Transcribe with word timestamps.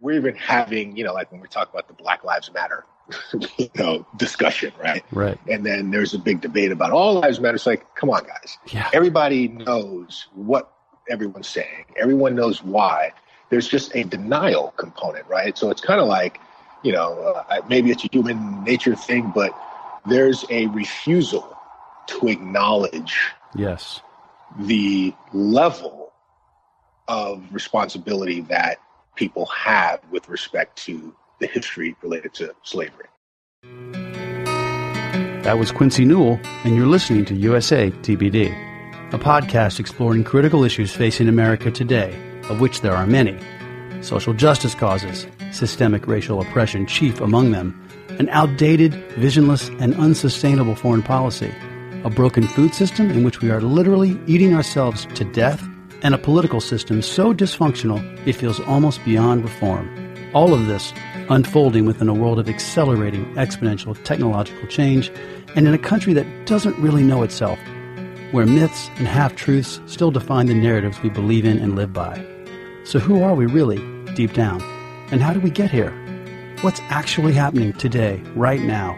we're 0.00 0.16
even 0.16 0.34
having, 0.34 0.96
you 0.96 1.04
know, 1.04 1.12
like 1.12 1.30
when 1.30 1.40
we 1.40 1.48
talk 1.48 1.70
about 1.70 1.86
the 1.88 1.94
Black 1.94 2.24
Lives 2.24 2.50
Matter, 2.52 2.84
you 3.58 3.68
know, 3.76 4.06
discussion, 4.16 4.72
right? 4.82 5.04
Right. 5.12 5.38
And 5.48 5.64
then 5.64 5.90
there's 5.90 6.14
a 6.14 6.18
big 6.18 6.40
debate 6.40 6.72
about 6.72 6.90
all 6.92 7.20
lives 7.20 7.40
matter. 7.40 7.56
It's 7.56 7.66
like, 7.66 7.94
come 7.94 8.10
on, 8.10 8.24
guys. 8.24 8.56
Yeah. 8.72 8.88
Everybody 8.92 9.48
knows 9.48 10.28
what 10.34 10.72
everyone's 11.08 11.48
saying. 11.48 11.86
Everyone 11.96 12.34
knows 12.34 12.62
why. 12.62 13.12
There's 13.50 13.66
just 13.68 13.94
a 13.96 14.04
denial 14.04 14.72
component, 14.76 15.26
right? 15.26 15.58
So 15.58 15.70
it's 15.70 15.80
kind 15.80 16.00
of 16.00 16.06
like, 16.06 16.40
you 16.82 16.92
know, 16.92 17.34
uh, 17.48 17.60
maybe 17.68 17.90
it's 17.90 18.04
a 18.04 18.08
human 18.12 18.62
nature 18.64 18.94
thing, 18.94 19.32
but 19.34 19.52
there's 20.06 20.44
a 20.50 20.66
refusal 20.66 21.56
to 22.06 22.28
acknowledge 22.28 23.20
Yes. 23.54 24.00
the 24.58 25.12
level 25.32 26.12
of 27.08 27.42
responsibility 27.52 28.42
that 28.42 28.78
people 29.20 29.44
have 29.44 30.00
with 30.10 30.26
respect 30.30 30.78
to 30.78 31.14
the 31.40 31.46
history 31.46 31.94
related 32.00 32.32
to 32.32 32.54
slavery. 32.62 33.04
That 35.44 35.58
was 35.58 35.70
Quincy 35.72 36.06
Newell, 36.06 36.40
and 36.64 36.74
you're 36.74 36.86
listening 36.86 37.26
to 37.26 37.34
USA 37.34 37.90
TBD, 37.90 38.50
a 39.12 39.18
podcast 39.18 39.78
exploring 39.78 40.24
critical 40.24 40.64
issues 40.64 40.90
facing 40.96 41.28
America 41.28 41.70
today, 41.70 42.18
of 42.48 42.62
which 42.62 42.80
there 42.80 42.94
are 42.94 43.06
many. 43.06 43.38
Social 44.00 44.32
justice 44.32 44.74
causes, 44.74 45.26
systemic 45.52 46.06
racial 46.06 46.40
oppression 46.40 46.86
chief 46.86 47.20
among 47.20 47.50
them, 47.50 47.78
an 48.18 48.30
outdated, 48.30 48.94
visionless, 49.18 49.68
and 49.80 49.94
unsustainable 49.96 50.74
foreign 50.74 51.02
policy, 51.02 51.52
a 52.04 52.08
broken 52.10 52.46
food 52.46 52.74
system 52.74 53.10
in 53.10 53.22
which 53.22 53.42
we 53.42 53.50
are 53.50 53.60
literally 53.60 54.18
eating 54.26 54.54
ourselves 54.54 55.04
to 55.14 55.24
death, 55.24 55.62
and 56.02 56.14
a 56.14 56.18
political 56.18 56.60
system 56.60 57.02
so 57.02 57.32
dysfunctional 57.32 58.00
it 58.26 58.34
feels 58.34 58.60
almost 58.60 59.04
beyond 59.04 59.42
reform. 59.42 59.88
All 60.32 60.54
of 60.54 60.66
this 60.66 60.92
unfolding 61.28 61.86
within 61.86 62.08
a 62.08 62.14
world 62.14 62.38
of 62.38 62.48
accelerating 62.48 63.24
exponential 63.34 63.96
technological 64.04 64.66
change 64.68 65.10
and 65.56 65.66
in 65.66 65.74
a 65.74 65.78
country 65.78 66.12
that 66.12 66.46
doesn't 66.46 66.76
really 66.78 67.02
know 67.02 67.22
itself, 67.22 67.58
where 68.32 68.46
myths 68.46 68.88
and 68.96 69.06
half 69.06 69.34
truths 69.36 69.80
still 69.86 70.10
define 70.10 70.46
the 70.46 70.54
narratives 70.54 71.02
we 71.02 71.10
believe 71.10 71.44
in 71.44 71.58
and 71.58 71.76
live 71.76 71.92
by. 71.92 72.24
So, 72.84 72.98
who 72.98 73.22
are 73.22 73.34
we 73.34 73.46
really, 73.46 73.78
deep 74.14 74.32
down? 74.32 74.62
And 75.10 75.20
how 75.20 75.32
did 75.32 75.42
we 75.42 75.50
get 75.50 75.70
here? 75.70 75.90
What's 76.62 76.80
actually 76.82 77.32
happening 77.32 77.72
today, 77.74 78.22
right 78.34 78.60
now? 78.60 78.92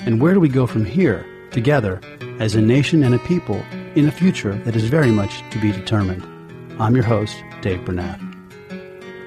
And 0.00 0.20
where 0.20 0.34
do 0.34 0.40
we 0.40 0.48
go 0.48 0.66
from 0.66 0.84
here, 0.84 1.24
together, 1.50 2.00
as 2.40 2.54
a 2.54 2.60
nation 2.60 3.02
and 3.02 3.14
a 3.14 3.18
people, 3.20 3.62
in 3.94 4.08
a 4.08 4.12
future 4.12 4.54
that 4.64 4.74
is 4.74 4.84
very 4.84 5.10
much 5.10 5.42
to 5.50 5.60
be 5.60 5.70
determined? 5.70 6.33
I'm 6.80 6.96
your 6.96 7.04
host, 7.04 7.36
Dave 7.60 7.82
Bernath. 7.82 8.20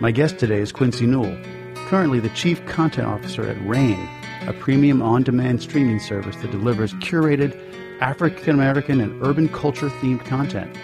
My 0.02 0.12
guest 0.12 0.38
today 0.38 0.60
is 0.60 0.74
Quincy 0.74 1.06
Newell, 1.06 1.38
currently 1.88 2.20
the 2.20 2.28
Chief 2.30 2.64
Content 2.66 3.08
Officer 3.08 3.48
at 3.48 3.56
RAIN, 3.66 3.98
a 4.48 4.52
premium 4.52 5.02
on 5.02 5.24
demand 5.24 5.62
streaming 5.62 6.02
service 6.02 6.36
that 6.42 6.52
delivers 6.52 6.94
curated 6.96 7.58
African 8.02 8.54
American 8.54 9.00
and 9.00 9.26
urban 9.26 9.48
culture 9.48 9.88
themed 9.88 10.26
content. 10.26 10.76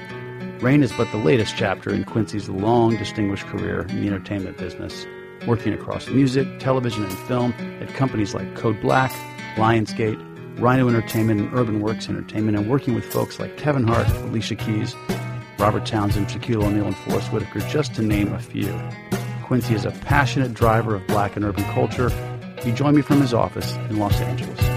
RAIN 0.64 0.84
is 0.84 0.94
but 0.94 1.12
the 1.12 1.18
latest 1.18 1.54
chapter 1.58 1.94
in 1.94 2.06
Quincy's 2.06 2.48
long, 2.48 2.96
distinguished 2.96 3.46
career 3.48 3.82
in 3.82 4.00
the 4.00 4.08
entertainment 4.08 4.58
business, 4.58 5.06
working 5.46 5.74
across 5.74 6.08
music, 6.08 6.48
television, 6.60 7.04
and 7.04 7.18
film 7.28 7.52
at 7.82 7.94
companies 7.94 8.34
like 8.34 8.56
Code 8.56 8.80
Black, 8.80 9.12
Lionsgate, 9.58 10.18
Rhino 10.62 10.88
Entertainment, 10.88 11.42
and 11.42 11.54
Urban 11.54 11.82
Works 11.82 12.08
Entertainment, 12.08 12.58
and 12.58 12.70
working 12.70 12.94
with 12.94 13.04
folks 13.04 13.38
like 13.38 13.58
Kevin 13.58 13.86
Hart, 13.86 14.08
Alicia 14.08 14.56
Keys, 14.56 14.96
Robert 15.64 15.86
Townsend, 15.86 16.28
Shaquille 16.28 16.62
O'Neal, 16.62 16.88
and 16.88 16.98
Forest 16.98 17.32
Whitaker, 17.32 17.62
just 17.62 17.96
to 17.96 18.02
name 18.02 18.34
a 18.34 18.40
few. 18.40 18.78
Quincy 19.46 19.74
is 19.74 19.86
a 19.86 19.92
passionate 19.92 20.54
driver 20.54 20.94
of 20.94 21.08
black 21.08 21.38
and 21.38 21.46
urban 21.46 21.64
culture. 21.72 22.10
He 22.62 22.74
joined 22.74 22.98
me 22.98 23.02
from 23.02 23.22
his 23.22 23.34
office 23.34 23.74
in 23.90 23.98
Los 23.98 24.20
Angeles. 24.20 24.73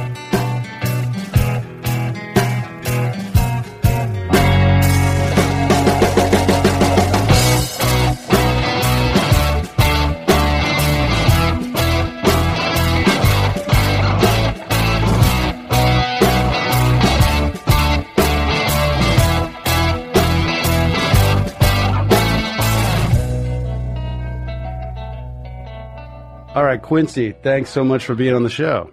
Right, 26.77 26.83
Quincy, 26.83 27.33
thanks 27.33 27.71
so 27.71 27.83
much 27.85 28.05
for 28.05 28.15
being 28.15 28.35
on 28.35 28.43
the 28.43 28.51
show. 28.51 28.91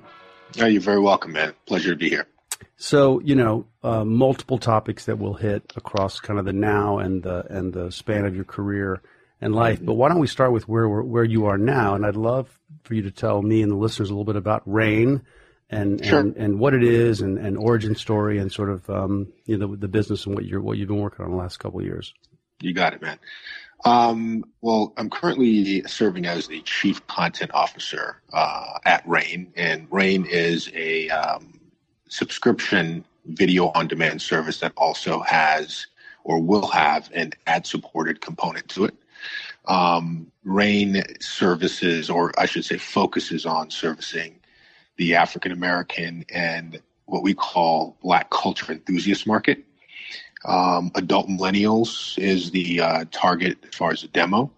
Oh, 0.59 0.65
you're 0.65 0.81
very 0.81 0.99
welcome, 0.99 1.33
man. 1.33 1.53
Pleasure 1.65 1.91
to 1.91 1.95
be 1.95 2.09
here. 2.09 2.27
So, 2.77 3.19
you 3.21 3.35
know, 3.35 3.65
uh, 3.83 4.03
multiple 4.05 4.57
topics 4.57 5.05
that 5.05 5.17
we'll 5.17 5.33
hit 5.33 5.73
across 5.75 6.19
kind 6.19 6.39
of 6.39 6.45
the 6.45 6.53
now 6.53 6.99
and 6.99 7.23
the 7.23 7.45
and 7.49 7.73
the 7.73 7.91
span 7.91 8.25
of 8.25 8.35
your 8.35 8.45
career 8.45 9.01
and 9.41 9.55
life. 9.55 9.79
But 9.83 9.93
why 9.95 10.09
don't 10.09 10.19
we 10.19 10.27
start 10.27 10.51
with 10.51 10.67
where 10.67 10.87
we're, 10.87 11.03
where 11.03 11.23
you 11.23 11.45
are 11.45 11.57
now? 11.57 11.95
And 11.95 12.05
I'd 12.05 12.15
love 12.15 12.59
for 12.83 12.93
you 12.93 13.03
to 13.03 13.11
tell 13.11 13.41
me 13.41 13.61
and 13.61 13.71
the 13.71 13.75
listeners 13.75 14.09
a 14.09 14.13
little 14.13 14.25
bit 14.25 14.35
about 14.35 14.63
Rain 14.65 15.21
and 15.69 16.03
Sure. 16.03 16.19
and, 16.19 16.35
and 16.37 16.59
what 16.59 16.73
it 16.73 16.83
is 16.83 17.21
and, 17.21 17.37
and 17.37 17.57
origin 17.57 17.95
story 17.95 18.37
and 18.37 18.51
sort 18.51 18.69
of 18.69 18.89
um, 18.89 19.31
you 19.45 19.57
know 19.57 19.67
the, 19.67 19.77
the 19.77 19.87
business 19.87 20.25
and 20.25 20.35
what 20.35 20.45
you're 20.45 20.61
what 20.61 20.77
you've 20.77 20.87
been 20.87 21.01
working 21.01 21.25
on 21.25 21.31
the 21.31 21.37
last 21.37 21.57
couple 21.57 21.79
of 21.79 21.85
years. 21.85 22.13
You 22.61 22.73
got 22.73 22.93
it, 22.93 23.01
man. 23.01 23.19
Um, 23.85 24.45
well, 24.61 24.93
I'm 24.97 25.09
currently 25.09 25.83
serving 25.83 26.25
as 26.25 26.47
the 26.47 26.61
chief 26.61 27.05
content 27.07 27.51
officer 27.53 28.21
uh, 28.31 28.79
at 28.85 29.07
Rain, 29.07 29.51
and 29.55 29.87
Rain 29.91 30.25
is 30.25 30.71
a 30.73 31.09
um, 31.09 31.59
subscription 32.07 33.03
video 33.25 33.69
on 33.75 33.87
demand 33.87 34.21
service 34.21 34.59
that 34.59 34.73
also 34.77 35.21
has 35.21 35.87
or 36.23 36.41
will 36.41 36.67
have 36.67 37.09
an 37.13 37.33
ad 37.47 37.67
supported 37.67 38.21
component 38.21 38.69
to 38.69 38.85
it. 38.85 38.95
Um, 39.65 40.31
Rain 40.43 41.01
services, 41.19 42.09
or 42.09 42.31
I 42.37 42.45
should 42.45 42.65
say, 42.65 42.77
focuses 42.77 43.45
on 43.45 43.69
servicing 43.69 44.39
the 44.97 45.15
African 45.15 45.51
American 45.51 46.25
and 46.29 46.81
what 47.05 47.23
we 47.23 47.33
call 47.33 47.97
Black 48.01 48.29
culture 48.29 48.71
enthusiast 48.71 49.27
market. 49.27 49.63
Um, 50.45 50.91
adult 50.95 51.27
millennials 51.27 52.17
is 52.17 52.51
the 52.51 52.81
uh, 52.81 53.05
target 53.11 53.57
as 53.67 53.75
far 53.75 53.91
as 53.91 54.01
the 54.01 54.09
demo. 54.09 54.51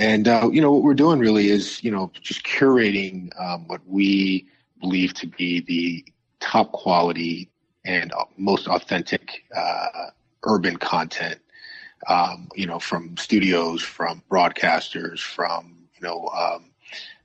And, 0.00 0.26
uh, 0.26 0.50
you 0.52 0.60
know, 0.60 0.72
what 0.72 0.82
we're 0.82 0.94
doing 0.94 1.20
really 1.20 1.50
is, 1.50 1.82
you 1.84 1.90
know, 1.90 2.10
just 2.20 2.44
curating 2.44 3.30
um, 3.40 3.68
what 3.68 3.80
we 3.86 4.48
believe 4.80 5.14
to 5.14 5.26
be 5.26 5.60
the 5.60 6.04
top 6.40 6.72
quality 6.72 7.48
and 7.84 8.12
uh, 8.12 8.24
most 8.36 8.66
authentic 8.66 9.44
uh, 9.56 10.10
urban 10.44 10.76
content, 10.76 11.40
um, 12.08 12.48
you 12.54 12.66
know, 12.66 12.78
from 12.78 13.16
studios, 13.16 13.82
from 13.82 14.22
broadcasters, 14.30 15.20
from, 15.20 15.76
you 15.94 16.06
know, 16.06 16.28
um, 16.28 16.70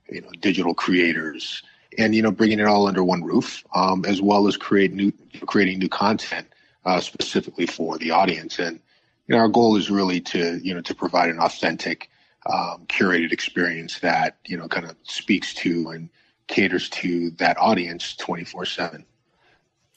you 0.08 0.20
know, 0.20 0.30
digital 0.40 0.74
creators, 0.74 1.62
and, 1.98 2.14
you 2.14 2.22
know, 2.22 2.30
bringing 2.30 2.60
it 2.60 2.66
all 2.66 2.86
under 2.86 3.02
one 3.02 3.22
roof, 3.24 3.64
um, 3.74 4.04
as 4.04 4.22
well 4.22 4.46
as 4.46 4.56
create 4.56 4.92
new, 4.92 5.12
creating 5.46 5.78
new 5.78 5.88
content 5.88 6.46
uh, 6.84 7.00
specifically 7.00 7.66
for 7.66 7.98
the 7.98 8.10
audience. 8.10 8.58
And 8.58 8.80
you 9.26 9.34
know, 9.34 9.38
our 9.38 9.48
goal 9.48 9.76
is 9.76 9.90
really 9.90 10.20
to 10.22 10.58
you 10.62 10.74
know 10.74 10.80
to 10.82 10.94
provide 10.94 11.30
an 11.30 11.38
authentic, 11.38 12.10
um, 12.50 12.86
curated 12.86 13.32
experience 13.32 13.98
that 14.00 14.38
you 14.46 14.56
know 14.56 14.68
kind 14.68 14.86
of 14.86 14.96
speaks 15.02 15.54
to 15.54 15.88
and 15.90 16.08
caters 16.46 16.88
to 16.90 17.30
that 17.32 17.56
audience 17.58 18.16
twenty 18.16 18.44
four 18.44 18.64
seven. 18.64 19.04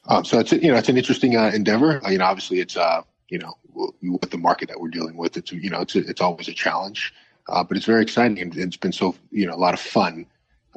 Um, 0.05 0.25
so 0.25 0.39
it's 0.39 0.51
you 0.51 0.71
know 0.71 0.77
it's 0.77 0.89
an 0.89 0.97
interesting 0.97 1.37
uh, 1.37 1.51
endeavor. 1.53 2.05
Uh, 2.05 2.09
you 2.09 2.17
know, 2.17 2.25
obviously 2.25 2.59
it's 2.59 2.77
uh 2.77 3.01
you 3.29 3.39
know 3.39 3.53
with 3.73 4.29
the 4.29 4.37
market 4.37 4.67
that 4.69 4.79
we're 4.79 4.89
dealing 4.89 5.17
with, 5.17 5.37
it's 5.37 5.51
you 5.51 5.69
know 5.69 5.81
it's 5.81 5.95
a, 5.95 5.99
it's 6.07 6.21
always 6.21 6.47
a 6.47 6.53
challenge, 6.53 7.13
uh, 7.49 7.63
but 7.63 7.77
it's 7.77 7.85
very 7.85 8.03
exciting 8.03 8.39
and 8.39 8.55
it's 8.55 8.77
been 8.77 8.91
so 8.91 9.15
you 9.31 9.47
know 9.47 9.55
a 9.55 9.57
lot 9.57 9.73
of 9.73 9.79
fun 9.79 10.25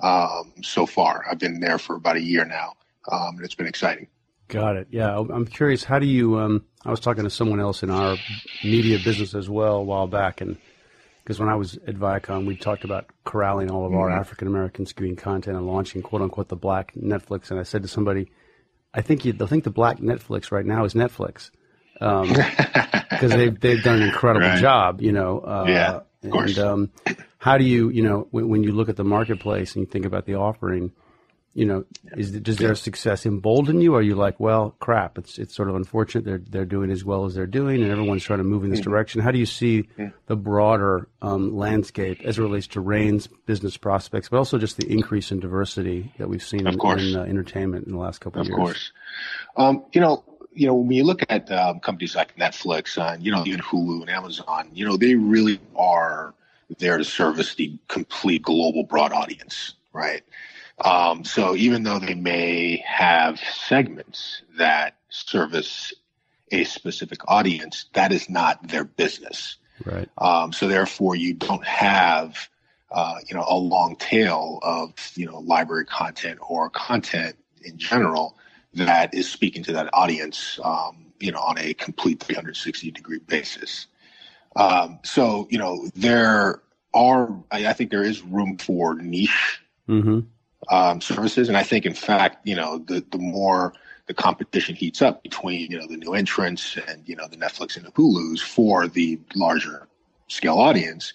um, 0.03 0.53
so 0.63 0.87
far. 0.87 1.25
I've 1.31 1.39
been 1.39 1.61
there 1.61 1.79
for 1.79 1.97
about 1.97 2.17
a 2.17 2.23
year 2.23 2.45
now, 2.45 2.75
um, 3.11 3.37
and 3.37 3.45
it's 3.45 3.55
been 3.55 3.67
exciting. 3.67 4.09
Got 4.49 4.77
it. 4.77 4.89
Yeah, 4.91 5.19
I'm 5.19 5.47
curious. 5.47 5.83
How 5.85 5.99
do 5.99 6.07
you? 6.07 6.39
Um, 6.39 6.65
I 6.85 6.91
was 6.91 7.01
talking 7.01 7.25
to 7.25 7.31
someone 7.31 7.59
else 7.61 7.83
in 7.83 7.91
our 7.91 8.17
media 8.63 8.99
business 9.05 9.35
as 9.35 9.51
well 9.51 9.77
a 9.77 9.83
while 9.83 10.07
back, 10.07 10.41
and 10.41 10.57
because 11.25 11.41
when 11.41 11.49
I 11.49 11.57
was 11.57 11.75
at 11.87 11.97
Viacom, 11.97 12.47
we 12.47 12.57
talked 12.57 12.85
about 12.85 13.07
corralling 13.25 13.71
all 13.73 13.85
of 13.87 13.93
our 13.93 14.09
African 14.21 14.47
American 14.47 14.87
screen 14.87 15.17
content 15.17 15.57
and 15.57 15.67
launching 15.67 16.01
"quote 16.03 16.23
unquote" 16.23 16.49
the 16.49 16.55
black 16.57 16.93
Netflix. 16.95 17.51
And 17.51 17.59
I 17.59 17.65
said 17.65 17.83
to 17.83 17.89
somebody, 17.89 18.31
"I 18.95 19.01
think 19.03 19.25
you, 19.25 19.33
they'll 19.33 19.49
think 19.49 19.65
the 19.65 19.71
black 19.71 19.99
Netflix 19.99 20.53
right 20.53 20.65
now 20.65 20.85
is 20.85 20.95
Netflix 20.95 21.51
because 21.99 23.31
they've 23.33 23.59
they've 23.59 23.83
done 23.83 23.97
an 24.03 24.09
incredible 24.09 24.47
Right. 24.47 24.61
job, 24.61 25.01
you 25.01 25.11
know." 25.13 25.41
Uh, 25.41 25.65
Yeah. 25.69 26.01
And 26.23 26.59
um, 26.59 26.91
how 27.39 27.57
do 27.59 27.65
you, 27.65 27.89
you 27.91 28.03
know, 28.03 28.27
when, 28.33 28.49
when 28.49 28.63
you 28.65 28.73
look 28.73 28.89
at 28.89 28.97
the 28.97 29.05
marketplace 29.05 29.75
and 29.77 29.85
you 29.85 29.91
think 29.91 30.05
about 30.07 30.25
the 30.27 30.35
offering, 30.35 30.91
you 31.57 31.65
know, 31.65 31.87
is 32.19 32.33
does 32.33 32.59
their 32.59 32.75
success 32.75 33.25
embolden 33.25 33.81
you? 33.81 33.95
Or 33.95 34.01
are 34.01 34.03
you 34.03 34.15
like, 34.15 34.39
well, 34.39 34.75
crap, 34.79 35.17
it's 35.17 35.39
it's 35.39 35.55
sort 35.55 35.71
of 35.71 35.75
unfortunate 35.75 36.27
they're 36.27 36.43
they're 36.51 36.67
doing 36.67 36.91
as 36.91 37.03
well 37.03 37.25
as 37.25 37.35
they're 37.35 37.47
doing, 37.47 37.83
and 37.83 37.91
everyone's 37.91 38.23
trying 38.23 38.41
to 38.41 38.45
move 38.45 38.63
in 38.63 38.69
this 38.69 38.81
mm-hmm. 38.81 38.91
direction. 38.91 39.23
How 39.23 39.31
do 39.31 39.39
you 39.39 39.47
see 39.47 39.89
the 40.27 40.37
broader 40.37 41.09
um, 41.23 41.57
landscape 41.57 42.21
as 42.25 42.39
it 42.39 42.43
relates 42.43 42.67
to 42.69 42.81
Rain's 42.81 43.27
business 43.47 43.79
prospects, 43.79 44.29
but 44.29 44.37
also 44.37 44.59
just 44.59 44.77
the 44.77 44.87
increase 44.87 45.33
in 45.33 45.41
diversity 45.41 46.13
that 46.19 46.29
we've 46.29 46.43
seen 46.43 46.67
in, 46.67 46.75
in 46.75 47.17
uh, 47.17 47.23
entertainment 47.23 47.87
in 47.87 47.93
the 47.93 47.99
last 47.99 48.21
couple 48.21 48.43
of, 48.43 48.47
of 48.47 48.51
years? 48.51 48.59
Of 48.59 48.65
course, 48.65 48.93
um, 49.57 49.85
you 49.93 50.01
know. 50.01 50.23
You 50.59 50.69
know, 50.69 50.75
when 50.77 50.93
you 50.93 51.05
look 51.05 51.21
at 51.29 51.53
um, 51.53 51.81
companies 51.81 52.17
like 52.17 52.35
Netflix 52.37 52.97
and 52.97 53.23
you 53.23 53.31
know 53.31 53.45
even 53.45 53.61
Hulu 53.61 54.01
and 54.01 54.09
Amazon, 54.09 54.71
you 54.73 54.87
know 54.87 54.97
they 54.97 55.15
really 55.15 55.61
are 55.77 56.33
there 56.79 56.97
to 56.97 57.05
service 57.05 57.55
the 57.57 57.79
complete 57.89 58.41
global 58.41 58.83
broad 58.83 59.13
audience, 59.13 59.75
right? 59.93 60.23
Um, 60.85 61.25
so 61.25 61.57
even 61.57 61.83
though 61.83 61.99
they 61.99 62.15
may 62.15 62.83
have 62.87 63.41
segments 63.41 64.43
that 64.59 64.97
service 65.09 65.95
a 66.53 66.65
specific 66.65 67.21
audience, 67.27 67.87
that 67.95 68.13
is 68.13 68.29
not 68.29 68.69
their 68.69 68.85
business. 68.85 69.57
Right. 69.85 70.09
Um, 70.19 70.53
so 70.53 70.69
therefore, 70.69 71.17
you 71.17 71.35
don't 71.35 71.65
have 71.65 72.49
uh, 72.91 73.17
you 73.27 73.35
know 73.35 73.45
a 73.47 73.57
long 73.57 73.97
tail 73.97 74.59
of 74.63 74.93
you 75.15 75.27
know 75.27 75.39
library 75.39 75.87
content 75.87 76.39
or 76.49 76.71
content 76.71 77.37
in 77.63 77.79
general 77.79 78.37
that 78.75 79.15
is 79.15 79.29
speaking 79.29 79.63
to 79.65 79.73
that 79.73 79.91
audience. 79.93 80.61
Um, 80.63 81.03
you 81.19 81.33
know, 81.33 81.41
on 81.41 81.57
a 81.59 81.73
complete 81.73 82.21
360 82.21 82.91
degree 82.91 83.19
basis. 83.19 83.87
Um, 84.55 84.99
so 85.03 85.49
you 85.51 85.59
know 85.59 85.89
there 85.95 86.61
are 86.95 87.43
I, 87.51 87.67
I, 87.67 87.73
think 87.73 87.91
there 87.91 88.03
is 88.03 88.23
room 88.23 88.59
for 88.59 88.95
niche 88.95 89.61
mm-hmm 89.89 90.21
um, 90.69 91.01
services. 91.01 91.49
And 91.49 91.57
I 91.57 91.63
think, 91.63 91.87
in 91.87 91.95
fact, 91.95 92.47
you 92.47 92.57
know, 92.57 92.79
the 92.79 93.05
the 93.11 93.19
more 93.19 93.73
the 94.07 94.15
competition 94.15 94.75
heats 94.75 95.03
up 95.03 95.23
between 95.23 95.71
you 95.71 95.79
know 95.79 95.87
the 95.87 95.97
new 95.97 96.15
entrants 96.15 96.77
and 96.89 97.03
you 97.07 97.17
know 97.17 97.27
the 97.29 97.37
Netflix 97.37 97.77
and 97.77 97.85
the 97.85 97.93
Hulu's 97.93 98.41
for 98.41 98.87
the 98.87 99.19
larger 99.35 99.89
scale 100.29 100.59
audience, 100.59 101.13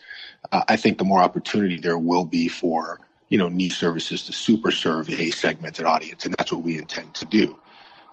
uh, 0.52 0.64
I 0.68 0.76
think 0.76 0.98
the 0.98 1.04
more 1.04 1.20
opportunity 1.20 1.80
there 1.80 1.98
will 1.98 2.26
be 2.26 2.48
for 2.48 3.00
you 3.30 3.38
know 3.38 3.50
niche 3.50 3.78
services 3.78 4.26
to 4.26 4.34
super 4.34 4.72
serve 4.72 5.10
a 5.10 5.32
segmented 5.32 5.86
audience, 5.86 6.26
and 6.26 6.36
that's 6.38 6.52
what 6.52 6.64
we 6.64 6.78
intend 6.78 7.14
to 7.16 7.26
do. 7.26 7.58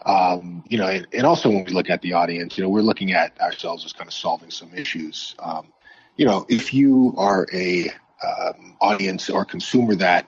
Um, 0.06 0.62
you 0.69 0.79
know, 0.79 0.87
and, 0.87 1.06
and, 1.12 1.26
also 1.26 1.50
when 1.50 1.64
we 1.64 1.73
look 1.73 1.90
at 1.90 2.00
the 2.02 2.12
audience, 2.12 2.56
you 2.56 2.62
know, 2.62 2.70
we're 2.70 2.82
looking 2.82 3.12
at 3.12 3.38
ourselves 3.40 3.85
as 3.85 3.93
kind 3.93 4.06
of 4.06 4.14
solving 4.14 4.50
some 4.50 4.73
issues. 4.73 5.35
Um, 5.40 5.73
you 6.17 6.25
know, 6.25 6.46
if 6.49 6.73
you 6.73 7.14
are 7.17 7.49
a 7.52 7.90
um, 8.25 8.76
audience 8.81 9.29
or 9.29 9.44
consumer 9.44 9.96
that 9.96 10.26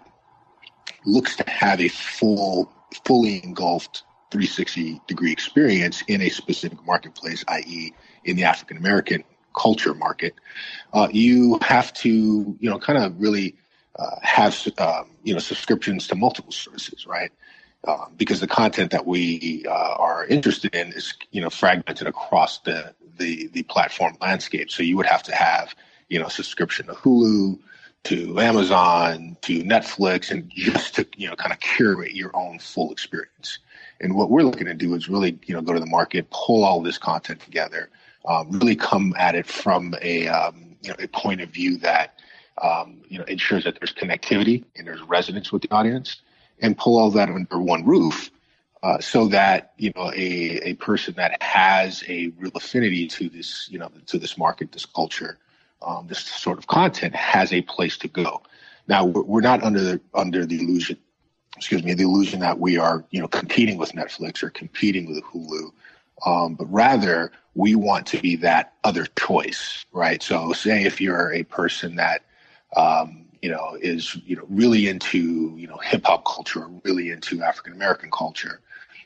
looks 1.04 1.36
to 1.36 1.44
have 1.48 1.80
a 1.80 1.88
full, 1.88 2.72
fully 3.04 3.42
engulfed 3.44 4.04
360 4.30 5.00
degree 5.06 5.32
experience 5.32 6.02
in 6.06 6.20
a 6.20 6.28
specific 6.28 6.84
marketplace, 6.86 7.44
i.e., 7.48 7.92
in 8.24 8.36
the 8.36 8.44
African 8.44 8.76
American 8.76 9.24
culture 9.56 9.94
market, 9.94 10.34
uh, 10.92 11.08
you 11.10 11.58
have 11.62 11.92
to, 11.94 12.56
you 12.60 12.70
know, 12.70 12.78
kind 12.78 12.98
of 13.02 13.20
really 13.20 13.56
uh, 13.98 14.16
have, 14.22 14.56
um, 14.78 15.10
you 15.24 15.32
know, 15.32 15.40
subscriptions 15.40 16.06
to 16.06 16.14
multiple 16.14 16.52
services, 16.52 17.06
right? 17.06 17.32
Um, 17.88 18.12
because 18.16 18.40
the 18.40 18.46
content 18.46 18.90
that 18.90 19.06
we 19.06 19.64
uh, 19.66 19.70
are 19.72 20.26
interested 20.26 20.74
in 20.74 20.88
is, 20.88 21.14
you 21.30 21.40
know, 21.40 21.50
fragmented 21.50 22.06
across 22.06 22.60
the, 22.60 22.94
the 23.16 23.48
the 23.48 23.62
platform 23.64 24.16
landscape. 24.20 24.70
So 24.70 24.82
you 24.82 24.96
would 24.98 25.06
have 25.06 25.22
to 25.24 25.34
have, 25.34 25.74
you 26.08 26.18
know, 26.18 26.28
subscription 26.28 26.86
to 26.86 26.92
Hulu, 26.92 27.58
to 28.04 28.40
Amazon 28.40 29.36
to 29.42 29.62
Netflix 29.62 30.30
and 30.30 30.50
just 30.50 30.94
to 30.94 31.06
you 31.16 31.28
know 31.28 31.36
kind 31.36 31.52
of 31.52 31.60
curate 31.60 32.12
your 32.12 32.34
own 32.34 32.58
full 32.58 32.92
experience. 32.92 33.58
And 34.00 34.14
what 34.14 34.30
we're 34.30 34.42
looking 34.42 34.66
to 34.66 34.74
do 34.74 34.94
is 34.94 35.08
really 35.08 35.38
you 35.44 35.54
know 35.54 35.60
go 35.60 35.72
to 35.72 35.80
the 35.80 35.86
market, 35.86 36.30
pull 36.30 36.64
all 36.64 36.80
this 36.80 36.98
content 36.98 37.40
together, 37.40 37.90
um, 38.26 38.50
really 38.50 38.76
come 38.76 39.14
at 39.18 39.34
it 39.34 39.46
from 39.46 39.94
a 40.00 40.28
um, 40.28 40.76
you 40.82 40.90
know 40.90 40.96
a 40.98 41.08
point 41.08 41.40
of 41.40 41.50
view 41.50 41.76
that 41.78 42.18
um, 42.62 43.02
you 43.08 43.18
know 43.18 43.24
ensures 43.24 43.64
that 43.64 43.78
there's 43.78 43.92
connectivity 43.92 44.64
and 44.76 44.86
there's 44.86 45.02
resonance 45.02 45.52
with 45.52 45.62
the 45.62 45.70
audience, 45.70 46.22
and 46.60 46.78
pull 46.78 46.98
all 46.98 47.10
that 47.10 47.28
under 47.28 47.60
one 47.60 47.84
roof. 47.84 48.30
Uh, 48.82 48.98
so 48.98 49.28
that 49.28 49.74
you 49.76 49.92
know 49.94 50.10
a, 50.16 50.70
a 50.70 50.74
person 50.76 51.12
that 51.14 51.42
has 51.42 52.02
a 52.08 52.32
real 52.38 52.52
affinity 52.54 53.06
to 53.06 53.28
this 53.28 53.68
you 53.70 53.78
know 53.78 53.90
to 54.06 54.18
this 54.18 54.38
market 54.38 54.72
this 54.72 54.86
culture 54.86 55.36
um, 55.82 56.06
this 56.06 56.20
sort 56.20 56.58
of 56.58 56.66
content 56.66 57.14
has 57.14 57.52
a 57.52 57.62
place 57.62 57.96
to 57.98 58.08
go. 58.08 58.42
Now 58.88 59.04
we're 59.04 59.40
not 59.40 59.62
under 59.62 59.80
the 59.80 60.00
under 60.14 60.44
the 60.44 60.58
illusion, 60.58 60.98
excuse 61.56 61.84
me, 61.84 61.94
the 61.94 62.02
illusion 62.02 62.40
that 62.40 62.58
we 62.58 62.76
are 62.76 63.04
you 63.10 63.20
know 63.20 63.28
competing 63.28 63.78
with 63.78 63.92
Netflix 63.92 64.42
or 64.42 64.50
competing 64.50 65.06
with 65.12 65.22
Hulu, 65.24 65.70
um, 66.26 66.54
but 66.54 66.70
rather 66.72 67.32
we 67.54 67.74
want 67.74 68.06
to 68.08 68.20
be 68.20 68.36
that 68.36 68.74
other 68.84 69.06
choice, 69.18 69.84
right? 69.92 70.22
So 70.22 70.52
say 70.52 70.84
if 70.84 71.00
you're 71.00 71.32
a 71.32 71.44
person 71.44 71.96
that 71.96 72.22
um, 72.76 73.26
you 73.42 73.50
know 73.50 73.76
is 73.80 74.16
you 74.26 74.36
know 74.36 74.44
really 74.48 74.88
into 74.88 75.54
you 75.56 75.66
know 75.66 75.78
hip 75.78 76.04
hop 76.04 76.24
culture, 76.24 76.66
really 76.84 77.10
into 77.10 77.42
African 77.42 77.72
American 77.72 78.10
culture, 78.10 78.60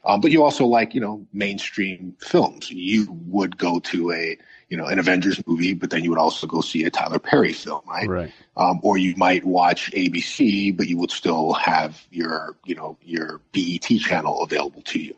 um, 0.04 0.20
but 0.20 0.30
you 0.30 0.42
also 0.42 0.66
like 0.66 0.94
you 0.94 1.00
know 1.00 1.26
mainstream 1.32 2.16
films, 2.20 2.70
you 2.70 3.06
would 3.26 3.56
go 3.58 3.80
to 3.80 4.12
a 4.12 4.38
you 4.74 4.78
know, 4.78 4.86
an 4.86 4.98
Avengers 4.98 5.40
movie, 5.46 5.72
but 5.72 5.90
then 5.90 6.02
you 6.02 6.10
would 6.10 6.18
also 6.18 6.48
go 6.48 6.60
see 6.60 6.82
a 6.82 6.90
Tyler 6.90 7.20
Perry 7.20 7.52
film, 7.52 7.82
right? 7.86 8.08
Right. 8.08 8.32
Um, 8.56 8.80
or 8.82 8.98
you 8.98 9.14
might 9.16 9.44
watch 9.44 9.92
ABC, 9.92 10.76
but 10.76 10.88
you 10.88 10.98
would 10.98 11.12
still 11.12 11.52
have 11.52 12.04
your, 12.10 12.56
you 12.64 12.74
know, 12.74 12.96
your 13.04 13.40
BET 13.52 13.84
channel 13.84 14.42
available 14.42 14.82
to 14.82 14.98
you. 14.98 15.14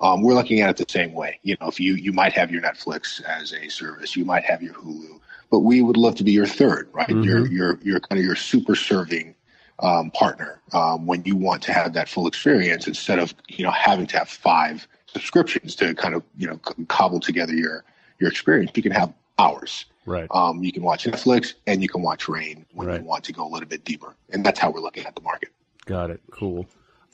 Um, 0.00 0.22
we're 0.22 0.32
looking 0.32 0.62
at 0.62 0.70
it 0.70 0.78
the 0.78 0.90
same 0.90 1.12
way. 1.12 1.38
You 1.42 1.54
know, 1.60 1.68
if 1.68 1.78
you 1.78 1.96
you 1.96 2.14
might 2.14 2.32
have 2.32 2.50
your 2.50 2.62
Netflix 2.62 3.22
as 3.24 3.52
a 3.52 3.68
service, 3.68 4.16
you 4.16 4.24
might 4.24 4.44
have 4.44 4.62
your 4.62 4.72
Hulu, 4.72 5.20
but 5.50 5.58
we 5.60 5.82
would 5.82 5.98
love 5.98 6.14
to 6.14 6.24
be 6.24 6.32
your 6.32 6.46
third, 6.46 6.88
right? 6.94 7.06
Mm-hmm. 7.06 7.24
Your 7.24 7.46
your 7.46 7.78
your 7.82 8.00
kind 8.00 8.18
of 8.18 8.24
your 8.24 8.36
super 8.36 8.74
serving 8.74 9.34
um, 9.80 10.10
partner 10.12 10.62
um, 10.72 11.04
when 11.04 11.22
you 11.24 11.36
want 11.36 11.62
to 11.64 11.74
have 11.74 11.92
that 11.92 12.08
full 12.08 12.26
experience 12.26 12.86
instead 12.86 13.18
of 13.18 13.34
you 13.48 13.64
know 13.64 13.70
having 13.70 14.06
to 14.06 14.18
have 14.18 14.30
five 14.30 14.88
subscriptions 15.08 15.76
to 15.76 15.94
kind 15.94 16.14
of 16.14 16.22
you 16.38 16.46
know 16.46 16.56
cobble 16.88 17.20
together 17.20 17.52
your 17.52 17.84
your 18.18 18.30
experience. 18.30 18.70
You 18.74 18.82
can 18.82 18.92
have 18.92 19.12
ours. 19.38 19.86
Right. 20.06 20.28
Um, 20.30 20.62
you 20.62 20.72
can 20.72 20.82
watch 20.82 21.04
Netflix 21.04 21.54
and 21.66 21.82
you 21.82 21.88
can 21.88 22.02
watch 22.02 22.28
Rain 22.28 22.66
when 22.72 22.88
right. 22.88 23.00
you 23.00 23.06
want 23.06 23.24
to 23.24 23.32
go 23.32 23.46
a 23.46 23.50
little 23.50 23.68
bit 23.68 23.84
deeper, 23.84 24.14
and 24.30 24.44
that's 24.44 24.58
how 24.58 24.70
we're 24.70 24.80
looking 24.80 25.06
at 25.06 25.14
the 25.14 25.22
market. 25.22 25.48
Got 25.86 26.10
it. 26.10 26.20
Cool. 26.30 26.66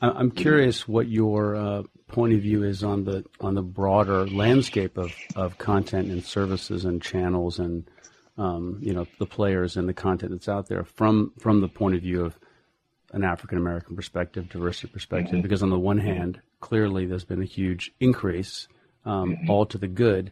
I'm 0.03 0.31
curious 0.31 0.89
what 0.89 1.09
your 1.09 1.57
uh, 1.57 1.83
point 2.09 2.33
of 2.33 2.41
view 2.41 2.65
is 2.65 2.83
on 2.83 3.05
the 3.05 3.25
on 3.41 3.55
the 3.55 3.63
broader 3.63 4.27
landscape 4.27 4.97
of, 4.97 5.13
of 5.37 5.59
content 5.59 6.11
and 6.11 6.25
services 6.25 6.85
and 6.85 7.03
channels 7.03 7.59
and 7.59 7.89
um, 8.39 8.79
you 8.81 8.95
know 8.95 9.07
the 9.19 9.27
players 9.27 9.77
and 9.77 9.89
the 9.89 9.93
content 9.93 10.33
that's 10.33 10.49
out 10.49 10.69
there 10.69 10.85
from 10.85 11.33
from 11.39 11.61
the 11.61 11.69
point 11.69 11.95
of 11.95 12.03
view 12.03 12.25
of 12.25 12.39
an 13.13 13.25
African 13.25 13.59
American 13.59 13.95
perspective, 13.97 14.49
diversity 14.49 14.89
perspective. 14.89 15.35
Mm-hmm. 15.35 15.43
Because 15.43 15.63
on 15.63 15.71
the 15.71 15.79
one 15.79 15.99
hand, 15.99 16.41
clearly 16.61 17.07
there's 17.07 17.25
been 17.25 17.43
a 17.43 17.47
huge 17.47 17.93
increase, 18.01 18.69
um, 19.05 19.33
mm-hmm. 19.33 19.51
all 19.51 19.67
to 19.67 19.79
the 19.79 19.89
good 19.89 20.31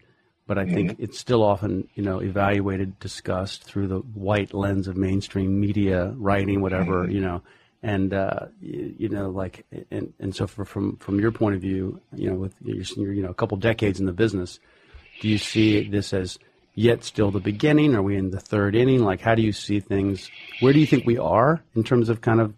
but 0.49 0.57
I 0.57 0.65
think 0.65 0.93
mm-hmm. 0.93 1.03
it's 1.03 1.19
still 1.19 1.45
often, 1.45 1.89
you 1.95 2.03
know, 2.03 2.21
evaluated, 2.21 2.99
discussed 2.99 3.65
through 3.65 3.87
the 3.89 3.99
white 3.99 4.55
lens 4.55 4.89
of 4.89 4.97
mainstream 4.97 5.61
media, 5.61 6.15
writing, 6.17 6.63
whatever, 6.63 7.03
mm-hmm. 7.03 7.13
you 7.13 7.21
know, 7.21 7.43
and 7.83 8.15
uh, 8.15 8.47
you, 8.63 8.95
you, 8.99 9.09
know, 9.11 9.29
like, 9.29 9.67
and 9.91 10.15
and 10.19 10.35
so 10.35 10.47
for, 10.47 10.65
from 10.65 10.97
from 10.97 11.21
your 11.21 11.33
point 11.33 11.55
of 11.55 11.61
view, 11.61 12.01
you 12.15 12.31
know, 12.31 12.37
with 12.37 12.55
your, 12.63 13.13
you 13.13 13.23
know 13.23 13.29
a 13.29 13.35
couple 13.35 13.59
decades 13.59 14.01
in 14.01 14.07
the 14.07 14.13
business, 14.13 14.59
do 15.21 15.29
you 15.29 15.37
see 15.37 15.87
this 15.87 16.15
as 16.15 16.39
yet 16.75 17.05
still 17.05 17.31
the 17.31 17.41
beginning? 17.41 17.95
Are 17.95 18.03
we 18.03 18.17
in 18.17 18.31
the 18.31 18.41
third 18.41 18.75
inning? 18.75 19.05
Like, 19.05 19.21
how 19.21 19.35
do 19.35 19.43
you 19.43 19.53
see 19.53 19.81
things? 19.81 20.31
Where 20.61 20.73
do 20.73 20.81
you 20.81 20.87
think 20.87 21.07
we 21.07 21.19
are 21.19 21.63
in 21.77 21.85
terms 21.85 22.09
of 22.09 22.23
kind 22.23 22.41
of 22.41 22.55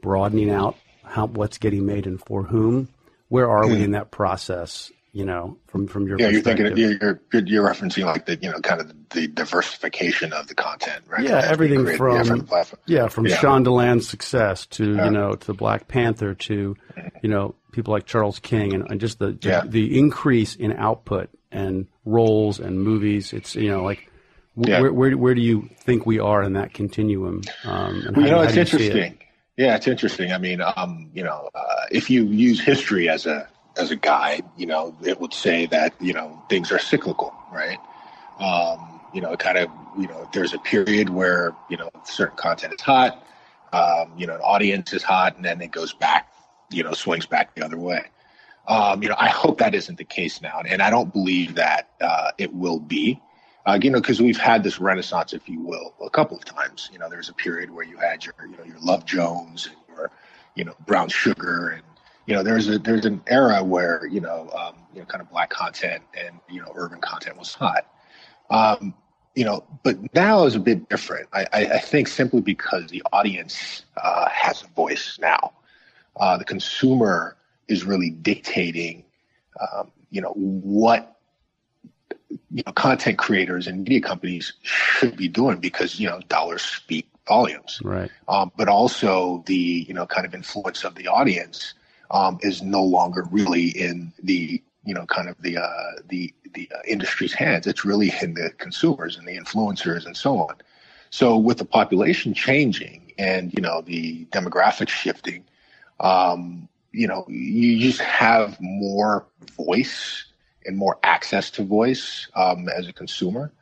broadening 0.00 0.48
out 0.48 0.76
how 1.04 1.26
what's 1.26 1.58
getting 1.58 1.84
made 1.84 2.06
and 2.06 2.18
for 2.18 2.44
whom? 2.44 2.88
Where 3.28 3.50
are 3.50 3.66
we 3.66 3.76
hmm. 3.76 3.82
in 3.82 3.90
that 3.90 4.10
process? 4.10 4.90
You 5.16 5.24
know, 5.24 5.56
from 5.66 5.86
from 5.86 6.06
your 6.06 6.20
yeah, 6.20 6.28
you're 6.28 6.42
thinking 6.42 6.76
you're, 6.76 7.22
you're 7.32 7.42
you're 7.46 7.66
referencing 7.66 8.04
like 8.04 8.26
the 8.26 8.36
you 8.36 8.50
know 8.50 8.60
kind 8.60 8.82
of 8.82 8.92
the 9.08 9.26
diversification 9.26 10.34
of 10.34 10.46
the 10.46 10.54
content, 10.54 11.04
right? 11.08 11.24
Yeah, 11.24 11.40
everything 11.42 11.96
from 11.96 12.46
yeah 12.84 13.08
from 13.08 13.26
yeah. 13.26 13.36
Shondaland's 13.38 14.06
success 14.06 14.66
to 14.66 14.94
yeah. 14.94 15.06
you 15.06 15.10
know 15.10 15.32
to 15.32 15.46
the 15.46 15.54
Black 15.54 15.88
Panther 15.88 16.34
to 16.34 16.76
you 17.22 17.30
know 17.30 17.54
people 17.72 17.94
like 17.94 18.04
Charles 18.04 18.38
King 18.40 18.74
and, 18.74 18.90
and 18.90 19.00
just 19.00 19.18
the 19.18 19.28
the, 19.28 19.48
yeah. 19.48 19.62
the, 19.64 19.98
increase 19.98 20.54
in 20.54 20.74
output 20.74 21.30
and 21.50 21.86
roles 22.04 22.60
and 22.60 22.78
movies. 22.78 23.32
It's 23.32 23.54
you 23.56 23.70
know 23.70 23.82
like. 23.82 24.10
Where, 24.54 24.90
where 24.90 25.16
where 25.18 25.34
do 25.34 25.42
you 25.42 25.68
think 25.80 26.06
we 26.06 26.18
are 26.18 26.42
in 26.42 26.54
that 26.54 26.72
continuum? 26.72 27.42
Um, 27.64 28.06
well, 28.14 28.24
you 28.24 28.30
know, 28.30 28.40
it's 28.40 28.56
interesting. 28.56 29.12
It? 29.12 29.18
Yeah, 29.58 29.76
it's 29.76 29.86
interesting. 29.86 30.32
I 30.32 30.38
mean, 30.38 30.62
um, 30.62 31.10
you 31.12 31.22
know, 31.22 31.50
uh, 31.54 31.84
if 31.90 32.08
you 32.08 32.24
use 32.24 32.58
history 32.58 33.06
as 33.10 33.26
a 33.26 33.46
as 33.78 33.90
a 33.90 33.96
guide, 33.96 34.44
you 34.56 34.66
know, 34.66 34.94
it 35.02 35.20
would 35.20 35.32
say 35.32 35.66
that, 35.66 35.94
you 36.00 36.12
know, 36.12 36.42
things 36.48 36.72
are 36.72 36.78
cyclical, 36.78 37.34
right? 37.52 37.78
Um, 38.38 39.00
you 39.12 39.20
know, 39.20 39.36
kind 39.36 39.58
of, 39.58 39.70
you 39.98 40.08
know, 40.08 40.28
there's 40.32 40.54
a 40.54 40.58
period 40.58 41.08
where, 41.10 41.54
you 41.68 41.76
know, 41.76 41.90
certain 42.04 42.36
content 42.36 42.74
is 42.74 42.80
hot, 42.80 43.24
um, 43.72 44.12
you 44.16 44.26
know, 44.26 44.34
an 44.34 44.40
audience 44.42 44.92
is 44.92 45.02
hot, 45.02 45.36
and 45.36 45.44
then 45.44 45.60
it 45.60 45.70
goes 45.70 45.92
back 45.92 46.32
you 46.70 46.82
know 46.82 46.92
swings 46.92 47.26
back 47.26 47.54
the 47.54 47.64
other 47.64 47.78
way. 47.78 48.02
Um, 48.68 49.02
you 49.02 49.08
know, 49.08 49.14
I 49.18 49.28
hope 49.28 49.58
that 49.58 49.74
isn't 49.74 49.96
the 49.96 50.04
case 50.04 50.42
now, 50.42 50.60
and 50.68 50.82
I 50.82 50.90
don't 50.90 51.12
believe 51.12 51.54
that 51.54 51.88
uh, 52.00 52.32
it 52.38 52.52
will 52.52 52.80
be. 52.80 53.20
Uh, 53.64 53.78
you 53.82 53.90
know, 53.90 54.00
because 54.00 54.20
we've 54.20 54.38
had 54.38 54.62
this 54.62 54.80
renaissance, 54.80 55.32
if 55.32 55.48
you 55.48 55.60
will, 55.60 55.92
a 56.00 56.10
couple 56.10 56.36
of 56.36 56.44
times. 56.44 56.88
You 56.92 57.00
know, 57.00 57.08
there's 57.08 57.28
a 57.28 57.32
period 57.32 57.70
where 57.70 57.84
you 57.84 57.96
had 57.96 58.24
your, 58.24 58.34
you 58.48 58.56
know, 58.56 58.64
your 58.64 58.78
Love 58.80 59.04
Jones 59.04 59.66
and 59.66 59.76
your, 59.88 60.10
you 60.54 60.64
know, 60.64 60.74
Brown 60.86 61.08
Sugar, 61.08 61.70
and 61.70 61.82
you 62.26 62.34
know, 62.34 62.42
there's 62.42 62.68
a 62.68 62.78
there's 62.78 63.06
an 63.06 63.22
era 63.26 63.62
where 63.62 64.06
you 64.06 64.20
know, 64.20 64.50
um, 64.50 64.74
you 64.92 65.00
know, 65.00 65.06
kind 65.06 65.22
of 65.22 65.30
black 65.30 65.50
content 65.50 66.02
and 66.18 66.40
you 66.50 66.60
know, 66.60 66.72
urban 66.74 67.00
content 67.00 67.36
was 67.36 67.54
hot. 67.54 67.86
Um, 68.50 68.94
you 69.34 69.44
know, 69.44 69.64
but 69.82 69.96
now 70.14 70.44
is 70.44 70.54
a 70.54 70.60
bit 70.60 70.88
different. 70.88 71.28
I, 71.32 71.46
I, 71.52 71.66
I 71.66 71.78
think 71.78 72.08
simply 72.08 72.40
because 72.40 72.86
the 72.88 73.02
audience 73.12 73.84
uh, 73.96 74.28
has 74.28 74.62
a 74.62 74.66
voice 74.68 75.18
now. 75.20 75.52
Uh, 76.16 76.38
the 76.38 76.44
consumer 76.44 77.36
is 77.68 77.84
really 77.84 78.08
dictating, 78.08 79.04
um, 79.60 79.92
you 80.10 80.22
know, 80.22 80.32
what 80.32 81.16
you 82.50 82.62
know 82.64 82.72
content 82.72 83.18
creators 83.18 83.66
and 83.66 83.82
media 83.82 84.00
companies 84.00 84.54
should 84.62 85.16
be 85.16 85.28
doing 85.28 85.58
because 85.58 86.00
you 86.00 86.08
know 86.08 86.20
dollars 86.28 86.62
speak 86.62 87.08
volumes. 87.28 87.80
Right. 87.84 88.10
Um, 88.28 88.50
but 88.56 88.68
also 88.68 89.44
the 89.46 89.54
you 89.86 89.94
know 89.94 90.06
kind 90.06 90.26
of 90.26 90.34
influence 90.34 90.82
of 90.82 90.94
the 90.94 91.08
audience 91.08 91.74
um, 92.10 92.38
is 92.42 92.62
no 92.62 92.82
longer 92.82 93.26
really 93.30 93.68
in 93.68 94.12
the 94.22 94.62
you 94.84 94.94
know 94.94 95.04
kind 95.06 95.28
of 95.28 95.36
the 95.42 95.58
uh, 95.58 95.92
the 96.08 96.32
the 96.54 96.70
uh, 96.74 96.78
industry's 96.86 97.32
hands. 97.32 97.66
It's 97.66 97.84
really 97.84 98.12
in 98.22 98.34
the 98.34 98.50
consumers 98.58 99.18
and 99.18 99.26
the 99.26 99.36
influencers 99.36 100.06
and 100.06 100.16
so 100.16 100.38
on. 100.38 100.56
So 101.10 101.36
with 101.36 101.58
the 101.58 101.64
population 101.64 102.34
changing 102.34 103.12
and 103.18 103.52
you 103.52 103.60
know 103.60 103.82
the 103.82 104.26
demographics 104.26 104.88
shifting, 104.88 105.44
um, 106.00 106.68
you 106.92 107.06
know 107.06 107.26
you 107.28 107.78
just 107.78 108.00
have 108.00 108.58
more 108.60 109.26
voice 109.56 110.24
and 110.64 110.76
more 110.76 110.98
access 111.02 111.50
to 111.50 111.62
voice 111.62 112.28
um, 112.34 112.68
as 112.68 112.88
a 112.88 112.92
consumer, 112.92 113.52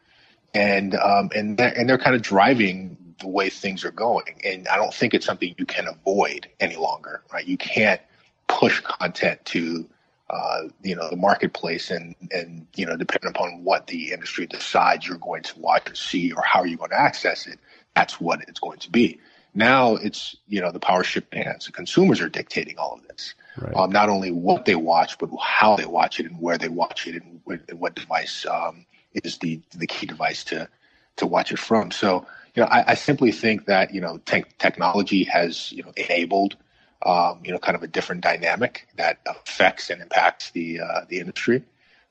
and 0.53 0.95
um, 0.97 1.31
and 1.35 1.57
they're, 1.57 1.77
and 1.79 1.89
they're 1.89 1.99
kind 1.99 2.15
of 2.15 2.23
driving 2.23 2.97
the 3.21 3.29
way 3.29 3.49
things 3.49 3.85
are 3.85 3.93
going. 3.93 4.41
And 4.45 4.69
I 4.69 4.77
don't 4.77 4.93
think 4.93 5.15
it's 5.15 5.25
something 5.25 5.55
you 5.57 5.67
can 5.67 5.87
avoid 5.87 6.51
any 6.61 6.77
longer. 6.77 7.23
Right? 7.33 7.47
You 7.47 7.57
can't 7.57 8.01
push 8.47 8.81
content 8.81 9.45
to 9.47 9.89
uh, 10.31 10.63
you 10.83 10.97
know 10.97 11.09
the 11.11 11.17
marketplace 11.17 11.91
and 11.91 12.15
and 12.31 12.67
you 12.75 12.87
know 12.87 12.97
depending 12.97 13.31
upon 13.31 13.63
what 13.63 13.87
the 13.87 14.13
industry 14.13 14.47
decides 14.47 15.07
you're 15.07 15.19
going 15.19 15.43
to 15.43 15.59
watch 15.59 15.91
or 15.91 15.95
see 15.95 16.33
or 16.33 16.43
how 16.43 16.65
you're 16.65 16.79
going 16.79 16.91
to 16.91 17.01
access 17.01 17.47
it 17.47 17.59
that's 17.95 18.21
what 18.21 18.43
it's 18.49 18.61
going 18.61 18.79
to 18.81 18.91
be. 18.91 19.21
Now 19.55 19.95
it's 19.95 20.37
you 20.49 20.61
know 20.61 20.73
the 20.73 20.81
power 20.81 21.05
shift 21.05 21.33
hands 21.33 21.67
the 21.67 21.73
consumers 21.73 22.21
are 22.21 22.29
dictating 22.29 22.79
all 22.79 22.95
of 22.95 23.07
this. 23.07 23.35
Right. 23.57 23.73
um, 23.77 23.93
not 23.93 24.09
only 24.09 24.33
what 24.33 24.65
they 24.65 24.75
watch 24.75 25.17
but 25.19 25.31
how 25.41 25.77
they 25.77 25.87
watch 25.87 26.19
it 26.19 26.27
and 26.27 26.41
where 26.41 26.59
they 26.59 26.69
watch 26.69 27.07
it 27.07 27.23
and, 27.23 27.41
and 27.69 27.79
what 27.79 27.95
device 27.95 28.45
um, 28.47 28.85
is 29.13 29.39
the 29.39 29.61
the 29.71 29.87
key 29.87 30.07
device 30.07 30.43
to 30.45 30.69
to 31.17 31.27
watch 31.27 31.53
it 31.53 31.59
from. 31.61 31.93
So 31.93 32.27
you 32.55 32.63
know 32.63 32.69
I, 32.69 32.93
I 32.93 32.95
simply 32.95 33.31
think 33.31 33.67
that 33.67 33.95
you 33.95 34.01
know 34.01 34.19
te- 34.19 34.45
technology 34.59 35.25
has 35.25 35.71
you 35.71 35.85
know 35.85 35.93
enabled 35.97 36.57
um, 37.03 37.41
you 37.45 37.53
know, 37.53 37.59
kind 37.59 37.77
of 37.77 37.83
a 37.83 37.87
different 37.87 38.23
dynamic 38.23 38.89
that 38.97 39.19
affects 39.27 39.91
and 39.91 40.01
impacts 40.01 40.51
the 40.51 40.81
uh, 40.81 41.01
the 41.09 41.19
industry. 41.19 41.63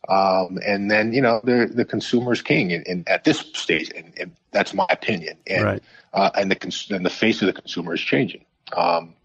Um, 0.09 0.59
and 0.65 0.91
then 0.91 1.13
you 1.13 1.21
know 1.21 1.41
the 1.43 1.69
the 1.73 1.85
consumer's 1.85 2.41
king, 2.41 2.73
and, 2.73 3.07
at 3.07 3.23
this 3.23 3.39
stage, 3.53 3.91
and, 3.95 4.13
and, 4.19 4.35
that's 4.51 4.73
my 4.73 4.85
opinion. 4.89 5.37
And 5.47 5.63
right. 5.63 5.83
uh, 6.13 6.29
and 6.35 6.51
the 6.51 6.55
cons- 6.55 6.91
and 6.91 7.05
the 7.05 7.09
face 7.09 7.41
of 7.41 7.47
the 7.47 7.53
consumer 7.53 7.95
is 7.95 8.01
changing. 8.01 8.45
Um, 8.75 9.15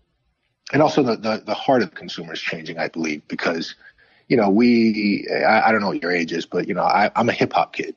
and 0.72 0.80
also 0.80 1.02
the, 1.02 1.16
the 1.16 1.42
the 1.44 1.54
heart 1.54 1.82
of 1.82 1.90
the 1.90 1.96
consumer 1.96 2.32
is 2.32 2.40
changing, 2.40 2.78
I 2.78 2.88
believe, 2.88 3.26
because 3.28 3.74
you 4.28 4.36
know 4.36 4.48
we 4.48 5.26
I, 5.30 5.68
I 5.68 5.72
don't 5.72 5.80
know 5.80 5.88
what 5.88 6.02
your 6.02 6.12
age 6.12 6.32
is, 6.32 6.46
but 6.46 6.68
you 6.68 6.74
know 6.74 6.82
I, 6.82 7.10
I'm 7.16 7.28
a 7.28 7.32
hip 7.32 7.52
hop 7.52 7.72
kid. 7.72 7.94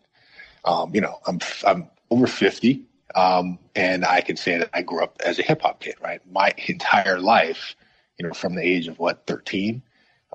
Um, 0.65 0.93
you 0.93 1.01
know 1.01 1.19
I'm 1.27 1.39
I'm 1.65 1.87
over 2.09 2.27
fifty. 2.27 2.83
Um, 3.15 3.59
and 3.75 4.05
I 4.05 4.21
can 4.21 4.37
say 4.37 4.57
that 4.57 4.69
I 4.73 4.81
grew 4.81 5.03
up 5.03 5.17
as 5.25 5.39
a 5.39 5.43
hip 5.43 5.61
hop 5.61 5.81
kid, 5.81 5.95
right? 6.01 6.21
My 6.31 6.53
entire 6.67 7.19
life, 7.19 7.75
you 8.17 8.27
know, 8.27 8.33
from 8.33 8.55
the 8.55 8.63
age 8.63 8.87
of 8.87 8.99
what, 8.99 9.25
13, 9.27 9.81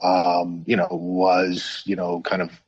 um, 0.02 0.64
you 0.66 0.76
know, 0.76 0.88
was, 0.90 1.82
you 1.84 1.96
know, 1.96 2.20
kind 2.20 2.42
of 2.42 2.60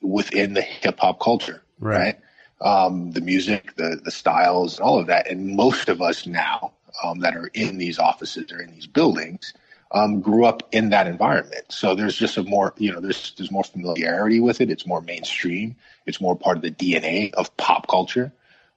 within 0.00 0.54
the 0.54 0.62
hip 0.62 1.00
hop 1.00 1.20
culture, 1.20 1.62
right? 1.78 1.98
right? 1.98 2.18
Um, 2.60 3.10
the 3.12 3.20
music, 3.20 3.74
the, 3.76 4.00
the 4.04 4.10
styles, 4.10 4.78
all 4.78 4.98
of 4.98 5.06
that. 5.08 5.28
And 5.28 5.56
most 5.56 5.88
of 5.88 6.00
us 6.00 6.26
now 6.26 6.72
um, 7.02 7.20
that 7.20 7.36
are 7.36 7.50
in 7.54 7.78
these 7.78 7.98
offices 7.98 8.52
or 8.52 8.60
in 8.60 8.72
these 8.72 8.86
buildings 8.86 9.52
um, 9.92 10.20
grew 10.20 10.44
up 10.44 10.68
in 10.72 10.90
that 10.90 11.06
environment. 11.06 11.64
So 11.70 11.94
there's 11.94 12.16
just 12.16 12.36
a 12.36 12.42
more, 12.44 12.72
you 12.78 12.92
know, 12.92 13.00
there's, 13.00 13.34
there's 13.36 13.50
more 13.50 13.64
familiarity 13.64 14.40
with 14.40 14.60
it. 14.60 14.70
It's 14.70 14.86
more 14.86 15.00
mainstream. 15.02 15.76
It's 16.06 16.20
more 16.20 16.36
part 16.36 16.56
of 16.56 16.62
the 16.62 16.70
DNA 16.70 17.32
of 17.34 17.54
pop 17.56 17.88
culture. 17.88 18.32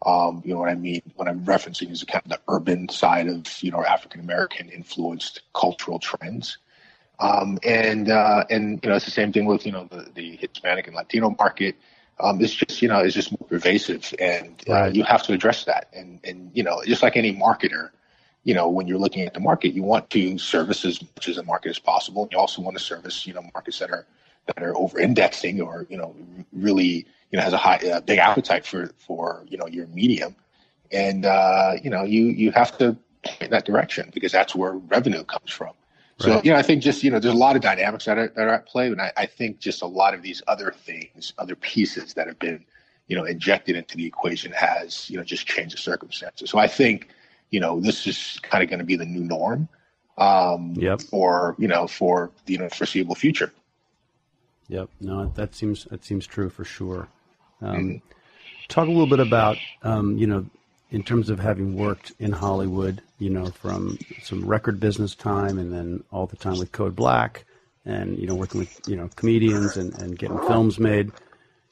Um, 0.05 0.43
you 0.45 0.53
know 0.53 0.59
what 0.59 0.69
I 0.69 0.75
mean? 0.75 1.01
What 1.15 1.27
I'm 1.27 1.43
referencing 1.45 1.91
is 1.91 2.03
kind 2.03 2.23
of 2.25 2.29
the 2.29 2.39
urban 2.47 2.89
side 2.89 3.27
of 3.27 3.45
you 3.61 3.71
know 3.71 3.83
African 3.83 4.21
American 4.21 4.69
influenced 4.69 5.41
cultural 5.53 5.99
trends. 5.99 6.57
Um, 7.19 7.57
and 7.63 8.09
uh, 8.09 8.45
and 8.49 8.79
you 8.83 8.89
know 8.89 8.95
it's 8.95 9.05
the 9.05 9.11
same 9.11 9.33
thing 9.33 9.45
with 9.45 9.65
you 9.65 9.71
know 9.71 9.87
the, 9.89 10.09
the 10.13 10.35
Hispanic 10.35 10.87
and 10.87 10.95
Latino 10.95 11.35
market. 11.39 11.75
Um, 12.19 12.41
it's 12.41 12.53
just 12.53 12.81
you 12.81 12.87
know 12.87 12.99
it's 12.99 13.15
just 13.15 13.31
more 13.31 13.47
pervasive, 13.47 14.13
and 14.19 14.61
uh, 14.69 14.73
right. 14.73 14.95
you 14.95 15.03
have 15.03 15.23
to 15.23 15.33
address 15.33 15.65
that. 15.65 15.89
And 15.93 16.19
and 16.23 16.51
you 16.53 16.63
know 16.63 16.81
just 16.85 17.01
like 17.01 17.17
any 17.17 17.33
marketer, 17.33 17.89
you 18.43 18.53
know 18.53 18.69
when 18.69 18.87
you're 18.87 18.99
looking 18.99 19.25
at 19.25 19.33
the 19.33 19.39
market, 19.39 19.73
you 19.73 19.81
want 19.81 20.09
to 20.11 20.37
service 20.37 20.85
as 20.85 21.01
much 21.01 21.29
as 21.29 21.37
the 21.37 21.43
market 21.43 21.69
as 21.69 21.79
possible. 21.79 22.23
And 22.23 22.31
you 22.31 22.37
also 22.37 22.61
want 22.61 22.77
to 22.77 22.83
service 22.83 23.25
you 23.25 23.33
know 23.33 23.43
markets 23.53 23.79
that 23.79 23.89
are 23.89 24.05
that 24.47 24.61
are 24.61 24.77
over 24.77 24.99
indexing 24.99 25.61
or 25.61 25.87
you 25.89 25.97
know 25.97 26.15
really 26.51 27.07
you 27.35 27.37
know 27.37 27.43
has 27.43 27.51
a 27.51 27.57
high 27.57 27.75
a 27.83 27.99
big 27.99 28.17
appetite 28.17 28.65
for 28.65 28.93
for 28.97 29.45
you 29.49 29.57
know 29.57 29.67
your 29.67 29.87
medium, 29.87 30.37
and 30.89 31.25
uh, 31.25 31.73
you 31.83 31.89
know 31.89 32.03
you 32.03 32.27
you 32.27 32.49
have 32.51 32.77
to 32.77 32.95
in 33.41 33.49
that 33.49 33.65
direction 33.65 34.09
because 34.13 34.31
that's 34.31 34.55
where 34.55 34.71
revenue 34.71 35.25
comes 35.25 35.51
from. 35.51 35.71
So 36.19 36.35
right. 36.35 36.45
you 36.45 36.51
know 36.53 36.57
I 36.57 36.61
think 36.61 36.81
just 36.81 37.03
you 37.03 37.11
know 37.11 37.19
there's 37.19 37.33
a 37.33 37.37
lot 37.37 37.57
of 37.57 37.61
dynamics 37.61 38.05
that 38.05 38.17
are 38.17 38.29
that 38.29 38.47
are 38.47 38.53
at 38.53 38.65
play, 38.67 38.87
and 38.87 39.01
I, 39.01 39.11
I 39.17 39.25
think 39.25 39.59
just 39.59 39.81
a 39.81 39.85
lot 39.85 40.13
of 40.13 40.21
these 40.21 40.41
other 40.47 40.71
things, 40.71 41.33
other 41.37 41.57
pieces 41.57 42.13
that 42.13 42.27
have 42.27 42.39
been 42.39 42.63
you 43.07 43.17
know 43.17 43.25
injected 43.25 43.75
into 43.75 43.97
the 43.97 44.05
equation 44.05 44.53
has 44.53 45.09
you 45.09 45.17
know 45.17 45.23
just 45.25 45.45
changed 45.45 45.75
the 45.75 45.81
circumstances. 45.81 46.49
So 46.49 46.57
I 46.57 46.67
think 46.67 47.09
you 47.49 47.59
know 47.59 47.81
this 47.81 48.07
is 48.07 48.39
kind 48.43 48.63
of 48.63 48.69
going 48.69 48.79
to 48.79 48.85
be 48.85 48.95
the 48.95 49.05
new 49.05 49.25
norm 49.25 49.67
um, 50.17 50.73
yep. 50.77 51.01
for 51.01 51.57
you 51.59 51.67
know 51.67 51.85
for 51.85 52.31
the 52.45 52.53
you 52.53 52.59
know, 52.59 52.69
foreseeable 52.69 53.15
future. 53.15 53.51
Yep. 54.69 54.89
No, 55.01 55.33
that 55.35 55.53
seems 55.53 55.83
that 55.91 56.05
seems 56.05 56.25
true 56.25 56.49
for 56.49 56.63
sure. 56.63 57.09
Um, 57.61 57.75
mm-hmm. 57.75 57.97
Talk 58.67 58.87
a 58.87 58.91
little 58.91 59.07
bit 59.07 59.19
about, 59.19 59.57
um, 59.83 60.17
you 60.17 60.27
know, 60.27 60.45
in 60.91 61.03
terms 61.03 61.29
of 61.29 61.39
having 61.39 61.75
worked 61.75 62.13
in 62.19 62.31
Hollywood, 62.31 63.01
you 63.19 63.29
know, 63.29 63.47
from 63.47 63.97
some 64.23 64.45
record 64.45 64.79
business 64.79 65.15
time 65.15 65.59
and 65.59 65.73
then 65.73 66.03
all 66.11 66.25
the 66.25 66.35
time 66.35 66.57
with 66.57 66.71
Code 66.71 66.95
Black 66.95 67.45
and, 67.85 68.17
you 68.17 68.27
know, 68.27 68.35
working 68.35 68.59
with, 68.59 68.79
you 68.87 68.95
know, 68.95 69.09
comedians 69.15 69.77
and, 69.77 69.93
and 70.01 70.17
getting 70.17 70.39
films 70.39 70.79
made. 70.79 71.11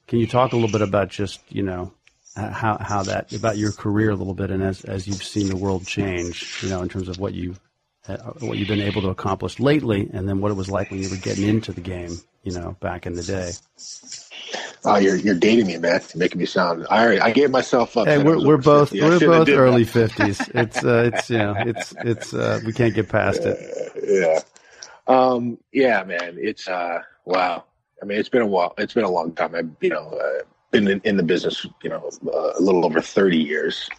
Can 0.08 0.20
you 0.20 0.28
talk 0.28 0.52
a 0.52 0.56
little 0.56 0.72
bit 0.72 0.82
about 0.82 1.10
just, 1.10 1.40
you 1.50 1.64
know, 1.64 1.94
how, 2.36 2.78
how 2.80 3.04
that, 3.04 3.32
about 3.34 3.58
your 3.58 3.72
career 3.72 4.10
a 4.10 4.16
little 4.16 4.34
bit 4.34 4.52
and 4.52 4.62
as, 4.64 4.84
as 4.86 5.08
you've 5.08 5.24
seen 5.24 5.48
the 5.48 5.56
world 5.56 5.86
change, 5.86 6.60
you 6.62 6.70
know, 6.70 6.82
in 6.82 6.90
terms 6.90 7.08
of 7.08 7.20
what 7.20 7.34
you, 7.34 7.56
uh, 8.08 8.18
what 8.40 8.58
you've 8.58 8.68
been 8.68 8.82
able 8.82 9.02
to 9.04 9.10
accomplish 9.10 9.60
lately 9.60 10.10
and 10.12 10.28
then 10.28 10.42
what 10.42 10.52
it 10.52 10.56
was 10.56 10.70
like 10.70 10.92
when 10.92 11.02
you 11.02 11.10
were 11.10 11.16
getting 11.18 11.48
into 11.48 11.72
the 11.72 11.82
game, 11.82 12.18
you 12.44 12.52
know, 12.52 12.76
back 12.82 13.06
in 13.06 13.14
the 13.14 13.24
day? 13.24 13.52
Oh, 14.86 14.98
you're 14.98 15.16
you're 15.16 15.36
dating 15.36 15.68
me, 15.68 15.78
man. 15.78 16.02
You're 16.14 16.20
making 16.20 16.40
me 16.40 16.46
sound. 16.46 16.86
I 16.90 17.04
already, 17.04 17.22
I 17.22 17.32
gave 17.32 17.52
myself 17.52 17.96
up. 17.96 18.08
Hey, 18.08 18.22
we're, 18.22 18.46
we're 18.46 18.58
both 18.58 18.90
50. 18.90 19.02
we're 19.02 19.20
both 19.20 19.50
early 19.50 19.84
fifties. 19.86 20.42
It's 20.54 20.84
uh, 20.84 21.10
it's 21.14 21.30
you 21.30 21.38
know 21.38 21.56
it's 21.58 21.94
it's 22.00 22.34
uh, 22.34 22.60
we 22.66 22.74
can't 22.74 22.94
get 22.94 23.08
past 23.08 23.42
it. 23.44 23.58
Uh, 23.58 24.00
yeah, 24.06 24.40
um, 25.08 25.58
yeah, 25.72 26.04
man. 26.04 26.38
It's 26.38 26.68
uh, 26.68 27.00
wow. 27.26 27.64
I 28.02 28.06
mean, 28.06 28.20
it's 28.20 28.30
been 28.30 28.42
a 28.42 28.48
while. 28.48 28.74
It's 28.78 28.94
been 28.94 29.06
a 29.06 29.10
long 29.10 29.34
time. 29.34 29.56
I've 29.56 29.70
you 29.80 29.90
know 29.90 30.10
uh, 30.10 30.44
been 30.72 30.88
in, 30.90 31.02
in, 31.06 31.18
the 31.18 31.24
business, 31.24 31.66
you 31.84 31.90
know, 31.90 32.10
uh, 32.28 32.54
a 32.58 32.62
little 32.62 32.86
over 32.86 33.00
thirty 33.00 33.38
years. 33.38 33.90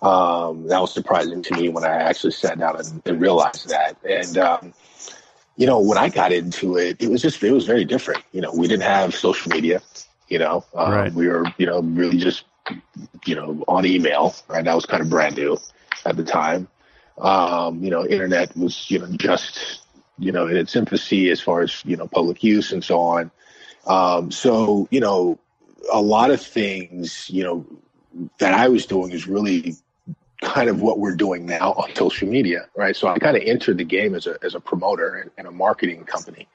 Um, 0.00 0.66
that 0.68 0.80
was 0.80 0.92
surprising 0.92 1.42
to 1.42 1.54
me 1.54 1.68
when 1.68 1.84
I 1.84 1.94
actually 1.94 2.32
sat 2.32 2.58
down 2.58 2.76
and, 2.78 3.02
and 3.06 3.20
realized 3.20 3.68
that. 3.68 3.96
And 4.08 4.38
um, 4.38 4.74
you 5.56 5.66
know, 5.66 5.78
when 5.78 5.98
I 5.98 6.08
got 6.08 6.32
into 6.32 6.76
it, 6.76 7.00
it 7.00 7.10
was 7.10 7.22
just 7.22 7.42
it 7.42 7.52
was 7.52 7.66
very 7.66 7.84
different. 7.84 8.24
You 8.32 8.40
know, 8.40 8.52
we 8.52 8.66
didn't 8.66 8.82
have 8.82 9.14
social 9.14 9.52
media. 9.52 9.82
You 10.28 10.38
know, 10.38 10.64
um, 10.74 10.92
right. 10.92 11.12
we 11.12 11.28
were 11.28 11.44
you 11.58 11.66
know 11.66 11.80
really 11.80 12.18
just 12.18 12.44
you 13.24 13.34
know 13.34 13.64
on 13.68 13.86
email. 13.86 14.34
Right, 14.48 14.64
that 14.64 14.74
was 14.74 14.86
kind 14.86 15.02
of 15.02 15.10
brand 15.10 15.36
new 15.36 15.58
at 16.04 16.16
the 16.16 16.24
time. 16.24 16.68
Um, 17.18 17.82
you 17.82 17.90
know, 17.90 18.04
internet 18.04 18.56
was 18.56 18.90
you 18.90 18.98
know 18.98 19.08
just 19.12 19.82
you 20.18 20.32
know 20.32 20.46
in 20.48 20.56
its 20.56 20.74
infancy 20.74 21.30
as 21.30 21.40
far 21.40 21.62
as 21.62 21.84
you 21.84 21.96
know 21.96 22.08
public 22.08 22.42
use 22.42 22.72
and 22.72 22.82
so 22.82 23.00
on. 23.00 23.30
Um, 23.86 24.30
so 24.32 24.88
you 24.90 25.00
know, 25.00 25.38
a 25.92 26.00
lot 26.00 26.30
of 26.30 26.40
things 26.40 27.30
you 27.30 27.44
know 27.44 27.64
that 28.38 28.54
I 28.54 28.68
was 28.68 28.86
doing 28.86 29.12
is 29.12 29.28
really 29.28 29.76
kind 30.40 30.68
of 30.68 30.82
what 30.82 30.98
we're 30.98 31.16
doing 31.16 31.46
now 31.46 31.72
on 31.72 31.94
social 31.94 32.28
media, 32.28 32.68
right? 32.76 32.96
So 32.96 33.08
I 33.08 33.18
kind 33.18 33.36
of 33.36 33.42
entered 33.44 33.78
the 33.78 33.84
game 33.84 34.14
as 34.14 34.26
a 34.26 34.36
as 34.42 34.54
a 34.54 34.60
promoter 34.60 35.14
and, 35.16 35.30
and 35.38 35.46
a 35.46 35.52
marketing 35.52 36.04
company. 36.04 36.48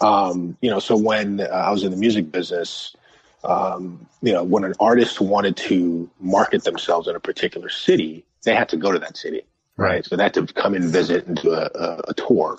Um, 0.00 0.56
you 0.60 0.70
know, 0.70 0.80
so 0.80 0.96
when 0.96 1.40
uh, 1.40 1.44
I 1.44 1.70
was 1.70 1.84
in 1.84 1.90
the 1.90 1.96
music 1.96 2.32
business, 2.32 2.96
um, 3.44 4.06
you 4.22 4.32
know, 4.32 4.42
when 4.42 4.64
an 4.64 4.74
artist 4.80 5.20
wanted 5.20 5.56
to 5.56 6.10
market 6.18 6.64
themselves 6.64 7.08
in 7.08 7.14
a 7.14 7.20
particular 7.20 7.68
city, 7.68 8.24
they 8.44 8.54
had 8.54 8.68
to 8.70 8.76
go 8.76 8.90
to 8.90 8.98
that 8.98 9.16
city, 9.16 9.42
right? 9.76 9.88
right. 9.88 10.04
So 10.04 10.16
they 10.16 10.22
had 10.22 10.34
to 10.34 10.46
come 10.46 10.74
and 10.74 10.84
visit 10.84 11.26
and 11.26 11.40
do 11.40 11.52
a, 11.52 11.70
a, 11.74 12.00
a 12.08 12.14
tour, 12.14 12.58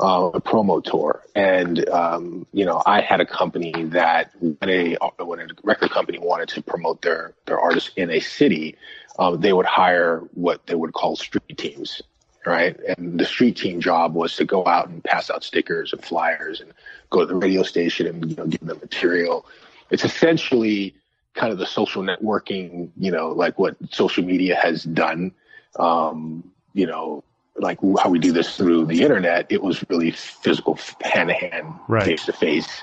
uh, 0.00 0.30
a 0.34 0.40
promo 0.40 0.82
tour. 0.82 1.22
And, 1.34 1.86
um, 1.90 2.46
you 2.52 2.64
know, 2.64 2.82
I 2.86 3.00
had 3.00 3.20
a 3.20 3.26
company 3.26 3.72
that 3.86 4.30
when 4.40 4.70
a, 4.70 4.96
when 5.18 5.40
a 5.40 5.46
record 5.62 5.90
company 5.90 6.18
wanted 6.18 6.48
to 6.50 6.62
promote 6.62 7.02
their, 7.02 7.34
their 7.46 7.60
artist 7.60 7.90
in 7.96 8.10
a 8.10 8.20
city, 8.20 8.76
um, 9.18 9.40
they 9.40 9.52
would 9.52 9.66
hire 9.66 10.20
what 10.34 10.66
they 10.66 10.74
would 10.74 10.92
call 10.92 11.16
street 11.16 11.56
teams, 11.56 12.02
right? 12.44 12.76
And 12.98 13.18
the 13.18 13.24
street 13.24 13.56
team 13.56 13.80
job 13.80 14.14
was 14.14 14.36
to 14.36 14.44
go 14.44 14.66
out 14.66 14.88
and 14.88 15.02
pass 15.04 15.30
out 15.30 15.44
stickers 15.44 15.92
and 15.92 16.04
flyers 16.04 16.60
and 16.60 16.72
go 17.10 17.20
to 17.20 17.26
the 17.26 17.34
radio 17.34 17.62
station 17.62 18.06
and, 18.06 18.30
you 18.30 18.36
know, 18.36 18.46
give 18.46 18.60
them 18.60 18.78
material. 18.80 19.46
It's 19.90 20.04
essentially 20.04 20.94
kind 21.34 21.52
of 21.52 21.58
the 21.58 21.66
social 21.66 22.02
networking, 22.02 22.90
you 22.96 23.10
know, 23.10 23.28
like 23.28 23.58
what 23.58 23.76
social 23.92 24.24
media 24.24 24.56
has 24.56 24.84
done. 24.84 25.32
Um, 25.78 26.52
you 26.72 26.86
know, 26.86 27.22
like 27.56 27.78
how 28.00 28.08
we 28.08 28.18
do 28.18 28.32
this 28.32 28.56
through 28.56 28.86
the 28.86 29.02
internet, 29.02 29.46
it 29.48 29.62
was 29.62 29.84
really 29.88 30.10
physical, 30.10 30.78
hand 31.02 31.28
to 31.28 31.34
hand, 31.34 31.72
face 32.04 32.24
to 32.26 32.32
face 32.32 32.82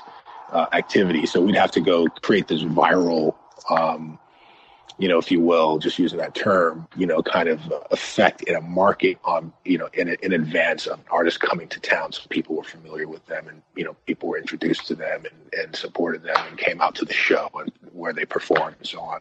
activity. 0.72 1.26
So 1.26 1.40
we'd 1.40 1.56
have 1.56 1.70
to 1.72 1.80
go 1.80 2.06
create 2.22 2.48
this 2.48 2.62
viral, 2.62 3.34
um, 3.70 4.18
you 4.98 5.08
know, 5.08 5.18
if 5.18 5.30
you 5.30 5.40
will, 5.40 5.78
just 5.78 5.98
using 5.98 6.18
that 6.18 6.34
term, 6.34 6.86
you 6.96 7.06
know, 7.06 7.22
kind 7.22 7.48
of 7.48 7.60
effect 7.90 8.42
in 8.42 8.54
a 8.54 8.60
market 8.60 9.18
on, 9.24 9.52
you 9.64 9.78
know, 9.78 9.88
in, 9.94 10.08
in 10.22 10.32
advance 10.32 10.86
of 10.86 11.00
artists 11.10 11.38
coming 11.38 11.68
to 11.68 11.80
town. 11.80 12.12
So 12.12 12.22
people 12.28 12.56
were 12.56 12.64
familiar 12.64 13.08
with 13.08 13.24
them 13.26 13.48
and, 13.48 13.62
you 13.74 13.84
know, 13.84 13.96
people 14.06 14.28
were 14.28 14.38
introduced 14.38 14.86
to 14.88 14.94
them 14.94 15.24
and, 15.24 15.64
and 15.64 15.76
supported 15.76 16.22
them 16.22 16.36
and 16.48 16.58
came 16.58 16.80
out 16.80 16.94
to 16.96 17.04
the 17.04 17.12
show 17.12 17.50
and 17.54 17.72
where 17.92 18.12
they 18.12 18.24
performed 18.24 18.76
and 18.78 18.86
so 18.86 19.00
on. 19.00 19.20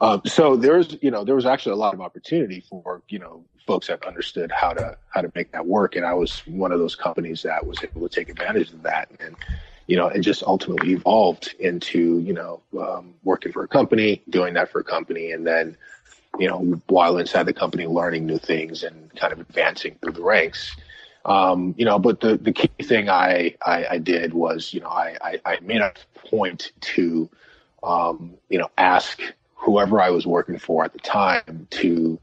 Um, 0.00 0.22
so 0.24 0.56
there's, 0.56 0.96
you 1.02 1.10
know, 1.10 1.24
there 1.24 1.34
was 1.34 1.46
actually 1.46 1.72
a 1.72 1.76
lot 1.76 1.94
of 1.94 2.00
opportunity 2.00 2.64
for, 2.68 3.02
you 3.08 3.18
know, 3.18 3.44
folks 3.66 3.88
that 3.88 4.06
understood 4.06 4.50
how 4.50 4.72
to, 4.72 4.96
how 5.10 5.20
to 5.20 5.30
make 5.34 5.52
that 5.52 5.66
work. 5.66 5.96
And 5.96 6.06
I 6.06 6.14
was 6.14 6.40
one 6.46 6.72
of 6.72 6.78
those 6.78 6.96
companies 6.96 7.42
that 7.42 7.66
was 7.66 7.82
able 7.82 8.08
to 8.08 8.14
take 8.14 8.30
advantage 8.30 8.72
of 8.72 8.82
that. 8.82 9.10
And, 9.20 9.36
you 9.88 9.96
know, 9.96 10.06
and 10.08 10.22
just 10.22 10.42
ultimately 10.42 10.92
evolved 10.92 11.54
into, 11.58 12.20
you 12.20 12.34
know, 12.34 12.60
um, 12.78 13.14
working 13.24 13.50
for 13.50 13.64
a 13.64 13.68
company, 13.68 14.22
doing 14.28 14.54
that 14.54 14.70
for 14.70 14.80
a 14.80 14.84
company, 14.84 15.32
and 15.32 15.46
then, 15.46 15.76
you 16.38 16.46
know, 16.46 16.58
while 16.88 17.16
inside 17.16 17.44
the 17.44 17.54
company, 17.54 17.86
learning 17.86 18.26
new 18.26 18.38
things 18.38 18.82
and 18.82 19.10
kind 19.16 19.32
of 19.32 19.40
advancing 19.40 19.96
through 20.00 20.12
the 20.12 20.22
ranks. 20.22 20.76
Um, 21.24 21.74
you 21.78 21.86
know, 21.86 21.98
but 21.98 22.20
the, 22.20 22.36
the 22.36 22.52
key 22.52 22.70
thing 22.82 23.08
I, 23.08 23.56
I, 23.64 23.86
I 23.92 23.98
did 23.98 24.34
was, 24.34 24.72
you 24.74 24.80
know, 24.80 24.88
I, 24.88 25.16
I, 25.22 25.40
I 25.44 25.58
made 25.60 25.80
a 25.80 25.92
point 26.16 26.72
to, 26.82 27.28
um, 27.82 28.34
you 28.50 28.58
know, 28.58 28.70
ask 28.76 29.20
whoever 29.54 30.02
I 30.02 30.10
was 30.10 30.26
working 30.26 30.58
for 30.58 30.84
at 30.84 30.92
the 30.92 30.98
time 30.98 31.66
to 31.70 32.18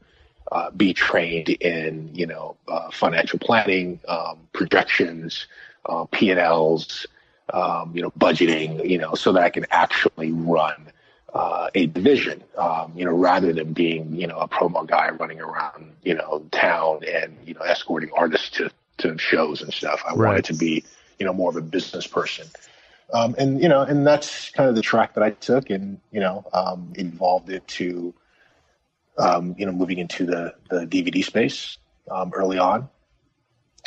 uh, 0.52 0.70
be 0.70 0.94
trained 0.94 1.48
in, 1.48 2.14
you 2.14 2.26
know, 2.26 2.56
uh, 2.68 2.90
financial 2.92 3.40
planning, 3.40 3.98
um, 4.06 4.38
projections, 4.52 5.48
uh, 5.86 6.04
P&Ls, 6.04 7.06
um, 7.52 7.92
you 7.94 8.02
know, 8.02 8.10
budgeting, 8.12 8.88
you 8.88 8.98
know, 8.98 9.14
so 9.14 9.32
that 9.32 9.42
I 9.42 9.50
can 9.50 9.66
actually 9.70 10.32
run 10.32 10.92
uh, 11.32 11.68
a 11.74 11.86
division, 11.86 12.42
um, 12.56 12.92
you 12.96 13.04
know, 13.04 13.12
rather 13.12 13.52
than 13.52 13.72
being, 13.72 14.14
you 14.14 14.26
know, 14.26 14.38
a 14.38 14.48
promo 14.48 14.86
guy 14.86 15.10
running 15.10 15.40
around, 15.40 15.92
you 16.02 16.14
know, 16.14 16.44
town 16.50 17.00
and, 17.06 17.36
you 17.44 17.54
know, 17.54 17.60
escorting 17.60 18.10
artists 18.16 18.50
to, 18.50 18.70
to 18.98 19.18
shows 19.18 19.62
and 19.62 19.72
stuff. 19.72 20.02
I 20.06 20.14
right. 20.14 20.28
wanted 20.28 20.44
to 20.46 20.54
be, 20.54 20.84
you 21.18 21.26
know, 21.26 21.32
more 21.32 21.50
of 21.50 21.56
a 21.56 21.60
business 21.60 22.06
person. 22.06 22.46
Um, 23.12 23.34
and, 23.38 23.60
you 23.62 23.68
know, 23.68 23.82
and 23.82 24.06
that's 24.06 24.50
kind 24.50 24.68
of 24.68 24.74
the 24.74 24.82
track 24.82 25.14
that 25.14 25.22
I 25.22 25.30
took 25.30 25.70
and, 25.70 26.00
you 26.10 26.20
know, 26.20 26.44
um, 26.52 26.92
evolved 26.96 27.50
it 27.50 27.66
to, 27.68 28.14
um, 29.18 29.54
you 29.58 29.66
know, 29.66 29.72
moving 29.72 29.98
into 29.98 30.26
the, 30.26 30.54
the 30.70 30.86
DVD 30.86 31.24
space 31.24 31.78
um, 32.10 32.32
early 32.34 32.58
on 32.58 32.88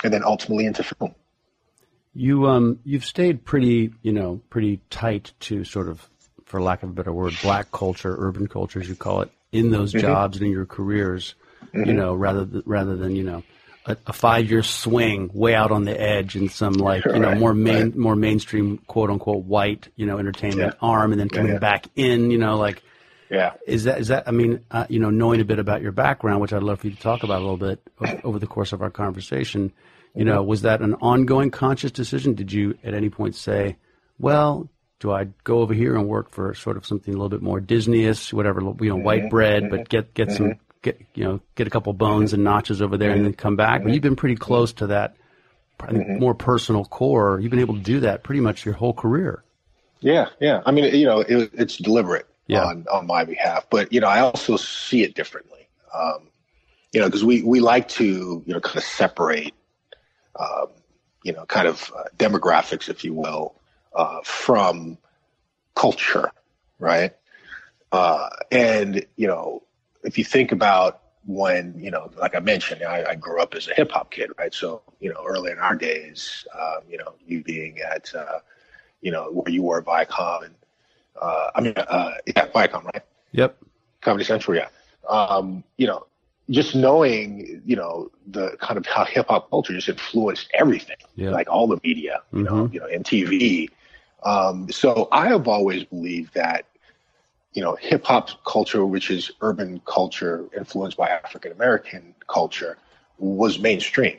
and 0.04 0.13
then 0.13 0.24
ultimately 0.24 0.65
into 0.65 0.84
film. 0.84 1.15
You 2.19 2.47
um 2.47 2.79
you've 2.84 3.05
stayed 3.05 3.45
pretty 3.45 3.93
you 4.01 4.12
know 4.12 4.41
pretty 4.49 4.82
tight 4.89 5.32
to 5.41 5.63
sort 5.63 5.88
of 5.88 6.10
for 6.43 6.62
lack 6.62 6.84
of 6.84 6.89
a 6.89 6.93
better 6.93 7.13
word 7.13 7.34
black 7.41 7.71
culture 7.71 8.13
urban 8.19 8.47
culture 8.47 8.82
as 8.82 8.89
you 8.89 8.95
call 8.95 9.21
it 9.21 9.32
in 9.53 9.71
those 9.71 9.93
mm-hmm. 9.93 10.05
jobs 10.05 10.36
and 10.36 10.45
in 10.47 10.51
your 10.51 10.65
careers 10.65 11.36
mm-hmm. 11.67 11.88
you 11.88 11.93
know 11.93 12.13
rather 12.13 12.45
th- 12.45 12.63
rather 12.65 12.97
than 12.97 13.15
you 13.15 13.23
know 13.23 13.41
a, 13.86 13.95
a 14.08 14.12
five 14.12 14.49
year 14.49 14.63
swing 14.63 15.29
way 15.34 15.55
out 15.55 15.71
on 15.71 15.86
the 15.86 15.97
edge 15.97 16.36
in 16.36 16.49
some 16.49 16.73
like 16.73 17.05
you 17.05 17.19
know 17.19 17.36
more 17.36 17.53
main 17.53 17.84
right. 17.84 17.95
more 17.95 18.15
mainstream 18.17 18.79
quote 18.79 19.10
unquote 19.10 19.45
white 19.45 19.88
you 19.95 20.05
know 20.05 20.17
entertainment 20.17 20.73
yeah. 20.73 20.88
arm 20.88 21.13
and 21.13 21.21
then 21.21 21.29
coming 21.29 21.47
yeah, 21.47 21.53
yeah. 21.53 21.60
back 21.60 21.88
in 21.95 22.32
you 22.32 22.38
know 22.38 22.58
like 22.58 22.84
yeah 23.29 23.53
is 23.65 23.86
that 23.86 23.99
is 23.99 24.10
that 24.10 24.27
I 24.27 24.32
mean 24.32 24.65
uh, 24.71 24.88
you 24.89 24.99
know 24.99 25.10
knowing 25.10 25.39
a 25.39 25.45
bit 25.45 25.60
about 25.60 25.82
your 25.82 25.93
background 25.93 26.41
which 26.41 26.51
I'd 26.51 26.63
love 26.63 26.82
for 26.82 26.88
you 26.88 26.95
to 26.95 27.01
talk 27.01 27.23
about 27.23 27.38
a 27.38 27.45
little 27.45 27.58
bit 27.58 27.82
over 28.25 28.39
the 28.39 28.47
course 28.47 28.73
of 28.73 28.82
our 28.82 28.89
conversation 28.89 29.71
you 30.15 30.26
know, 30.26 30.43
was 30.43 30.63
that 30.63 30.82
an 30.82 30.95
ongoing 30.95 31.52
conscious 31.52 31.91
decision? 31.91 32.34
Did 32.34 32.52
you 32.52 32.78
at 32.84 32.93
any 32.93 33.10
point 33.10 33.36
say, 33.36 33.78
well, 34.17 34.69
do 35.00 35.12
I 35.12 35.28
go 35.43 35.60
over 35.60 35.74
here 35.74 35.95
and 35.95 36.08
work 36.08 36.32
for 36.32 36.54
sort 36.54 36.78
of 36.78 36.86
something 36.86 37.13
a 37.13 37.17
little 37.17 37.30
bit 37.30 37.41
more 37.41 37.62
Disneyish, 37.62 38.34
whatever, 38.34 38.62
you 38.62 38.89
know, 38.89 38.95
white 38.98 39.22
mm-hmm. 39.22 39.30
bread, 39.30 39.69
but 39.69 39.88
get 39.88 40.13
get 40.13 40.32
some 40.32 40.48
mm-hmm. 40.48 40.62
get 40.82 41.02
you 41.13 41.24
know 41.24 41.39
get 41.56 41.67
a 41.67 41.69
couple 41.69 41.93
bones 41.93 42.34
and 42.34 42.43
notches 42.43 42.82
over 42.82 42.98
there 42.98 43.12
and 43.12 43.26
then 43.26 43.34
come 43.34 43.56
back. 43.56 43.84
But 43.84 43.93
you've 43.93 44.04
been 44.04 44.15
pretty 44.17 44.36
close 44.36 44.74
to 44.74 44.88
that 44.88 45.15
mm-hmm. 45.80 46.19
more 46.19 46.34
personal 46.34 46.84
core. 46.86 47.39
You've 47.39 47.52
been 47.52 47.60
able 47.60 47.76
to 47.76 47.82
do 47.82 48.02
that 48.02 48.24
pretty 48.24 48.41
much 48.41 48.65
your 48.65 48.76
whole 48.76 48.93
career. 48.93 49.43
Yeah, 50.02 50.30
yeah. 50.39 50.62
I 50.65 50.72
mean, 50.72 50.93
you 50.95 51.06
know, 51.06 51.19
it, 51.22 51.52
it's 51.54 51.78
deliberate 51.78 52.28
yeah. 52.48 52.63
on 52.63 52.86
on 52.91 53.08
my 53.08 53.24
behalf, 53.24 53.67
but 53.69 53.93
you 53.93 54.02
know, 54.02 54.08
I 54.08 54.19
also 54.19 54.58
see 54.58 55.04
it 55.04 55.15
differently. 55.15 55.67
Um, 55.93 56.30
you 56.91 57.00
know, 57.00 57.08
because 57.08 57.24
we 57.24 57.41
we 57.43 57.60
like 57.60 57.88
to 57.89 58.43
you 58.45 58.54
know 58.54 58.60
kind 58.60 58.78
of 58.78 58.84
separate 58.84 59.54
um, 60.39 60.67
you 61.23 61.34
know, 61.34 61.45
kind 61.45 61.67
of 61.67 61.91
uh, 61.95 62.04
demographics, 62.17 62.89
if 62.89 63.04
you 63.04 63.13
will, 63.13 63.56
uh, 63.93 64.21
from 64.23 64.97
culture, 65.75 66.32
right? 66.80 67.13
Uh, 67.91 68.30
and 68.52 69.06
you 69.15 69.28
know, 69.28 69.63
if 70.04 70.17
you 70.17 70.23
think 70.23 70.52
about 70.52 71.02
when 71.25 71.78
you 71.78 71.91
know, 71.91 72.10
like 72.17 72.36
I 72.36 72.39
mentioned, 72.39 72.84
I, 72.84 73.04
I 73.10 73.15
grew 73.15 73.41
up 73.41 73.54
as 73.54 73.67
a 73.67 73.73
hip 73.73 73.91
hop 73.91 74.12
kid, 74.12 74.32
right? 74.38 74.54
So 74.54 74.82
you 74.99 75.12
know, 75.13 75.23
early 75.28 75.52
in 75.52 75.60
our 75.60 75.75
days, 75.75 76.45
um, 76.58 76.82
you 76.89 76.97
know, 76.97 77.13
you 77.25 77.43
being 77.43 77.80
at, 77.80 78.13
uh, 78.15 78.39
you 79.02 79.12
know, 79.12 79.30
where 79.32 79.52
you 79.52 79.63
were, 79.63 79.82
Viacom, 79.82 80.45
and 80.45 80.56
uh, 81.19 81.52
I 81.56 81.62
mean, 81.62 81.73
uh, 81.75 82.13
yeah, 82.25 82.47
Viacom, 82.47 82.86
right? 82.86 83.04
Yep. 83.32 83.58
Comedy 84.02 84.23
Central, 84.23 84.56
yeah. 84.58 84.69
Um, 85.08 85.63
you 85.78 85.88
know, 85.88 86.06
just 86.50 86.76
knowing, 86.76 87.62
you 87.66 87.76
know, 87.76 88.12
the 88.28 88.58
kind 88.60 88.78
of 88.78 88.86
how 88.86 89.06
hip 89.06 89.28
hop 89.30 89.50
culture 89.50 89.74
just 89.74 89.90
influenced 89.90 90.50
everything, 90.54 90.98
yeah. 91.16 91.30
like 91.30 91.50
all 91.50 91.68
the 91.68 91.80
media, 91.84 92.22
you 92.34 92.40
mm-hmm. 92.40 92.56
know, 92.56 92.70
you 92.72 92.80
know, 92.80 92.88
MTV. 92.88 93.70
Um, 94.24 94.70
so 94.72 95.08
I 95.12 95.28
have 95.28 95.48
always 95.48 95.84
believed 95.84 96.34
that, 96.34 96.66
you 97.54 97.62
know, 97.62 97.76
hip 97.76 98.06
hop 98.06 98.44
culture, 98.46 98.86
which 98.86 99.12
is 99.12 99.32
urban 99.42 99.82
culture 99.86 100.46
influenced 100.58 100.98
by 100.98 101.10
African 101.10 101.52
American 101.52 102.16
culture, 102.28 102.78
was 103.20 103.60
mainstream, 103.60 104.18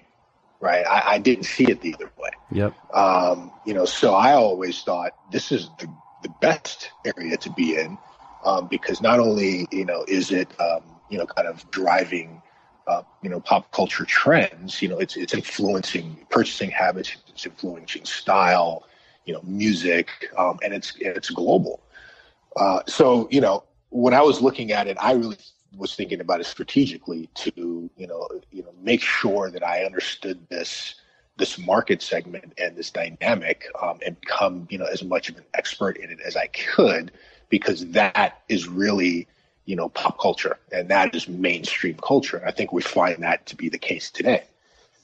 right? 0.61 0.87
I, 0.87 1.15
I, 1.15 1.19
didn't 1.19 1.45
see 1.45 1.65
it 1.65 1.81
the 1.81 1.95
other 1.95 2.11
way. 2.19 2.31
Yep. 2.53 2.95
Um, 2.95 3.51
you 3.67 3.75
know, 3.75 3.85
so 3.85 4.15
I 4.15 4.33
always 4.33 4.83
thought 4.83 5.13
this 5.33 5.53
is 5.53 5.69
the, 5.79 5.89
the 6.23 6.29
best 6.41 6.91
area 7.05 7.37
to 7.39 7.51
be 7.51 7.77
in 7.77 7.97
um, 8.45 8.69
because 8.69 9.01
not 9.01 9.21
only, 9.21 9.67
you 9.71 9.85
know, 9.85 10.05
is 10.07 10.31
it, 10.31 10.49
um, 10.61 10.83
you 11.11 11.19
know, 11.19 11.27
kind 11.27 11.49
of 11.49 11.71
driving, 11.71 12.41
uh, 12.87 13.03
you 13.23 13.29
know, 13.29 13.41
pop 13.41 13.71
culture 13.73 14.05
trends. 14.05 14.81
You 14.81 14.89
know, 14.89 14.99
it's 14.99 15.17
it's 15.17 15.35
influencing 15.35 16.27
purchasing 16.31 16.71
habits, 16.71 17.17
it's 17.29 17.45
influencing 17.47 18.05
style, 18.05 18.87
you 19.25 19.35
know, 19.35 19.43
music, 19.45 20.09
um, 20.39 20.59
and 20.63 20.73
it's 20.73 20.95
it's 21.01 21.31
global. 21.31 21.81
Uh, 22.57 22.81
so, 22.87 23.29
you 23.31 23.41
know, 23.41 23.65
when 23.91 24.15
I 24.15 24.23
was 24.23 24.41
looking 24.41 24.73
at 24.73 24.87
it, 24.87 24.97
I 25.01 25.13
really 25.13 25.37
was 25.77 25.95
thinking 25.95 26.21
about 26.21 26.41
it 26.41 26.47
strategically 26.47 27.29
to, 27.35 27.91
you 27.97 28.07
know, 28.07 28.29
you 28.51 28.63
know, 28.63 28.73
make 28.83 29.03
sure 29.03 29.51
that 29.51 29.65
I 29.65 29.85
understood 29.85 30.49
this 30.49 30.97
this 31.37 31.59
market 31.59 32.03
segment 32.03 32.53
and 32.59 32.77
this 32.77 32.91
dynamic 32.91 33.67
um, 33.81 33.99
and 34.05 34.21
become, 34.21 34.67
you 34.71 34.77
know, 34.77 34.85
as 34.85 35.03
much 35.03 35.31
of 35.31 35.37
an 35.39 35.45
expert 35.55 35.97
in 35.97 36.11
it 36.11 36.19
as 36.25 36.37
I 36.37 36.49
could, 36.49 37.13
because 37.49 37.87
that 37.93 38.43
is 38.49 38.69
really 38.69 39.27
you 39.71 39.77
know, 39.77 39.89
pop 39.89 40.19
culture, 40.19 40.59
and 40.73 40.89
that 40.89 41.15
is 41.15 41.29
mainstream 41.29 41.97
culture. 42.03 42.43
I 42.45 42.51
think 42.51 42.73
we 42.73 42.83
find 42.83 43.23
that 43.23 43.47
to 43.47 43.55
be 43.55 43.69
the 43.69 43.79
case 43.79 44.11
today. 44.11 44.43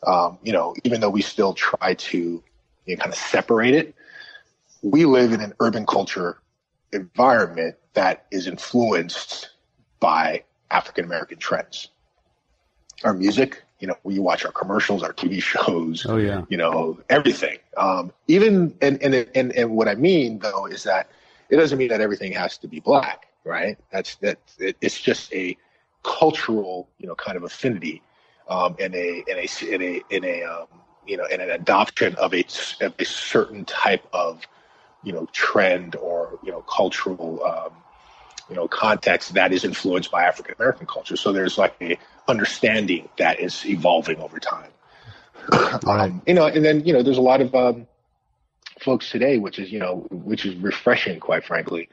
Um, 0.05 0.39
you 0.43 0.53
know, 0.53 0.75
even 0.83 1.01
though 1.01 1.09
we 1.09 1.23
still 1.23 1.55
try 1.55 1.95
to 1.95 2.43
you 2.87 2.97
know, 2.97 3.01
kind 3.01 3.13
of 3.13 3.19
separate 3.19 3.75
it, 3.75 3.95
we 4.83 5.05
live 5.05 5.33
in 5.33 5.41
an 5.41 5.53
urban 5.61 5.87
culture 5.87 6.39
environment 6.93 7.77
that 7.95 8.27
is 8.33 8.49
influenced 8.49 9.51
by 10.01 10.43
African 10.73 11.05
American 11.05 11.39
trends. 11.39 11.87
Our 13.05 13.15
music, 13.15 13.63
you 13.79 13.87
know, 13.87 13.97
we 14.03 14.19
watch 14.19 14.45
our 14.45 14.51
commercials, 14.51 15.05
our 15.05 15.13
TV 15.13 15.41
shows, 15.41 16.05
oh 16.09 16.17
yeah, 16.17 16.43
you 16.49 16.57
know, 16.57 16.99
everything. 17.09 17.59
Um, 17.77 18.13
even 18.27 18.77
and, 18.83 19.01
and 19.01 19.15
and 19.15 19.53
and 19.53 19.71
what 19.71 19.87
I 19.87 19.95
mean 19.95 20.41
though 20.41 20.67
is 20.67 20.83
that 20.83 21.09
it 21.51 21.57
doesn't 21.57 21.79
mean 21.79 21.91
that 21.91 22.01
everything 22.01 22.33
has 22.33 22.59
to 22.59 22.67
be 22.67 22.81
black, 22.81 23.29
right? 23.47 23.79
That's 23.91 24.17
that. 24.17 24.39
It, 24.59 24.77
it's 24.81 25.01
just 25.01 25.33
a 25.33 25.57
cultural, 26.03 26.89
you 26.99 27.07
know, 27.07 27.15
kind 27.15 27.37
of 27.37 27.45
affinity, 27.45 28.03
um, 28.49 28.77
and 28.79 28.95
a 28.95 29.25
in 29.27 29.39
a 29.39 29.75
in 29.75 29.83
a 29.83 30.03
in 30.11 30.25
a 30.25 30.43
um, 30.43 30.67
you 31.07 31.17
know 31.17 31.25
in 31.25 31.41
an 31.41 31.51
adoption 31.51 32.15
of 32.17 32.35
a 32.35 32.45
of 32.81 32.95
a 32.99 33.05
certain 33.05 33.65
type 33.65 34.07
of 34.13 34.47
you 35.03 35.13
know 35.13 35.27
trend 35.33 35.97
or 35.97 36.39
you 36.43 36.51
know 36.51 36.63
cultural 36.63 37.43
um, 37.45 37.73
you 38.51 38.57
know 38.57 38.69
context 38.69 39.35
that 39.35 39.53
is 39.53 39.65
influenced 39.65 40.11
by 40.11 40.25
African 40.25 40.55
American 40.59 40.87
culture. 40.87 41.17
So 41.17 41.33
there's 41.33 41.57
like 41.57 41.77
a 41.81 41.97
understanding 42.29 43.09
that 43.19 43.41
is 43.41 43.65
evolving 43.65 44.19
over 44.19 44.39
time. 44.39 44.71
Right. 45.85 46.11
Um, 46.11 46.23
you 46.27 46.35
know, 46.35 46.47
and 46.47 46.65
then 46.65 46.85
you 46.85 46.93
know, 46.93 47.03
there's 47.03 47.19
a 47.19 47.23
lot 47.23 47.41
of 47.41 47.55
um, 47.55 47.87
folks 48.81 49.11
today, 49.11 49.39
which 49.39 49.59
is 49.59 49.71
you 49.71 49.79
know, 49.79 50.07
which 50.11 50.45
is 50.45 50.57
refreshing, 50.57 51.21
quite 51.21 51.45
frankly. 51.45 51.89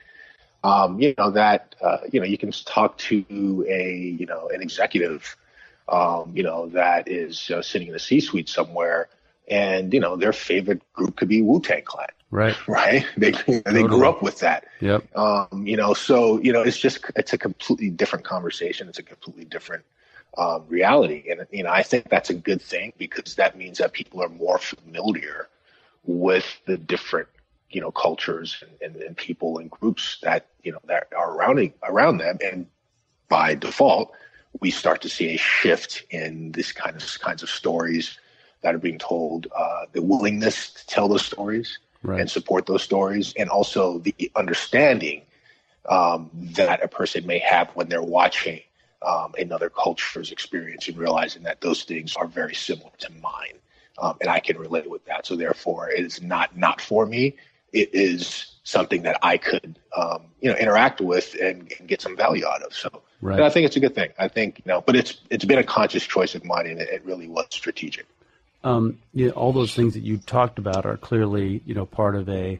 Um, 0.64 1.00
you 1.02 1.14
know 1.18 1.32
that 1.32 1.76
uh, 1.82 1.98
you 2.12 2.20
know 2.20 2.26
you 2.26 2.38
can 2.38 2.52
talk 2.52 2.98
to 3.00 3.66
a 3.68 4.16
you 4.18 4.26
know 4.26 4.50
an 4.54 4.62
executive, 4.62 5.36
um, 5.90 6.32
you 6.34 6.44
know 6.44 6.68
that 6.70 7.10
is 7.10 7.52
uh, 7.52 7.62
sitting 7.62 7.90
in 7.90 7.96
a 7.96 8.00
C-suite 8.00 8.48
somewhere, 8.48 9.10
and 9.48 9.94
you 9.94 10.00
know 10.00 10.16
their 10.16 10.32
favorite 10.32 10.82
group 10.94 11.18
could 11.18 11.28
be 11.28 11.42
Wu 11.42 11.60
Tang 11.60 11.84
Clan. 11.84 12.08
Right. 12.32 12.56
Right. 12.68 13.06
They 13.16 13.32
totally. 13.32 13.62
they 13.66 13.84
grew 13.84 14.08
up 14.08 14.24
with 14.24 14.40
that. 14.40 14.66
Yep. 14.80 15.16
Um, 15.16 15.68
you 15.68 15.78
know, 15.78 15.94
so 15.94 16.40
you 16.42 16.54
know, 16.54 16.62
it's 16.62 16.80
just 16.80 17.00
it's 17.16 17.34
a 17.34 17.38
completely 17.38 17.90
different 17.90 18.26
conversation. 18.26 18.88
It's 18.88 19.00
a 19.00 19.04
completely 19.04 19.46
different 19.46 19.84
um, 20.38 20.64
reality, 20.68 21.26
and 21.30 21.46
you 21.52 21.64
know, 21.64 21.70
I 21.70 21.84
think 21.84 22.10
that's 22.10 22.30
a 22.32 22.34
good 22.34 22.62
thing 22.62 22.94
because 22.98 23.36
that 23.36 23.58
means 23.58 23.78
that 23.78 23.92
people 23.92 24.24
are 24.24 24.30
more 24.30 24.58
familiar 24.58 25.48
with 26.06 26.46
the 26.66 26.78
different 26.78 27.28
you 27.74 27.82
know 27.82 27.92
cultures 27.92 28.62
and, 28.62 28.96
and, 28.96 29.04
and 29.04 29.18
people 29.18 29.58
and 29.58 29.70
groups 29.70 30.20
that 30.22 30.48
you 30.64 30.72
know 30.72 30.80
that 30.86 31.08
are 31.16 31.36
around 31.36 31.74
around 31.84 32.18
them, 32.18 32.38
and 32.44 32.68
by 33.28 33.56
default, 33.56 34.14
we 34.60 34.72
start 34.72 35.02
to 35.02 35.10
see 35.10 35.34
a 35.34 35.38
shift 35.38 36.04
in 36.12 36.52
this 36.52 36.72
kind 36.72 36.96
of 36.96 37.20
kinds 37.20 37.44
of 37.44 37.50
stories 37.50 38.18
that 38.62 38.76
are 38.76 38.80
being 38.80 39.00
told, 39.00 39.48
uh, 39.56 39.86
the 39.92 40.02
willingness 40.02 40.72
to 40.72 40.88
tell 40.88 41.08
those 41.10 41.26
stories 41.26 41.80
right. 42.02 42.22
and 42.22 42.30
support 42.30 42.66
those 42.66 42.84
stories, 42.84 43.34
and 43.38 43.50
also 43.50 44.00
the 44.00 44.32
understanding 44.36 45.24
um, 45.90 46.30
that 46.34 46.82
a 46.82 46.88
person 46.88 47.26
may 47.26 47.40
have 47.40 47.70
when 47.72 47.90
they're 47.90 48.02
watching 48.02 48.62
um, 49.06 49.34
another 49.38 49.70
culture's 49.70 50.32
experience 50.32 50.88
and 50.88 50.98
realizing 50.98 51.44
that 51.44 51.60
those 51.60 51.84
things 51.84 52.16
are 52.16 52.28
very 52.28 52.56
similar 52.56 52.92
to 53.00 53.12
mine, 53.22 53.60
um, 54.02 54.16
and 54.22 54.30
I 54.30 54.40
can 54.40 54.58
relate 54.58 54.90
with 54.90 55.04
that. 55.06 55.26
So 55.26 55.36
therefore, 55.36 55.90
it 55.90 56.06
is 56.06 56.22
not 56.22 56.56
not 56.56 56.80
for 56.80 57.06
me. 57.06 57.36
It 57.74 57.90
is 57.94 58.56
something 58.64 59.02
that 59.04 59.20
I 59.22 59.38
could, 59.38 59.78
um, 59.98 60.24
you 60.40 60.50
know, 60.50 60.58
interact 60.58 61.02
with 61.02 61.36
and, 61.42 61.72
and, 61.78 61.88
get 61.88 62.02
some 62.02 62.16
value 62.16 62.46
out 62.46 62.64
of. 62.64 62.74
So, 62.74 63.02
right. 63.20 63.42
I 63.42 63.50
think 63.50 63.66
it's 63.66 63.76
a 63.76 63.82
good 63.82 63.94
thing. 63.94 64.12
I 64.18 64.30
think, 64.30 64.60
you 64.60 64.72
know, 64.72 64.80
but 64.80 64.96
it's 64.96 65.18
it's 65.30 65.44
been 65.44 65.60
a 65.60 65.64
conscious 65.64 66.06
choice 66.06 66.34
of 66.34 66.46
mine, 66.46 66.68
and 66.68 66.80
it, 66.80 66.90
it 66.90 67.04
really 67.04 67.28
was 67.28 67.48
strategic 67.50 68.06
um, 68.64 69.00
you 69.14 69.28
know, 69.28 69.34
all 69.34 69.52
those 69.52 69.76
things 69.76 69.94
that 69.94 70.04
you 70.04 70.18
talked 70.18 70.58
about 70.58 70.86
are 70.86 70.98
clearly, 70.98 71.62
you 71.66 71.74
know, 71.74 71.86
part 71.86 72.16
of 72.16 72.30
a, 72.30 72.60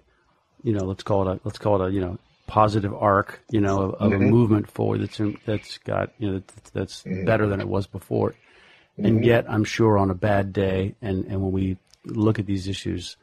you 0.64 0.74
know, 0.74 0.84
let's 0.84 1.04
call 1.04 1.28
it 1.28 1.36
a, 1.36 1.40
let's 1.44 1.58
call 1.58 1.82
it 1.82 1.90
a, 1.90 1.92
you 1.92 2.02
know, 2.02 2.20
positive 2.46 2.94
arc, 2.94 3.42
you 3.50 3.62
know, 3.62 3.82
of, 3.82 3.94
of 3.96 4.12
mm-hmm. 4.12 4.24
a 4.24 4.28
movement 4.28 4.70
forward 4.70 5.02
that's 5.02 5.22
that's 5.46 5.78
got, 5.80 6.12
you 6.18 6.30
know, 6.30 6.44
that's, 6.56 6.70
that's 6.72 7.04
mm-hmm. 7.04 7.26
better 7.26 7.48
than 7.48 7.62
it 7.62 7.68
was 7.68 7.88
before. 7.88 8.32
Mm-hmm. 8.32 9.06
And 9.06 9.26
yet, 9.26 9.46
I'm 9.50 9.64
sure 9.64 9.98
on 9.98 10.12
a 10.12 10.16
bad 10.16 10.54
day, 10.54 10.96
and 11.02 11.26
and 11.26 11.42
when 11.42 11.52
we 11.52 11.78
look 12.06 12.38
at 12.38 12.46
these 12.46 12.68
issues, 12.68 13.16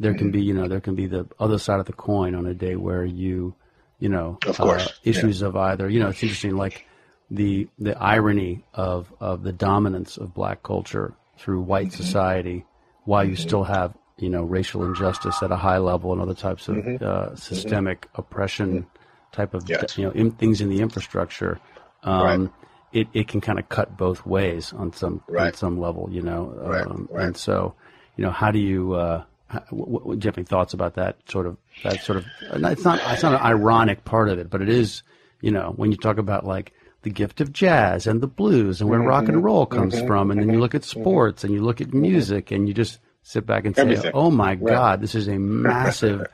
there 0.00 0.14
can 0.14 0.28
mm-hmm. 0.28 0.32
be, 0.32 0.42
you 0.42 0.54
know, 0.54 0.66
there 0.66 0.80
can 0.80 0.94
be 0.94 1.06
the 1.06 1.28
other 1.38 1.58
side 1.58 1.78
of 1.78 1.86
the 1.86 1.92
coin 1.92 2.34
on 2.34 2.46
a 2.46 2.54
day 2.54 2.74
where 2.74 3.04
you, 3.04 3.54
you 3.98 4.08
know, 4.08 4.38
of 4.46 4.56
course, 4.56 4.86
uh, 4.86 4.90
issues 5.04 5.42
yeah. 5.42 5.48
of 5.48 5.56
either, 5.56 5.88
you 5.88 6.00
know, 6.00 6.08
it's 6.08 6.22
interesting, 6.22 6.56
like 6.56 6.86
the 7.30 7.68
the 7.78 7.96
irony 7.96 8.64
of 8.74 9.12
of 9.20 9.42
the 9.42 9.52
dominance 9.52 10.16
of 10.16 10.34
black 10.34 10.62
culture 10.62 11.14
through 11.38 11.60
white 11.60 11.88
mm-hmm. 11.88 12.02
society 12.02 12.64
while 13.04 13.24
you 13.24 13.34
mm-hmm. 13.34 13.42
still 13.42 13.62
have 13.62 13.94
you 14.18 14.28
know 14.28 14.42
racial 14.42 14.84
injustice 14.84 15.42
at 15.42 15.52
a 15.52 15.56
high 15.56 15.78
level 15.78 16.12
and 16.12 16.20
other 16.20 16.34
types 16.34 16.68
of 16.68 16.76
mm-hmm. 16.76 17.04
uh, 17.04 17.36
systemic 17.36 18.08
oppression 18.14 18.86
type 19.32 19.54
of 19.54 19.68
yes. 19.68 19.96
you 19.96 20.04
know 20.04 20.10
in, 20.10 20.30
things 20.32 20.60
in 20.60 20.68
the 20.68 20.80
infrastructure. 20.80 21.60
Um, 22.02 22.22
right. 22.22 22.50
It, 22.92 23.06
it 23.12 23.28
can 23.28 23.40
kind 23.40 23.60
of 23.60 23.68
cut 23.68 23.96
both 23.96 24.26
ways 24.26 24.72
on 24.72 24.92
some 24.92 25.22
right. 25.28 25.48
on 25.48 25.54
some 25.54 25.78
level, 25.78 26.08
you 26.10 26.22
know, 26.22 26.52
right. 26.56 26.84
Um, 26.84 27.08
and 27.14 27.36
so 27.36 27.74
you 28.16 28.24
know 28.24 28.32
how 28.32 28.50
do 28.50 28.58
you 28.58 28.94
uh, 28.94 29.22
what, 29.70 30.06
what, 30.06 30.18
do 30.18 30.24
you 30.24 30.28
have 30.28 30.38
any 30.38 30.44
thoughts 30.44 30.74
about 30.74 30.94
that 30.94 31.16
sort 31.28 31.46
of 31.46 31.56
that 31.82 32.02
sort 32.02 32.18
of 32.18 32.26
it's 32.40 32.84
not 32.84 33.00
it's 33.12 33.22
not 33.22 33.34
an 33.34 33.40
ironic 33.40 34.04
part 34.04 34.28
of 34.28 34.38
it, 34.38 34.50
but 34.50 34.62
it 34.62 34.68
is 34.68 35.02
you 35.40 35.50
know 35.50 35.72
when 35.76 35.90
you 35.90 35.96
talk 35.96 36.18
about 36.18 36.46
like 36.46 36.72
the 37.02 37.10
gift 37.10 37.40
of 37.40 37.52
jazz 37.52 38.06
and 38.06 38.20
the 38.20 38.26
blues 38.26 38.80
and 38.80 38.90
where 38.90 38.98
mm-hmm. 38.98 39.08
rock 39.08 39.28
and 39.28 39.42
roll 39.42 39.66
comes 39.66 39.94
mm-hmm. 39.94 40.06
from. 40.06 40.30
And 40.30 40.40
then 40.40 40.50
you 40.50 40.60
look 40.60 40.74
at 40.74 40.82
mm-hmm. 40.82 41.00
sports 41.00 41.44
and 41.44 41.52
you 41.52 41.62
look 41.62 41.80
at 41.80 41.94
music 41.94 42.50
and 42.50 42.68
you 42.68 42.74
just 42.74 42.98
sit 43.22 43.46
back 43.46 43.64
and 43.64 43.74
say, 43.74 44.10
"Oh 44.12 44.30
my 44.30 44.50
right. 44.50 44.64
God, 44.66 45.00
this 45.00 45.14
is 45.14 45.28
a 45.28 45.38
massive, 45.38 46.26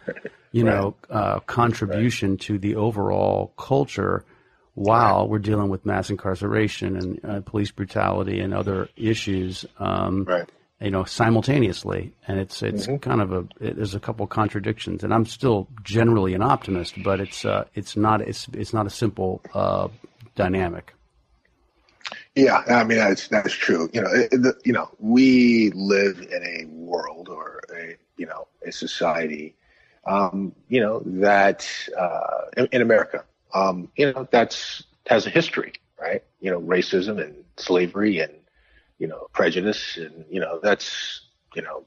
you 0.52 0.66
right. 0.66 0.74
know, 0.74 0.94
uh, 1.10 1.40
contribution 1.40 2.32
right. 2.32 2.40
to 2.40 2.58
the 2.58 2.76
overall 2.76 3.52
culture." 3.56 4.24
While 4.74 5.26
we're 5.26 5.38
dealing 5.38 5.70
with 5.70 5.86
mass 5.86 6.10
incarceration 6.10 6.98
and 6.98 7.24
uh, 7.24 7.40
police 7.40 7.70
brutality 7.70 8.40
and 8.40 8.52
other 8.52 8.90
issues, 8.94 9.64
um, 9.78 10.28
you 10.80 10.90
know, 10.90 11.04
simultaneously, 11.04 12.12
and 12.28 12.38
it's 12.38 12.62
it's 12.62 12.86
mm-hmm. 12.86 12.96
kind 12.96 13.22
of 13.22 13.32
a 13.32 13.38
it, 13.60 13.76
there's 13.76 13.94
a 13.94 14.00
couple 14.00 14.26
contradictions, 14.26 15.02
and 15.02 15.14
I'm 15.14 15.24
still 15.24 15.68
generally 15.82 16.34
an 16.34 16.42
optimist, 16.42 17.02
but 17.02 17.20
it's 17.20 17.44
uh, 17.44 17.64
it's 17.74 17.96
not 17.96 18.20
it's 18.20 18.46
it's 18.52 18.74
not 18.74 18.86
a 18.86 18.90
simple 18.90 19.40
uh, 19.54 19.88
dynamic. 20.34 20.92
Yeah, 22.34 22.62
I 22.68 22.84
mean 22.84 22.98
that's 22.98 23.28
that's 23.28 23.54
true. 23.54 23.88
You 23.94 24.02
know, 24.02 24.10
it, 24.12 24.30
the, 24.30 24.54
you 24.64 24.72
know, 24.72 24.90
we 24.98 25.70
live 25.74 26.20
in 26.20 26.42
a 26.44 26.66
world 26.66 27.30
or 27.30 27.62
a 27.74 27.96
you 28.18 28.26
know 28.26 28.46
a 28.66 28.70
society, 28.70 29.56
um, 30.06 30.54
you 30.68 30.80
know 30.80 31.00
that 31.06 31.66
uh, 31.98 32.50
in, 32.58 32.68
in, 32.72 32.82
America, 32.82 33.24
um, 33.54 33.88
you 33.96 34.12
know 34.12 34.28
that's 34.30 34.84
has 35.06 35.26
a 35.26 35.30
history, 35.30 35.72
right? 35.98 36.22
You 36.40 36.50
know, 36.50 36.60
racism 36.60 37.22
and 37.22 37.34
slavery 37.56 38.18
and 38.18 38.32
you 38.98 39.06
know 39.06 39.28
prejudice 39.32 39.96
and 39.96 40.24
you 40.30 40.40
know 40.40 40.60
that's 40.62 41.22
you 41.54 41.62
know 41.62 41.84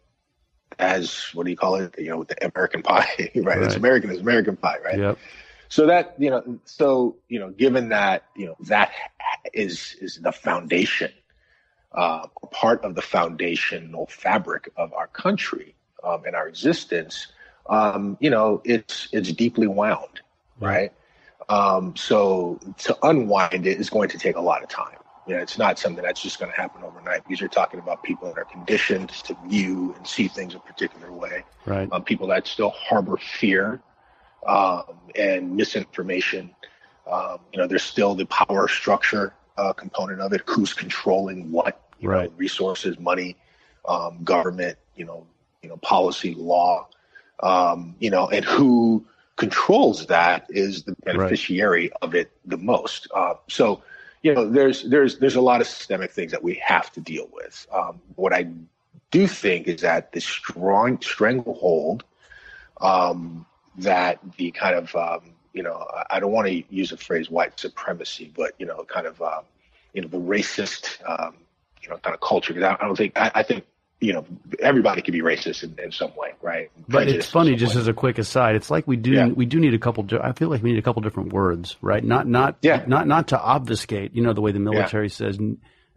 as 0.78 1.30
what 1.34 1.45
do 1.45 1.52
you 1.52 1.58
call 1.58 1.76
it? 1.76 1.93
You 1.98 2.12
know, 2.12 2.24
the 2.24 2.45
American 2.45 2.82
pie, 2.84 3.10
right? 3.19 3.32
right. 3.43 3.63
It's 3.63 3.76
American 3.76 4.12
it's 4.12 4.22
American 4.22 4.56
pie, 4.56 4.78
right? 4.84 5.00
Yep 5.00 5.17
so 5.69 5.86
that 5.86 6.15
you 6.17 6.30
know 6.30 6.60
so 6.65 7.15
you 7.30 7.39
know 7.39 7.52
given 7.52 7.89
that 7.89 8.26
you 8.36 8.48
know 8.48 8.56
that 8.60 8.91
is 9.54 9.95
is 10.02 10.19
the 10.22 10.32
foundation 10.32 11.12
uh, 11.93 12.28
part 12.52 12.84
of 12.84 12.95
the 12.95 13.02
foundational 13.02 14.06
fabric 14.08 14.69
of 14.76 14.91
our 14.93 15.08
country 15.08 15.76
um, 16.04 16.24
and 16.26 16.36
our 16.36 16.48
existence 16.48 17.28
um, 17.69 18.17
you 18.19 18.30
know 18.30 18.62
it's 18.65 19.08
it's 19.13 19.32
deeply 19.32 19.67
wound 19.67 20.22
right 20.60 20.91
um, 21.48 21.95
so 21.95 22.60
to 22.78 22.98
unwind 23.04 23.65
it 23.65 23.80
is 23.80 23.89
going 23.89 24.10
to 24.10 24.17
take 24.17 24.36
a 24.36 24.41
lot 24.41 24.62
of 24.62 24.69
time 24.69 24.98
you 25.30 25.36
know, 25.36 25.42
it's 25.42 25.60
not 25.60 25.78
something 25.78 26.04
that's 26.04 26.24
just 26.24 26.39
going 26.39 26.52
to 26.52 26.58
happen 26.58 26.84
overnight 26.84 27.24
because 27.24 27.39
you're 27.39 27.50
talking 27.50 27.80
about 27.80 28.02
people 28.02 28.28
that 28.30 28.38
are 28.39 28.46
conditioned 28.46 29.10
to 29.10 29.38
view 29.46 29.94
and 29.96 30.08
see 30.08 30.28
things 30.28 30.56
a 30.56 30.60
particular 30.60 31.12
way. 31.12 31.44
Right. 31.68 31.88
Um, 31.92 32.04
people 32.04 32.26
that 32.30 32.48
still 32.48 32.72
harbor 32.72 33.15
fear 33.15 33.80
um, 34.48 34.98
and 35.15 35.56
misinformation. 35.56 36.50
Um, 37.06 37.38
you 37.54 37.60
know, 37.60 37.68
there's 37.68 37.84
still 37.84 38.15
the 38.15 38.26
power 38.26 38.68
structure 38.68 39.34
uh, 39.56 39.72
component 39.74 40.20
of 40.20 40.34
it. 40.34 40.42
Who's 40.48 40.74
controlling 40.74 41.52
what? 41.52 41.80
You 42.00 42.10
right. 42.10 42.32
Know, 42.32 42.36
resources, 42.36 42.98
money, 42.98 43.38
um, 43.88 44.24
government. 44.24 44.80
You 44.96 45.06
know, 45.06 45.28
you 45.62 45.70
know, 45.70 45.78
policy, 45.78 46.34
law. 46.34 46.88
Um, 47.44 47.96
you 48.00 48.10
know, 48.10 48.30
and 48.30 48.44
who 48.44 49.06
controls 49.36 50.08
that 50.08 50.48
is 50.50 50.84
the 50.84 50.96
beneficiary 51.06 51.84
right. 51.84 51.92
of 52.02 52.15
it 52.15 52.32
the 52.46 52.58
most. 52.58 53.08
Uh, 53.13 53.36
so, 53.48 53.84
you 54.21 54.34
know, 54.34 54.49
there's 54.49 54.84
there's 54.84 55.17
there's 55.19 55.36
a 55.36 55.41
lot 55.41 55.62
of 55.62 55.67
systemic 55.67 56.12
things 56.12 56.32
that 56.32 56.43
we 56.43 56.55
have 56.55 56.91
to 56.93 56.99
deal 56.99 57.29
with. 57.32 57.67
Um, 57.71 58.01
what 58.15 58.34
I 58.34 58.47
do 59.12 59.27
think 59.27 59.67
is 59.67 59.82
that 59.82 60.12
the 60.12 60.21
strong 60.21 61.01
stranglehold 61.01 62.03
um, 62.82 63.45
that 63.77 64.19
the 64.38 64.51
kind 64.51 64.75
of 64.75 64.95
um, 64.95 65.32
you 65.53 65.63
know 65.63 65.88
I 66.10 66.19
don't 66.19 66.32
want 66.32 66.47
to 66.47 66.63
use 66.69 66.89
the 66.89 66.97
phrase 66.97 67.29
white 67.29 67.60
supremacy, 67.60 68.32
but 68.36 68.53
you 68.58 68.65
know 68.65 68.84
kind 68.86 69.08
of 69.08 69.21
um, 69.21 69.43
you 69.93 70.01
know 70.01 70.08
the 70.08 70.19
racist 70.19 70.97
um, 71.08 71.36
you 71.82 71.89
know 71.89 71.97
kind 71.97 72.13
of 72.13 72.19
culture. 72.19 72.53
Because 72.53 72.75
I, 72.79 72.84
I, 72.84 72.88
don't 72.88 72.97
think 72.97 73.17
I, 73.17 73.32
I, 73.36 73.43
think 73.43 73.65
you 74.01 74.13
know, 74.13 74.25
everybody 74.59 75.01
can 75.01 75.12
be 75.12 75.21
racist 75.21 75.63
in, 75.63 75.77
in 75.83 75.91
some 75.91 76.15
way, 76.15 76.33
right? 76.41 76.71
But 76.88 76.99
Prejudice 76.99 77.25
it's 77.25 77.31
funny, 77.31 77.55
just 77.55 77.75
way. 77.75 77.81
as 77.81 77.88
a 77.88 77.93
quick 77.93 78.17
aside, 78.17 78.55
it's 78.55 78.71
like 78.71 78.88
we 78.88 78.95
do 78.95 79.12
yeah. 79.12 79.27
we 79.27 79.45
do 79.45 79.59
need 79.59 79.73
a 79.73 79.79
couple. 79.79 80.05
I 80.21 80.31
feel 80.31 80.49
like 80.49 80.63
we 80.63 80.71
need 80.71 80.79
a 80.79 80.81
couple 80.81 81.01
different 81.01 81.33
words, 81.33 81.75
right? 81.81 82.03
Not 82.03 82.27
not 82.27 82.57
yeah. 82.62 82.83
not 82.88 83.07
not 83.07 83.27
to 83.29 83.39
obfuscate. 83.39 84.15
You 84.15 84.23
know, 84.23 84.33
the 84.33 84.41
way 84.41 84.51
the 84.51 84.59
military 84.59 85.07
yeah. 85.07 85.13
says 85.13 85.39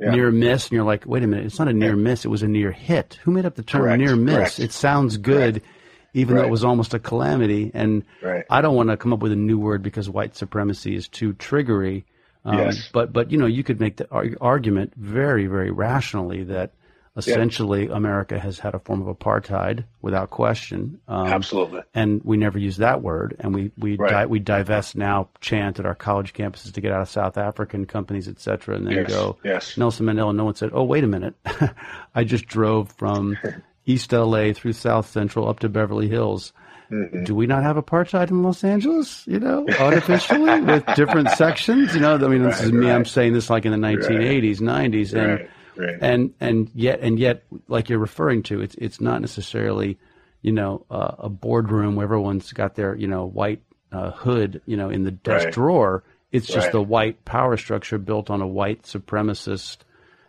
near 0.00 0.32
miss, 0.32 0.66
and 0.66 0.72
you're 0.72 0.84
like, 0.84 1.06
wait 1.06 1.22
a 1.22 1.26
minute, 1.28 1.46
it's 1.46 1.58
not 1.60 1.68
a 1.68 1.72
near 1.72 1.94
miss; 1.94 2.24
it 2.24 2.28
was 2.28 2.42
a 2.42 2.48
near 2.48 2.72
hit. 2.72 3.18
Who 3.22 3.30
made 3.30 3.46
up 3.46 3.54
the 3.54 3.62
term 3.62 3.82
Correct. 3.82 4.00
near 4.00 4.16
miss? 4.16 4.34
Correct. 4.34 4.58
It 4.58 4.72
sounds 4.72 5.16
good. 5.16 5.54
Correct. 5.60 5.66
Even 6.14 6.34
right. 6.34 6.42
though 6.42 6.48
it 6.48 6.50
was 6.50 6.64
almost 6.64 6.92
a 6.92 6.98
calamity, 6.98 7.70
and 7.72 8.04
right. 8.20 8.44
I 8.50 8.60
don't 8.60 8.74
want 8.74 8.90
to 8.90 8.96
come 8.96 9.12
up 9.12 9.20
with 9.20 9.32
a 9.32 9.36
new 9.36 9.58
word 9.58 9.82
because 9.82 10.10
white 10.10 10.36
supremacy 10.36 10.94
is 10.94 11.08
too 11.08 11.32
triggery. 11.34 12.04
Um, 12.44 12.58
yes. 12.58 12.90
But 12.92 13.12
but 13.12 13.30
you 13.30 13.38
know 13.38 13.46
you 13.46 13.62
could 13.62 13.80
make 13.80 13.96
the 13.96 14.08
argument 14.40 14.92
very 14.96 15.46
very 15.46 15.70
rationally 15.70 16.42
that 16.44 16.72
essentially 17.16 17.87
yeah. 17.87 17.96
America 17.96 18.38
has 18.38 18.59
had 18.59 18.75
a 18.75 18.79
form 18.79 19.07
of 19.07 19.16
apartheid 19.16 19.85
without 20.01 20.31
question. 20.31 21.01
Um, 21.09 21.27
Absolutely. 21.27 21.83
And 21.94 22.22
we 22.25 22.37
never 22.37 22.59
use 22.59 22.79
that 22.79 23.03
word, 23.03 23.37
and 23.38 23.55
we 23.55 23.70
we 23.77 23.96
right. 23.96 24.11
di- 24.11 24.27
we 24.27 24.38
divest 24.38 24.96
now 24.96 25.29
chant 25.40 25.79
at 25.79 25.87
our 25.87 25.94
college 25.94 26.33
campuses 26.33 26.72
to 26.72 26.81
get 26.81 26.92
out 26.92 27.03
of 27.03 27.09
South 27.09 27.37
African 27.37 27.87
companies, 27.87 28.29
et 28.29 28.40
cetera, 28.40 28.77
and 28.77 28.87
then 28.87 28.94
yes. 28.94 29.11
go 29.11 29.38
yes. 29.44 29.77
Nelson 29.77 30.07
Mandela. 30.07 30.31
And 30.31 30.38
no 30.38 30.44
one 30.44 30.55
said, 30.55 30.70
"Oh, 30.72 30.85
wait 30.85 31.05
a 31.05 31.09
minute, 31.09 31.35
I 32.14 32.25
just 32.25 32.46
drove 32.46 32.92
from 32.92 33.37
East 33.87 34.12
LA 34.12 34.53
through 34.53 34.72
South 34.72 35.09
Central 35.11 35.48
up 35.48 35.61
to 35.61 35.68
Beverly 35.68 36.09
Hills." 36.09 36.53
Mm-hmm. 36.90 37.25
Do 37.25 37.35
we 37.35 37.46
not 37.46 37.62
have 37.62 37.77
apartheid 37.77 38.31
in 38.31 38.42
Los 38.42 38.64
Angeles? 38.64 39.27
You 39.27 39.40
know, 39.40 39.66
artificially 39.81 40.61
with 40.61 40.85
different 40.94 41.31
sections. 41.31 41.94
You 41.94 42.01
know, 42.01 42.16
I 42.16 42.29
mean, 42.29 42.42
this 42.42 42.57
right, 42.57 42.64
is 42.64 42.72
me. 42.72 42.87
Right. 42.87 42.94
I'm 42.94 43.07
saying 43.07 43.33
this 43.33 43.48
like 43.48 43.64
in 43.64 43.72
the 43.72 43.79
1980s, 43.79 44.59
90s, 44.59 45.14
and 45.14 45.48
Right. 45.76 45.96
And 46.00 46.35
and 46.40 46.70
yet 46.74 47.00
and 47.00 47.18
yet, 47.18 47.44
like 47.68 47.88
you're 47.88 47.98
referring 47.98 48.42
to, 48.44 48.61
it's 48.61 48.74
it's 48.76 49.00
not 49.00 49.20
necessarily, 49.20 49.98
you 50.42 50.52
know, 50.52 50.85
uh, 50.90 51.14
a 51.18 51.28
boardroom 51.28 51.96
where 51.96 52.04
everyone's 52.04 52.52
got 52.52 52.74
their 52.74 52.94
you 52.94 53.06
know 53.06 53.24
white 53.24 53.62
uh, 53.90 54.11
hood, 54.11 54.61
you 54.66 54.76
know, 54.76 54.90
in 54.90 55.04
the 55.04 55.11
desk 55.11 55.46
right. 55.46 55.54
drawer. 55.54 56.04
It's 56.30 56.46
just 56.46 56.68
right. 56.68 56.74
a 56.74 56.82
white 56.82 57.24
power 57.24 57.56
structure 57.56 57.98
built 57.98 58.30
on 58.30 58.40
a 58.40 58.46
white 58.46 58.85
supremacist, 58.85 59.78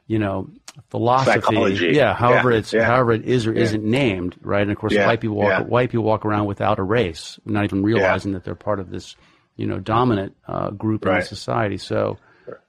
you 0.06 0.19
know, 0.19 0.49
philosophy. 0.89 1.39
Psychology. 1.39 1.88
Yeah. 1.93 2.13
However, 2.13 2.51
yeah. 2.51 2.58
it's 2.58 2.73
yeah. 2.73 2.84
however 2.84 3.13
it 3.13 3.25
is 3.25 3.47
or 3.47 3.53
yeah. 3.53 3.62
isn't 3.62 3.84
named, 3.84 4.36
right? 4.41 4.62
And 4.62 4.71
of 4.71 4.77
course, 4.77 4.95
white 4.95 5.21
people 5.21 5.38
walk 5.38 5.67
white 5.67 5.91
people 5.91 6.03
walk 6.03 6.25
around 6.25 6.45
without 6.45 6.79
a 6.79 6.84
race, 6.84 7.39
not 7.45 7.63
even 7.63 7.84
realizing 7.84 8.34
that 8.34 8.43
they're 8.43 8.56
part 8.56 8.79
of 8.79 8.89
this, 8.89 9.15
you 9.56 9.65
know, 9.65 9.79
dominant 9.79 10.36
uh, 10.47 10.71
group 10.71 11.06
in 11.06 11.21
society. 11.21 11.77
So 11.77 12.17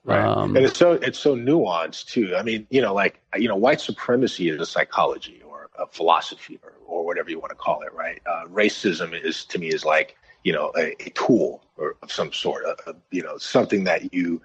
Right. 0.05 0.23
Um, 0.23 0.55
and 0.55 0.67
it's 0.67 0.79
so 0.79 0.93
it's 0.93 1.19
so 1.19 1.35
nuanced 1.35 2.09
too. 2.09 2.37
I 2.37 2.43
mean, 2.43 2.67
you 2.69 2.83
know, 2.83 2.93
like 2.93 3.23
you 3.37 3.49
know, 3.49 3.57
white 3.57 3.81
supremacy 3.81 4.51
is 4.51 4.61
a 4.61 4.67
psychology 4.67 5.43
or 5.47 5.71
a 5.79 5.87
philosophy 5.87 6.61
or, 6.63 6.75
or 6.87 7.07
whatever 7.07 7.31
you 7.31 7.41
want 7.41 7.51
to 7.51 7.57
call 7.57 7.81
it, 7.81 7.93
right? 7.95 8.21
Uh, 8.27 8.45
racism 8.49 9.19
is 9.19 9.47
to 9.47 9.59
me 9.59 9.69
is 9.69 9.85
like 9.85 10.17
you 10.43 10.53
know 10.53 10.73
a, 10.77 10.95
a 11.03 11.11
tool 11.11 11.65
or 11.79 11.97
of 12.03 12.13
some 12.13 12.33
sort, 12.35 12.65
a, 12.65 12.91
a, 12.91 12.95
you 13.11 13.23
know, 13.23 13.39
something 13.39 13.85
that 13.85 14.13
you 14.13 14.43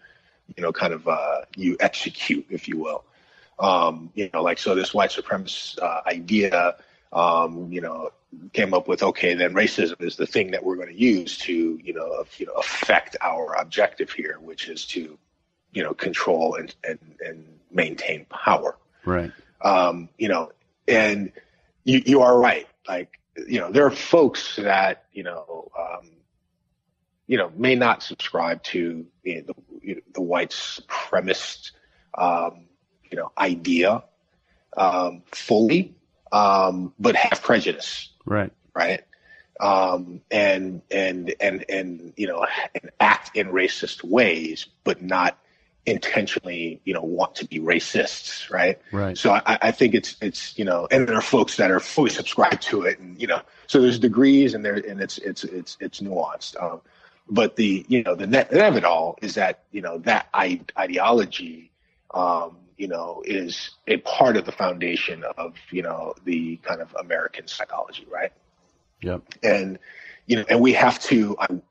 you 0.55 0.63
know 0.63 0.71
kind 0.71 0.93
of 0.93 1.05
uh, 1.09 1.41
you 1.57 1.75
execute, 1.81 2.45
if 2.49 2.69
you 2.69 2.77
will. 2.77 3.03
Um, 3.59 4.11
you 4.15 4.29
know, 4.33 4.41
like 4.41 4.59
so 4.59 4.75
this 4.75 4.93
white 4.93 5.09
supremacist 5.09 5.81
uh, 5.81 6.01
idea, 6.07 6.77
um, 7.11 7.69
you 7.69 7.81
know, 7.81 8.11
came 8.53 8.73
up 8.73 8.87
with 8.87 9.03
okay, 9.03 9.33
then 9.33 9.53
racism 9.53 10.01
is 10.01 10.15
the 10.15 10.25
thing 10.25 10.51
that 10.51 10.63
we're 10.63 10.77
going 10.77 10.87
to 10.87 10.97
use 10.97 11.37
to 11.39 11.77
you 11.83 11.93
know 11.93 12.23
you 12.37 12.45
know 12.45 12.53
affect 12.53 13.17
our 13.19 13.55
objective 13.59 14.09
here, 14.09 14.37
which 14.39 14.69
is 14.69 14.85
to 14.85 15.19
you 15.71 15.83
know 15.83 15.93
control 15.93 16.55
and 16.55 16.73
and, 16.83 16.99
and 17.25 17.45
maintain 17.71 18.25
power. 18.25 18.77
Right. 19.05 19.31
Um, 19.61 20.09
you 20.17 20.27
know, 20.27 20.51
and 20.87 21.31
you 21.83 22.01
you 22.05 22.21
are 22.21 22.37
right. 22.39 22.67
Like 22.87 23.19
you 23.47 23.59
know, 23.59 23.71
there 23.71 23.85
are 23.85 23.91
folks 23.91 24.55
that 24.57 25.05
you 25.13 25.23
know. 25.23 25.71
Um, 25.77 26.11
you 27.27 27.37
know, 27.37 27.51
may 27.55 27.75
not 27.75 28.01
subscribe 28.01 28.63
to 28.63 29.05
you 29.21 29.35
know, 29.35 29.41
the, 29.41 29.53
you 29.83 29.95
know, 29.95 30.01
the 30.15 30.21
white 30.21 30.49
supremacist, 30.49 31.73
um, 32.17 32.65
you 33.11 33.17
know, 33.17 33.31
idea 33.37 34.03
um, 34.75 35.21
fully, 35.31 35.93
um, 36.31 36.91
but 36.97 37.15
have 37.15 37.43
prejudice. 37.43 38.09
Right. 38.25 38.51
Right. 38.73 39.03
Um, 39.59 40.21
and 40.31 40.81
and 40.89 41.35
and 41.39 41.65
and 41.69 42.13
you 42.15 42.27
know, 42.27 42.47
and 42.73 42.89
act 42.99 43.35
in 43.35 43.49
racist 43.49 44.03
ways, 44.03 44.67
but 44.83 45.01
not 45.01 45.37
intentionally, 45.89 46.79
you 46.85 46.93
know, 46.93 47.01
want 47.01 47.35
to 47.35 47.45
be 47.45 47.59
racists, 47.59 48.49
right? 48.49 48.79
Right. 48.91 49.17
So 49.17 49.33
I, 49.33 49.57
I 49.61 49.71
think 49.71 49.93
it's 49.93 50.15
it's 50.21 50.57
you 50.57 50.65
know, 50.65 50.87
and 50.91 51.07
there 51.07 51.15
are 51.15 51.21
folks 51.21 51.57
that 51.57 51.71
are 51.71 51.79
fully 51.79 52.09
subscribed 52.09 52.61
to 52.63 52.83
it, 52.83 52.99
and 52.99 53.19
you 53.19 53.27
know, 53.27 53.41
so 53.67 53.81
there's 53.81 53.99
degrees 53.99 54.53
and 54.53 54.63
there 54.63 54.75
and 54.75 55.01
it's 55.01 55.17
it's 55.19 55.43
it's 55.43 55.77
it's 55.79 55.99
nuanced. 55.99 56.61
Um, 56.61 56.81
but 57.29 57.55
the 57.55 57.85
you 57.87 58.03
know 58.03 58.15
the 58.15 58.27
net, 58.27 58.51
net 58.51 58.69
of 58.69 58.77
it 58.77 58.83
all 58.83 59.17
is 59.21 59.35
that 59.35 59.63
you 59.71 59.81
know 59.81 59.99
that 59.99 60.27
I, 60.33 60.61
ideology, 60.77 61.71
um, 62.13 62.57
you 62.77 62.87
know, 62.87 63.21
is 63.25 63.71
a 63.87 63.97
part 63.97 64.37
of 64.37 64.45
the 64.45 64.51
foundation 64.51 65.23
of 65.37 65.55
you 65.71 65.81
know 65.81 66.15
the 66.23 66.57
kind 66.57 66.81
of 66.81 66.95
American 66.99 67.47
psychology, 67.47 68.07
right? 68.11 68.31
Yep. 69.01 69.21
And 69.43 69.79
you 70.25 70.37
know, 70.37 70.45
and 70.49 70.59
we 70.59 70.73
have 70.73 70.99
to 71.03 71.35
un- 71.39 71.61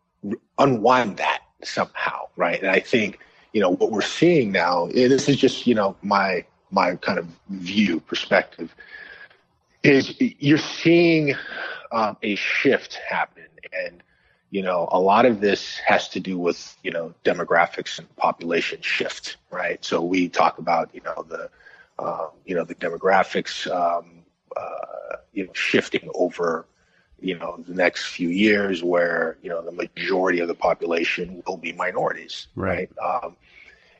unwind 0.58 1.16
that 1.18 1.40
somehow, 1.62 2.28
right? 2.36 2.60
And 2.60 2.70
I 2.70 2.80
think 2.80 3.18
you 3.52 3.60
know 3.60 3.70
what 3.70 3.90
we're 3.90 4.00
seeing 4.00 4.52
now 4.52 4.86
this 4.86 5.28
is 5.28 5.36
just 5.36 5.66
you 5.66 5.74
know 5.74 5.96
my 6.02 6.44
my 6.70 6.96
kind 6.96 7.18
of 7.18 7.26
view 7.48 8.00
perspective 8.00 8.74
is 9.82 10.14
you're 10.18 10.58
seeing 10.58 11.34
um, 11.92 12.16
a 12.22 12.34
shift 12.34 12.94
happen. 13.08 13.44
And 13.72 14.02
you 14.50 14.62
know 14.62 14.88
a 14.92 14.98
lot 14.98 15.26
of 15.26 15.40
this 15.40 15.76
has 15.78 16.08
to 16.10 16.20
do 16.20 16.38
with 16.38 16.76
you 16.82 16.90
know 16.90 17.14
demographics 17.24 17.98
and 17.98 18.14
population 18.16 18.80
shift 18.80 19.36
right? 19.50 19.84
So 19.84 20.02
we 20.02 20.28
talk 20.28 20.58
about 20.58 20.94
you 20.94 21.02
know 21.04 21.24
the 21.28 21.50
um, 21.98 22.30
you 22.46 22.54
know 22.54 22.64
the 22.64 22.74
demographics 22.74 23.70
um, 23.70 24.24
uh, 24.56 25.16
you 25.32 25.46
know 25.46 25.52
shifting 25.52 26.08
over 26.14 26.66
you 27.20 27.36
know 27.38 27.62
the 27.66 27.74
next 27.74 28.06
few 28.06 28.28
years 28.28 28.82
where 28.82 29.36
you 29.42 29.50
know 29.50 29.62
the 29.62 29.72
majority 29.72 30.40
of 30.40 30.48
the 30.48 30.54
population 30.54 31.42
will 31.46 31.56
be 31.56 31.72
minorities 31.72 32.46
right, 32.54 32.90
right? 33.00 33.24
Um, 33.24 33.36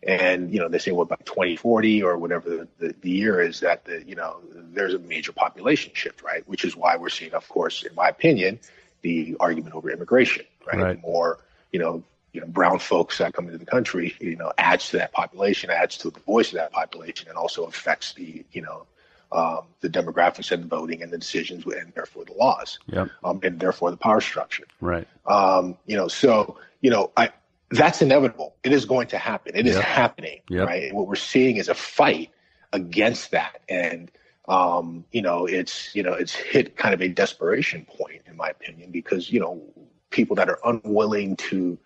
and 0.02 0.52
you 0.52 0.60
know 0.60 0.68
they 0.68 0.78
say 0.78 0.92
well 0.92 1.04
by 1.04 1.16
2040 1.24 2.02
or 2.02 2.18
whatever 2.18 2.48
the, 2.50 2.68
the, 2.78 2.94
the, 3.00 3.10
year 3.10 3.40
is 3.40 3.60
that 3.60 3.84
the 3.84 4.04
you 4.06 4.14
know 4.14 4.36
there's 4.72 4.94
a 4.94 4.98
major 5.00 5.32
population 5.32 5.90
shift 5.94 6.22
right 6.22 6.46
which 6.46 6.64
is 6.64 6.76
why 6.76 6.96
we're 6.96 7.08
seeing 7.08 7.32
of 7.34 7.48
course 7.48 7.82
in 7.82 7.94
my 7.94 8.08
opinion 8.08 8.58
the 9.02 9.36
argument 9.40 9.74
over 9.74 9.90
immigration 9.90 10.44
right, 10.66 10.80
right. 10.80 11.02
more 11.02 11.38
you 11.72 11.80
know 11.80 12.02
you 12.32 12.40
know 12.40 12.46
brown 12.46 12.78
folks 12.78 13.18
that 13.18 13.34
come 13.34 13.46
into 13.46 13.58
the 13.58 13.66
country 13.66 14.14
you 14.20 14.36
know 14.36 14.52
adds 14.58 14.90
to 14.90 14.98
that 14.98 15.12
population 15.12 15.70
adds 15.70 15.96
to 15.98 16.10
the 16.10 16.20
voice 16.20 16.48
of 16.48 16.54
that 16.54 16.70
population 16.70 17.28
and 17.28 17.36
also 17.36 17.64
affects 17.64 18.12
the 18.12 18.44
you 18.52 18.62
know 18.62 18.86
um, 19.32 19.60
the 19.80 19.88
demographics 19.88 20.50
and 20.52 20.62
the 20.64 20.68
voting 20.68 21.02
and 21.02 21.12
the 21.12 21.18
decisions 21.18 21.64
and 21.66 21.92
therefore 21.94 22.24
the 22.24 22.32
laws 22.32 22.78
yep. 22.86 23.08
um, 23.24 23.40
and 23.42 23.60
therefore 23.60 23.90
the 23.90 23.96
power 23.96 24.20
structure. 24.20 24.64
Right. 24.80 25.06
Um, 25.26 25.76
you 25.86 25.96
know, 25.96 26.08
so, 26.08 26.56
you 26.80 26.90
know, 26.90 27.10
I, 27.16 27.30
that's 27.70 28.00
inevitable. 28.00 28.54
It 28.64 28.72
is 28.72 28.86
going 28.86 29.08
to 29.08 29.18
happen. 29.18 29.52
It 29.54 29.66
is 29.66 29.76
yep. 29.76 29.84
happening. 29.84 30.40
Yep. 30.48 30.66
Right. 30.66 30.84
And 30.84 30.96
what 30.96 31.06
we're 31.06 31.16
seeing 31.16 31.58
is 31.58 31.68
a 31.68 31.74
fight 31.74 32.30
against 32.72 33.32
that. 33.32 33.60
And, 33.68 34.10
um, 34.48 35.04
you 35.12 35.20
know, 35.20 35.44
it's, 35.44 35.94
you 35.94 36.02
know, 36.02 36.14
it's 36.14 36.34
hit 36.34 36.76
kind 36.76 36.94
of 36.94 37.02
a 37.02 37.08
desperation 37.08 37.84
point 37.84 38.22
in 38.26 38.36
my 38.36 38.48
opinion, 38.48 38.90
because, 38.90 39.30
you 39.30 39.40
know, 39.40 39.62
people 40.08 40.36
that 40.36 40.48
are 40.48 40.58
unwilling 40.64 41.36
to 41.36 41.78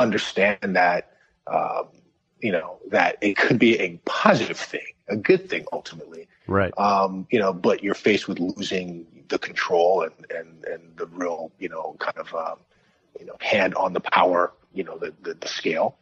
understand 0.00 0.74
that, 0.74 1.12
um, 1.46 1.86
you 2.40 2.50
know, 2.50 2.78
that 2.90 3.16
it 3.20 3.36
could 3.36 3.58
be 3.58 3.78
a 3.78 4.00
positive 4.06 4.58
thing, 4.58 4.94
a 5.08 5.16
good 5.16 5.48
thing 5.48 5.64
ultimately. 5.72 6.26
Right. 6.50 6.76
Um, 6.76 7.28
you 7.30 7.38
know, 7.38 7.52
but 7.52 7.84
you're 7.84 7.94
faced 7.94 8.26
with 8.26 8.40
losing 8.40 9.06
the 9.28 9.38
control 9.38 10.02
and, 10.02 10.12
and, 10.34 10.64
and 10.64 10.96
the 10.96 11.06
real, 11.06 11.52
you 11.60 11.68
know, 11.68 11.94
kind 12.00 12.18
of, 12.18 12.34
um, 12.34 12.58
you 13.20 13.24
know, 13.24 13.36
hand 13.40 13.76
on 13.76 13.92
the 13.92 14.00
power, 14.00 14.52
you 14.74 14.82
know, 14.82 14.98
the, 14.98 15.14
the, 15.22 15.34
the 15.34 15.46
scale. 15.46 15.96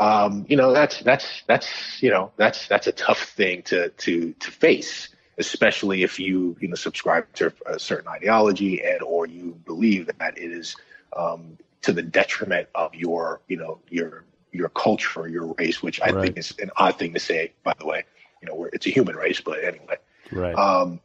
Um, 0.00 0.44
you 0.48 0.56
know, 0.56 0.72
that's, 0.72 1.00
that's, 1.02 1.44
that's, 1.46 2.02
you 2.02 2.10
know, 2.10 2.32
that's, 2.36 2.66
that's 2.66 2.88
a 2.88 2.92
tough 2.92 3.20
thing 3.20 3.62
to, 3.62 3.90
to, 3.90 4.32
to 4.32 4.50
face, 4.50 5.10
especially 5.38 6.02
if 6.02 6.18
you, 6.18 6.56
you 6.60 6.66
know, 6.66 6.74
subscribe 6.74 7.32
to 7.34 7.52
a 7.66 7.78
certain 7.78 8.08
ideology 8.08 8.82
and, 8.82 9.00
or 9.02 9.28
you 9.28 9.60
believe 9.64 10.10
that 10.18 10.36
it 10.36 10.50
is, 10.50 10.74
um, 11.16 11.56
to 11.82 11.92
the 11.92 12.02
detriment 12.02 12.68
of 12.74 12.92
your, 12.96 13.42
you 13.46 13.56
know, 13.56 13.78
your, 13.90 14.24
your 14.50 14.70
culture 14.70 15.20
or 15.20 15.28
your 15.28 15.54
race, 15.54 15.84
which 15.84 16.00
I 16.00 16.10
right. 16.10 16.24
think 16.24 16.38
is 16.38 16.52
an 16.60 16.72
odd 16.76 16.98
thing 16.98 17.14
to 17.14 17.20
say, 17.20 17.52
by 17.62 17.74
the 17.78 17.86
way. 17.86 18.02
You 18.42 18.48
know, 18.48 18.68
it's 18.72 18.86
a 18.86 18.90
human 18.90 19.16
race, 19.16 19.40
but 19.40 19.62
anyway. 19.62 19.96
Right. 20.30 20.54
Um, 20.54 21.00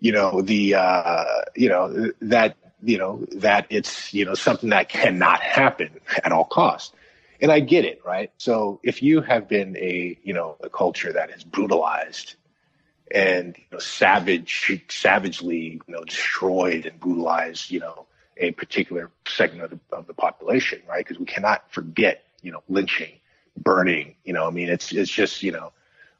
you 0.00 0.12
know 0.12 0.42
the 0.42 0.74
uh, 0.74 1.24
you 1.54 1.68
know 1.68 2.12
that 2.20 2.56
you 2.82 2.98
know 2.98 3.24
that 3.36 3.66
it's 3.70 4.12
you 4.12 4.24
know 4.24 4.34
something 4.34 4.70
that 4.70 4.88
cannot 4.88 5.40
happen 5.40 5.90
at 6.22 6.30
all 6.30 6.44
costs 6.44 6.94
and 7.40 7.50
i 7.50 7.58
get 7.58 7.86
it 7.86 8.02
right 8.04 8.30
so 8.36 8.78
if 8.82 9.02
you 9.02 9.22
have 9.22 9.48
been 9.48 9.74
a 9.78 10.18
you 10.22 10.34
know 10.34 10.56
a 10.62 10.68
culture 10.68 11.10
that 11.10 11.30
is 11.30 11.42
brutalized 11.42 12.34
and 13.10 13.56
you 13.56 13.64
know, 13.72 13.78
savage, 13.78 14.82
savagely, 14.88 15.80
you 15.86 15.94
know, 15.94 16.04
destroyed 16.04 16.86
and 16.86 16.98
brutalized, 16.98 17.70
you 17.70 17.80
know, 17.80 18.06
a 18.36 18.50
particular 18.52 19.10
segment 19.26 19.64
of 19.64 19.70
the, 19.70 19.96
of 19.96 20.06
the 20.06 20.14
population, 20.14 20.80
right? 20.88 21.04
Because 21.04 21.18
we 21.18 21.26
cannot 21.26 21.70
forget, 21.70 22.24
you 22.42 22.50
know, 22.50 22.62
lynching, 22.68 23.12
burning, 23.56 24.16
you 24.24 24.32
know, 24.32 24.46
I 24.46 24.50
mean, 24.50 24.68
it's 24.68 24.92
it's 24.92 25.10
just, 25.10 25.42
you 25.42 25.52
know, 25.52 25.72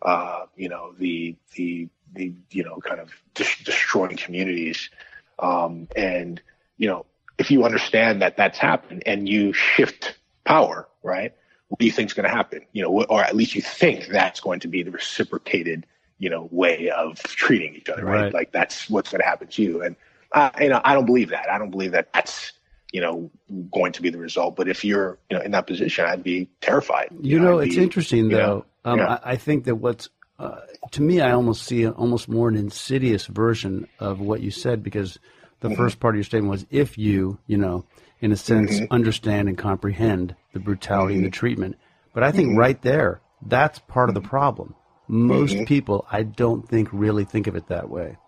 uh, 0.04 0.46
you 0.56 0.68
know, 0.68 0.92
the 0.98 1.36
the 1.54 1.88
the 2.14 2.32
you 2.50 2.64
know, 2.64 2.78
kind 2.78 3.00
of 3.00 3.10
de- 3.34 3.64
destroying 3.64 4.16
communities, 4.16 4.90
um, 5.38 5.88
and 5.96 6.40
you 6.76 6.88
know, 6.88 7.06
if 7.38 7.50
you 7.50 7.64
understand 7.64 8.22
that 8.22 8.36
that's 8.36 8.58
happened 8.58 9.02
and 9.06 9.28
you 9.28 9.52
shift 9.52 10.16
power, 10.44 10.88
right? 11.02 11.32
What 11.68 11.78
do 11.78 11.86
you 11.86 11.92
think 11.92 12.10
is 12.10 12.14
going 12.14 12.28
to 12.28 12.34
happen? 12.34 12.60
You 12.72 12.82
know, 12.82 13.02
or 13.04 13.22
at 13.22 13.34
least 13.34 13.54
you 13.54 13.62
think 13.62 14.08
that's 14.08 14.40
going 14.40 14.60
to 14.60 14.68
be 14.68 14.82
the 14.82 14.90
reciprocated, 14.90 15.86
you 16.18 16.30
know, 16.30 16.48
way 16.50 16.90
of 16.90 17.20
treating 17.22 17.74
each 17.74 17.88
other, 17.88 18.04
right? 18.04 18.24
right. 18.24 18.34
Like 18.34 18.52
that's 18.52 18.88
what's 18.90 19.10
going 19.10 19.20
to 19.20 19.26
happen 19.26 19.48
to 19.48 19.62
you. 19.62 19.82
And 19.82 19.96
I, 20.32 20.50
you 20.62 20.68
know, 20.68 20.80
I 20.84 20.94
don't 20.94 21.06
believe 21.06 21.30
that. 21.30 21.50
I 21.50 21.58
don't 21.58 21.70
believe 21.70 21.92
that 21.92 22.12
that's 22.12 22.52
you 22.94 23.00
know 23.00 23.28
going 23.72 23.92
to 23.92 24.02
be 24.02 24.08
the 24.08 24.18
result. 24.18 24.54
But 24.54 24.68
if 24.68 24.84
you're 24.84 25.18
you 25.28 25.36
know 25.36 25.42
in 25.42 25.50
that 25.50 25.66
position, 25.66 26.06
I'd 26.06 26.22
be 26.22 26.48
terrified. 26.60 27.08
You, 27.10 27.32
you 27.32 27.38
know, 27.40 27.50
know 27.50 27.58
it's 27.58 27.74
be, 27.74 27.82
interesting 27.82 28.28
though. 28.28 28.36
Know, 28.36 28.66
um, 28.92 28.98
yeah. 28.98 29.18
I, 29.24 29.32
I, 29.32 29.36
think 29.36 29.64
that 29.64 29.74
what's 29.74 30.08
uh, 30.38 30.60
to 30.92 31.02
me, 31.02 31.20
I 31.20 31.32
almost 31.32 31.64
see 31.64 31.88
almost 31.88 32.28
more 32.28 32.48
an 32.48 32.54
insidious 32.54 33.26
version 33.26 33.88
of 33.98 34.20
what 34.20 34.42
you 34.42 34.52
said 34.52 34.84
because 34.84 35.18
the 35.58 35.68
mm-hmm. 35.68 35.76
first 35.76 35.98
part 35.98 36.14
of 36.14 36.18
your 36.18 36.24
statement 36.24 36.52
was 36.52 36.66
if 36.70 36.96
you, 36.96 37.38
you 37.48 37.56
know, 37.56 37.84
in 38.20 38.30
a 38.30 38.36
sense, 38.36 38.76
mm-hmm. 38.76 38.92
understand 38.92 39.48
and 39.48 39.58
comprehend 39.58 40.36
the 40.52 40.60
brutality 40.60 41.14
mm-hmm. 41.14 41.24
and 41.24 41.32
the 41.32 41.36
treatment. 41.36 41.76
But 42.12 42.22
I 42.22 42.30
think 42.30 42.50
mm-hmm. 42.50 42.58
right 42.58 42.80
there, 42.82 43.20
that's 43.44 43.80
part 43.80 44.08
of 44.08 44.14
the 44.14 44.20
problem. 44.20 44.76
Most 45.08 45.54
mm-hmm. 45.54 45.64
people, 45.64 46.06
I 46.10 46.22
don't 46.22 46.68
think, 46.68 46.88
really 46.92 47.24
think 47.24 47.48
of 47.48 47.56
it 47.56 47.66
that 47.68 47.90
way. 47.90 48.18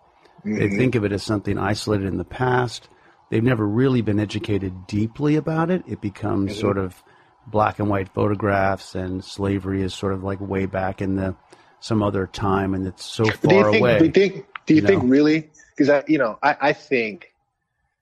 They 0.43 0.69
think 0.69 0.95
of 0.95 1.03
it 1.03 1.11
as 1.11 1.23
something 1.23 1.57
isolated 1.57 2.07
in 2.07 2.17
the 2.17 2.23
past. 2.23 2.89
They've 3.29 3.43
never 3.43 3.67
really 3.67 4.01
been 4.01 4.19
educated 4.19 4.87
deeply 4.87 5.35
about 5.35 5.69
it. 5.69 5.83
It 5.87 6.01
becomes 6.01 6.57
sort 6.57 6.77
of 6.77 7.03
black 7.45 7.79
and 7.79 7.89
white 7.89 8.09
photographs, 8.13 8.95
and 8.95 9.23
slavery 9.23 9.81
is 9.81 9.93
sort 9.93 10.13
of 10.13 10.23
like 10.23 10.39
way 10.39 10.65
back 10.65 11.01
in 11.01 11.15
the 11.15 11.35
some 11.79 12.01
other 12.01 12.27
time, 12.27 12.73
and 12.73 12.87
it's 12.87 13.05
so 13.05 13.25
far 13.25 13.49
do 13.49 13.55
you 13.55 13.63
think, 13.71 13.77
away. 13.77 13.99
Do 13.99 14.05
you 14.05 14.11
think? 14.11 14.45
Do 14.65 14.73
you, 14.73 14.81
you 14.81 14.87
think 14.87 15.03
know? 15.03 15.09
really? 15.09 15.49
Because 15.75 15.89
I, 15.89 16.03
you 16.07 16.17
know, 16.17 16.39
I, 16.41 16.55
I 16.59 16.73
think, 16.73 17.33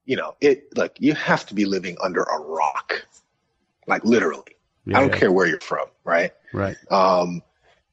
you 0.05 0.15
know, 0.15 0.35
it 0.41 0.75
like 0.77 0.97
you 0.99 1.13
have 1.13 1.45
to 1.47 1.53
be 1.53 1.65
living 1.65 1.97
under 2.01 2.21
a 2.21 2.39
rock, 2.39 3.05
like 3.87 4.05
literally. 4.05 4.43
Yeah, 4.85 4.97
I 4.97 5.01
don't 5.01 5.09
yeah. 5.11 5.17
care 5.17 5.31
where 5.31 5.47
you're 5.47 5.59
from, 5.59 5.87
right? 6.03 6.31
Right. 6.53 6.77
Um, 6.91 7.41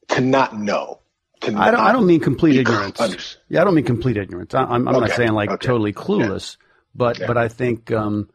to 0.09 0.21
not 0.21 0.57
know. 0.57 1.01
I 1.43 1.49
don't. 1.71 1.81
I 1.81 1.93
don't 1.93 2.07
mean 2.07 2.21
complete 2.21 2.57
ignorance. 2.57 3.01
Under- 3.01 3.19
yeah, 3.49 3.63
I 3.63 3.65
don't 3.65 3.75
mean 3.75 3.85
complete 3.85 4.17
ignorance. 4.17 4.55
I, 4.55 4.63
am 4.63 4.87
okay. 4.87 5.01
not 5.01 5.11
saying 5.11 5.33
like 5.33 5.51
okay. 5.51 5.67
totally 5.67 5.93
clueless, 5.93 6.57
yeah. 6.59 6.67
But 6.95 7.19
but 7.27 7.37
I 7.37 7.49
think 7.49 7.91
um, 7.91 8.29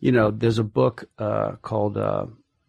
you 0.00 0.12
know, 0.12 0.30
there's 0.30 0.58
a 0.58 0.64
book 0.64 1.04
uh, 1.18 1.52
called 1.62 1.96
uh, 1.96 2.26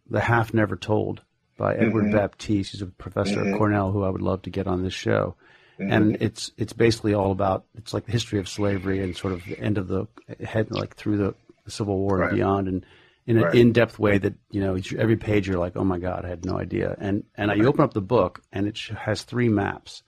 "The 0.08 0.20
Half 0.20 0.54
Never 0.54 0.76
Told" 0.76 1.22
by 1.56 1.74
Edward 1.74 2.04
mm-hmm. 2.04 2.16
Baptist. 2.16 2.72
He's 2.72 2.82
a 2.82 2.86
professor 2.86 3.36
mm-hmm. 3.36 3.54
at 3.54 3.58
Cornell 3.58 3.92
who 3.92 4.04
I 4.04 4.10
would 4.10 4.22
love 4.22 4.42
to 4.42 4.50
get 4.50 4.66
on 4.66 4.82
this 4.82 4.94
show. 4.94 5.36
Mm-hmm. 5.78 5.92
And 5.92 6.16
it's 6.20 6.52
it's 6.56 6.72
basically 6.72 7.14
all 7.14 7.32
about 7.32 7.64
it's 7.76 7.92
like 7.92 8.06
the 8.06 8.12
history 8.12 8.38
of 8.38 8.48
slavery 8.48 9.02
and 9.02 9.16
sort 9.16 9.34
of 9.34 9.44
the 9.44 9.58
end 9.58 9.76
of 9.76 9.88
the 9.88 10.06
head 10.42 10.70
like 10.70 10.96
through 10.96 11.18
the, 11.18 11.34
the 11.64 11.70
Civil 11.70 11.98
War 11.98 12.18
right. 12.18 12.28
and 12.30 12.36
beyond 12.36 12.68
and 12.68 12.86
in 13.26 13.36
an 13.36 13.42
right. 13.42 13.54
in-depth 13.54 13.98
way 13.98 14.16
that 14.16 14.34
you 14.50 14.60
know 14.62 14.78
every 14.96 15.16
page 15.16 15.46
you're 15.46 15.58
like 15.58 15.76
oh 15.76 15.84
my 15.84 15.98
god 15.98 16.24
I 16.24 16.28
had 16.28 16.46
no 16.46 16.58
idea 16.58 16.96
and 16.98 17.24
and 17.34 17.50
right. 17.50 17.60
I 17.60 17.64
open 17.66 17.82
up 17.82 17.92
the 17.92 18.00
book 18.00 18.40
and 18.52 18.66
it 18.66 18.78
has 18.96 19.22
three 19.22 19.50
maps 19.50 20.02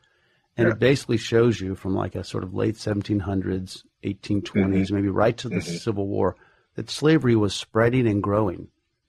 and 0.57 0.67
yeah. 0.67 0.73
it 0.73 0.79
basically 0.79 1.19
shows 1.19 1.61
you 1.61 1.75
from 1.75 1.95
like 1.95 2.15
a 2.15 2.25
sort 2.25 2.45
of 2.45 2.55
late 2.55 2.77
1700s 2.77 3.83
1820s 4.05 4.43
mm-hmm. 4.45 4.95
maybe 4.95 5.09
right 5.09 5.37
to 5.37 5.49
the 5.49 5.57
mm-hmm. 5.57 5.77
Civil 5.77 6.07
War 6.07 6.37
that 6.77 6.91
slavery 6.91 7.37
was 7.37 7.55
spreading 7.55 8.07
and 8.07 8.23
growing 8.23 8.69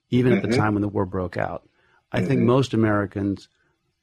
even 0.10 0.34
at 0.34 0.41
the 0.41 0.47
mm-hmm. 0.47 0.60
time 0.60 0.73
when 0.73 0.82
the 0.82 0.88
war 0.88 1.06
broke 1.06 1.38
out 1.38 1.63
I 2.12 2.21
think 2.21 2.39
mm-hmm. 2.39 2.47
most 2.47 2.73
Americans, 2.73 3.47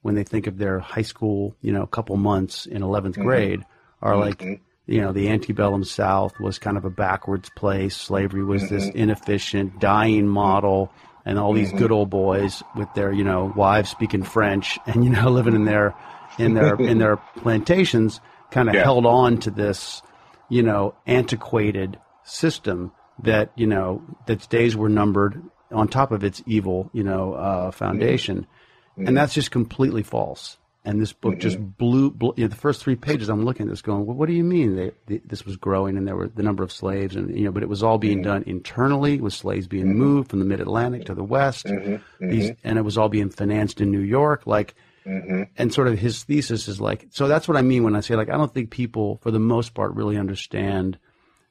when 0.03 0.14
they 0.14 0.25
think 0.25 0.46
of 0.46 0.59
their 0.59 0.79
high 0.79 1.03
school, 1.03 1.57
you 1.61 1.72
know, 1.72 1.83
a 1.83 1.88
couple 1.88 2.16
months 2.16 2.66
in 2.66 2.83
11th 2.83 3.12
mm-hmm. 3.12 3.22
grade, 3.22 3.64
are 4.01 4.16
like, 4.16 4.38
mm-hmm. 4.38 4.62
you 4.87 5.01
know, 5.01 5.12
the 5.12 5.29
antebellum 5.29 5.85
South 5.85 6.38
was 6.38 6.59
kind 6.59 6.77
of 6.77 6.85
a 6.85 6.90
backwards 6.90 7.51
place. 7.57 7.96
Slavery 7.96 8.44
was 8.44 8.68
this 8.68 8.87
inefficient, 8.88 9.81
dying 9.81 10.29
model, 10.29 10.92
and 11.25 11.38
all 11.38 11.53
these 11.53 11.72
good 11.72 11.90
old 11.90 12.11
boys 12.11 12.62
with 12.77 12.92
their, 12.94 13.12
you 13.12 13.25
know, 13.25 13.53
wives 13.57 13.90
speaking 13.90 14.22
French 14.22 14.79
and 14.87 15.05
you 15.05 15.11
know 15.11 15.31
living 15.31 15.55
in 15.55 15.64
their 15.64 15.94
in 16.38 16.55
their 16.55 16.77
in 16.77 16.99
their 16.99 17.16
plantations, 17.37 18.20
kind 18.53 18.68
of 18.68 18.77
yeah. 18.77 18.85
held 18.85 19.07
on 19.07 19.38
to 19.38 19.51
this, 19.51 20.03
you 20.48 20.62
know, 20.62 20.94
antiquated 21.06 21.98
system 22.24 22.92
that 23.22 23.52
you 23.56 23.66
know 23.66 24.02
that 24.26 24.48
days 24.48 24.76
were 24.76 24.88
numbered 24.88 25.42
on 25.72 25.88
top 25.88 26.12
of 26.12 26.22
its 26.22 26.42
evil, 26.46 26.90
you 26.92 27.02
know, 27.02 27.35
uh, 27.35 27.70
foundation, 27.70 28.46
mm-hmm. 28.92 29.09
and 29.09 29.16
that's 29.16 29.35
just 29.35 29.50
completely 29.50 30.02
false. 30.02 30.59
And 30.85 31.00
this 31.00 31.12
book 31.12 31.32
mm-hmm. 31.32 31.40
just 31.40 31.59
blew, 31.78 32.12
blew 32.12 32.32
you 32.37 32.44
know, 32.44 32.48
the 32.48 32.54
first 32.54 32.80
three 32.80 32.94
pages. 32.94 33.28
I'm 33.28 33.44
looking 33.44 33.66
at 33.66 33.70
this, 33.70 33.82
going, 33.82 34.06
well, 34.06 34.16
"What 34.16 34.28
do 34.28 34.35
you 34.35 34.44
mean 34.44 34.76
they, 34.76 34.92
they, 35.06 35.18
this 35.24 35.44
was 35.44 35.56
growing 35.56 35.96
and 35.98 36.06
there 36.06 36.14
were 36.14 36.28
the 36.28 36.44
number 36.44 36.62
of 36.62 36.70
slaves 36.70 37.16
and 37.16 37.37
you 37.37 37.44
know, 37.44 37.50
but 37.50 37.64
it 37.64 37.68
was 37.68 37.82
all 37.82 37.98
being 37.98 38.18
mm-hmm. 38.18 38.30
done 38.30 38.44
internally 38.46 39.20
with 39.20 39.32
slaves 39.32 39.66
being 39.66 39.87
mm-hmm. 39.87 39.98
moved 39.98 40.30
from 40.30 40.38
the 40.38 40.44
Mid 40.44 40.61
Atlantic 40.61 41.06
to 41.06 41.14
the 41.14 41.24
West, 41.24 41.66
mm-hmm. 41.66 42.28
these, 42.28 42.50
mm-hmm. 42.50 42.68
and 42.68 42.78
it 42.78 42.82
was 42.82 42.96
all 42.96 43.09
being 43.09 43.30
financed 43.30 43.80
in 43.80 43.90
New 43.90 44.00
York, 44.00 44.46
like." 44.46 44.74
Mm-hmm. 45.07 45.42
And 45.57 45.73
sort 45.73 45.88
of 45.88 45.99
his 45.99 46.25
thesis 46.25 46.69
is 46.69 46.81
like, 46.81 47.07
so 47.11 47.29
that's 47.29 47.47
what 47.47 47.57
I 47.57 47.62
mean 47.62 47.85
when 47.85 47.95
I 47.95 48.01
say 48.01 48.16
like, 48.16 48.29
I 48.29 48.37
don't 48.37 48.53
think 48.53 48.71
people, 48.71 49.19
for 49.23 49.31
the 49.31 49.38
most 49.38 49.73
part, 49.73 49.95
really 49.95 50.16
understand, 50.16 50.99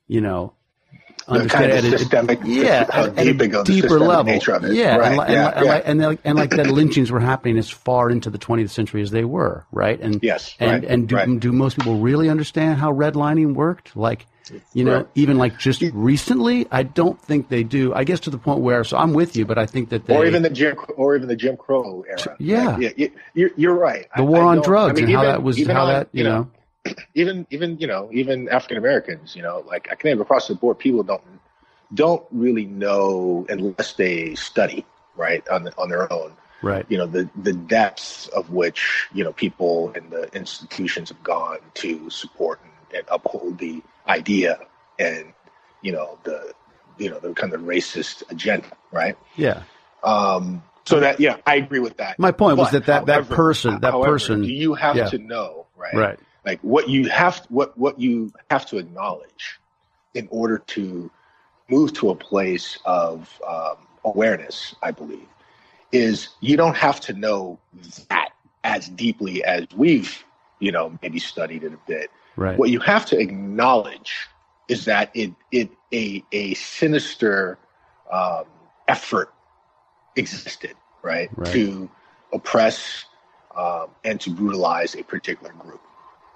you 0.08 0.20
know, 0.20 0.54
understand 1.28 1.72
kind 1.72 1.94
of 1.94 2.00
systemic, 2.00 2.40
yeah, 2.44 2.88
at, 2.92 2.96
uh, 2.96 3.14
at 3.18 3.28
a 3.28 3.64
deeper 3.64 4.00
level. 4.00 4.34
Yeah, 4.72 4.98
right. 4.98 5.12
and, 5.12 5.22
and, 5.22 5.30
yeah, 5.30 5.48
and, 5.48 5.66
yeah. 5.66 5.72
Like, 5.72 5.84
and, 5.86 6.00
like, 6.00 6.20
and 6.24 6.38
like 6.38 6.50
that 6.52 6.68
lynchings 6.68 7.12
were 7.12 7.20
happening 7.20 7.58
as 7.58 7.70
far 7.70 8.10
into 8.10 8.30
the 8.30 8.38
20th 8.38 8.70
century 8.70 9.02
as 9.02 9.12
they 9.12 9.26
were, 9.26 9.66
right? 9.72 10.00
And 10.00 10.20
yes, 10.22 10.56
and 10.60 10.72
right, 10.72 10.84
and 10.84 11.08
do, 11.08 11.16
right. 11.16 11.40
do 11.40 11.52
most 11.52 11.78
people 11.78 12.00
really 12.00 12.30
understand 12.30 12.80
how 12.80 12.92
redlining 12.92 13.54
worked? 13.56 13.96
Like, 13.96 14.28
you 14.74 14.84
know, 14.84 14.98
right. 14.98 15.08
even 15.16 15.38
like 15.38 15.58
just 15.58 15.82
recently, 15.94 16.68
I 16.72 16.84
don't 16.84 17.20
think 17.20 17.50
they 17.50 17.64
do. 17.64 17.94
I 17.94 18.04
guess 18.04 18.20
to 18.22 18.30
the 18.30 18.38
point 18.38 18.60
where, 18.62 18.84
so 18.84 18.98
I'm 18.98 19.14
with 19.14 19.36
you, 19.36 19.46
but 19.46 19.58
I 19.58 19.66
think 19.66 19.90
that 19.90 20.06
they, 20.06 20.16
or 20.16 20.26
even 20.26 20.44
the 20.44 20.50
Jim, 20.50 20.78
or 20.96 21.16
even 21.16 21.28
the 21.28 21.36
Jim 21.36 21.58
Crow 21.58 22.04
era. 22.08 22.36
Yeah, 22.40 22.76
like, 22.78 22.98
yeah, 22.98 23.08
you're, 23.34 23.52
you're 23.56 23.76
right. 23.76 24.08
The 24.16 24.24
war 24.24 24.44
on 24.44 24.62
drugs 24.62 24.92
I 24.92 24.94
mean, 24.94 25.04
and 25.06 25.12
even, 25.12 25.26
how 25.26 25.32
that 25.32 25.44
was, 25.44 25.66
how 25.66 25.86
on, 25.86 25.94
that, 25.94 26.10
you 26.12 26.24
know, 26.24 26.42
know 26.42 26.52
even 27.16 27.48
even 27.50 27.78
you 27.80 27.88
know 27.88 28.10
even 28.12 28.50
African 28.50 28.78
Americans, 28.78 29.36
you 29.36 29.42
know, 29.42 29.64
like 29.68 29.88
I 29.92 29.96
can 29.96 30.20
across 30.20 30.48
the 30.48 30.56
board, 30.56 30.80
people 30.80 31.04
don't 31.04 31.22
don't 31.94 32.26
really 32.32 32.66
know 32.66 33.46
unless 33.50 33.94
they 33.94 34.36
study 34.36 34.86
right 35.16 35.48
on 35.50 35.64
the, 35.64 35.78
on 35.78 35.90
their 35.90 36.12
own. 36.12 36.34
Right. 36.62 36.86
You 36.90 36.98
know 36.98 37.06
the 37.06 37.30
the 37.36 37.54
depths 37.54 38.28
of 38.30 38.50
which 38.50 39.08
you 39.14 39.24
know 39.24 39.34
people 39.34 39.94
and 39.96 40.10
the 40.10 40.34
institutions 40.36 41.10
have 41.10 41.22
gone 41.24 41.60
to 41.76 42.10
support 42.10 42.60
and, 42.64 43.00
and 43.00 43.08
uphold 43.10 43.60
the 43.60 43.84
idea 44.08 44.60
and 44.98 45.34
you 45.82 45.92
know 45.92 46.18
the 46.24 46.54
you 46.98 47.10
know 47.10 47.20
the 47.20 47.34
kind 47.34 47.54
of 47.54 47.62
racist 47.62 48.24
agenda 48.32 48.68
right? 48.92 49.18
Yeah. 49.36 49.64
Um 50.04 50.64
so 50.86 51.00
that 51.00 51.20
yeah 51.20 51.38
i 51.46 51.56
agree 51.56 51.80
with 51.80 51.98
that. 51.98 52.18
my 52.20 52.32
point 52.32 52.58
but, 52.58 52.64
was 52.64 52.72
that 52.72 52.86
that, 52.86 53.08
however, 53.08 53.28
that 53.28 53.36
person 53.36 53.80
that 53.82 53.92
however, 53.92 54.12
person 54.14 54.42
do 54.42 54.52
you 54.52 54.76
have 54.76 54.96
yeah. 54.96 55.10
to 55.10 55.18
know 55.18 55.66
right? 55.76 55.94
Right 55.94 56.20
like 56.46 56.60
what 56.62 56.90
you 56.90 57.10
have 57.10 57.46
what 57.50 57.78
what 57.78 58.00
you 58.00 58.32
have 58.52 58.66
to 58.68 58.78
acknowledge 58.78 59.60
in 60.14 60.28
order 60.32 60.58
to 60.60 61.10
move 61.70 61.94
to 61.94 62.12
a 62.12 62.16
place 62.16 62.78
of 62.86 63.42
um, 63.48 63.78
awareness, 64.06 64.76
I 64.84 64.92
believe, 64.92 65.28
is 65.92 66.30
you 66.40 66.56
don't 66.56 66.78
have 66.78 67.00
to 67.02 67.14
know 67.14 67.60
that 68.10 68.30
as 68.64 68.88
deeply 68.90 69.44
as 69.44 69.68
we've, 69.76 70.24
you 70.60 70.72
know, 70.72 70.98
maybe 71.02 71.20
studied 71.20 71.64
it 71.64 71.74
a 71.74 71.80
bit. 71.88 72.12
Right. 72.36 72.58
What 72.58 72.70
you 72.70 72.80
have 72.82 73.06
to 73.08 73.20
acknowledge 73.20 74.28
is 74.68 74.86
that 74.86 75.12
it 75.14 75.34
it 75.52 75.70
a 75.94 76.24
a 76.32 76.54
sinister 76.56 77.58
um, 78.12 78.46
effort 78.88 79.34
existed, 80.16 80.76
right, 81.02 81.30
right. 81.36 81.52
to 81.52 81.90
oppress 82.34 83.06
um, 83.56 83.88
and 84.04 84.20
to 84.22 84.30
brutalize 84.30 84.96
a 84.96 85.04
particular 85.04 85.54
group, 85.54 85.82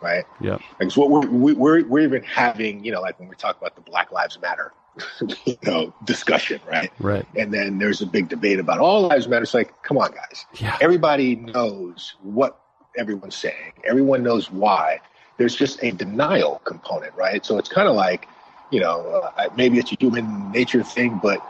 right? 0.01 0.25
Yeah. 0.39 0.57
Like 0.79 0.95
what 0.95 1.09
we're, 1.09 1.53
we're 1.53 1.85
we're 1.85 1.99
even 1.99 2.23
having, 2.23 2.83
you 2.83 2.91
know, 2.91 3.01
like 3.01 3.19
when 3.19 3.29
we 3.29 3.35
talk 3.35 3.57
about 3.57 3.75
the 3.75 3.81
Black 3.81 4.11
Lives 4.11 4.39
Matter 4.41 4.73
you 5.45 5.57
know, 5.63 5.93
discussion, 6.03 6.59
right? 6.67 6.91
Right. 6.99 7.25
And 7.35 7.53
then 7.53 7.77
there's 7.77 8.01
a 8.01 8.05
big 8.05 8.29
debate 8.29 8.59
about 8.59 8.79
all 8.79 9.07
lives 9.07 9.27
matter. 9.27 9.43
It's 9.43 9.53
like, 9.53 9.81
come 9.83 9.97
on, 9.97 10.11
guys. 10.11 10.45
Yeah. 10.59 10.77
Everybody 10.81 11.35
knows 11.35 12.15
what 12.21 12.59
everyone's 12.97 13.35
saying. 13.35 13.73
Everyone 13.83 14.23
knows 14.23 14.51
why. 14.51 14.99
There's 15.37 15.55
just 15.55 15.81
a 15.83 15.91
denial 15.91 16.61
component, 16.65 17.15
right? 17.15 17.45
So 17.45 17.57
it's 17.57 17.69
kind 17.69 17.87
of 17.87 17.95
like, 17.95 18.27
you 18.71 18.79
know, 18.81 19.31
uh, 19.37 19.49
maybe 19.55 19.79
it's 19.79 19.91
a 19.91 19.95
human 19.95 20.51
nature 20.51 20.83
thing, 20.83 21.19
but 21.21 21.41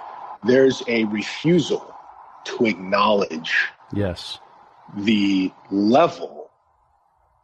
there's 0.43 0.83
a 0.87 1.05
refusal 1.05 1.95
to 2.45 2.65
acknowledge 2.65 3.67
yes 3.93 4.39
the 4.95 5.51
level 5.69 6.38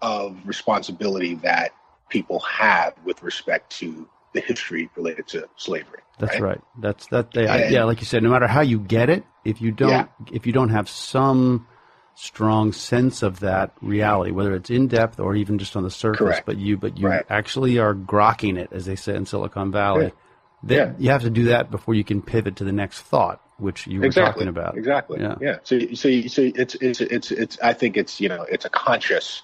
of 0.01 0.37
responsibility 0.45 1.35
that 1.35 1.71
people 2.09 2.39
have 2.41 2.93
with 3.03 3.23
respect 3.23 3.71
to 3.77 4.07
the 4.33 4.41
history 4.41 4.89
related 4.95 5.27
to 5.27 5.47
slavery. 5.55 5.99
That's 6.19 6.33
right. 6.33 6.41
right. 6.43 6.61
That's 6.79 7.07
that. 7.07 7.31
They, 7.31 7.47
I, 7.47 7.67
yeah, 7.69 7.83
like 7.85 7.99
you 7.99 8.05
said, 8.05 8.21
no 8.23 8.29
matter 8.29 8.47
how 8.47 8.61
you 8.61 8.79
get 8.79 9.09
it, 9.09 9.23
if 9.43 9.61
you 9.61 9.71
don't, 9.71 9.89
Yeah. 9.89 10.05
if 10.31 10.45
you 10.45 10.53
don't 10.53 10.69
have 10.69 10.89
some 10.89 11.67
strong 12.15 12.71
sense 12.71 13.23
of 13.23 13.41
that 13.41 13.73
reality, 13.81 14.31
whether 14.31 14.53
it's 14.55 14.69
in 14.69 14.87
depth 14.87 15.19
or 15.19 15.35
even 15.35 15.57
just 15.57 15.75
on 15.75 15.83
the 15.83 15.91
surface, 15.91 16.19
Correct. 16.19 16.45
but 16.45 16.57
you, 16.57 16.77
but 16.77 16.97
you 16.97 17.07
Right. 17.07 17.25
actually 17.29 17.77
are 17.77 17.93
grokking 17.93 18.57
it, 18.57 18.69
as 18.71 18.85
they 18.85 18.95
say 18.95 19.15
in 19.15 19.25
Silicon 19.25 19.71
Valley. 19.71 20.05
Yeah. 20.05 20.11
That 20.63 20.75
Yeah. 20.75 20.93
you 20.97 21.09
have 21.11 21.21
to 21.23 21.29
do 21.29 21.45
that 21.45 21.69
before 21.69 21.93
you 21.93 22.03
can 22.03 22.21
pivot 22.21 22.55
to 22.57 22.63
the 22.63 22.71
next 22.71 23.01
thought, 23.01 23.41
which 23.57 23.85
you 23.87 23.99
were 23.99 24.05
exactly 24.05 24.45
talking 24.45 24.47
about. 24.47 24.77
exactly 24.77 25.19
Yeah. 25.21 25.35
yeah 25.41 25.57
so 25.63 25.79
so 25.93 26.09
so 26.27 26.41
it's 26.55 26.75
it's 26.75 27.01
it's 27.01 27.31
it's 27.31 27.57
i 27.61 27.71
think 27.73 27.97
it's 27.97 28.19
you 28.19 28.27
know 28.29 28.43
it's 28.49 28.65
a 28.65 28.69
conscious 28.69 29.41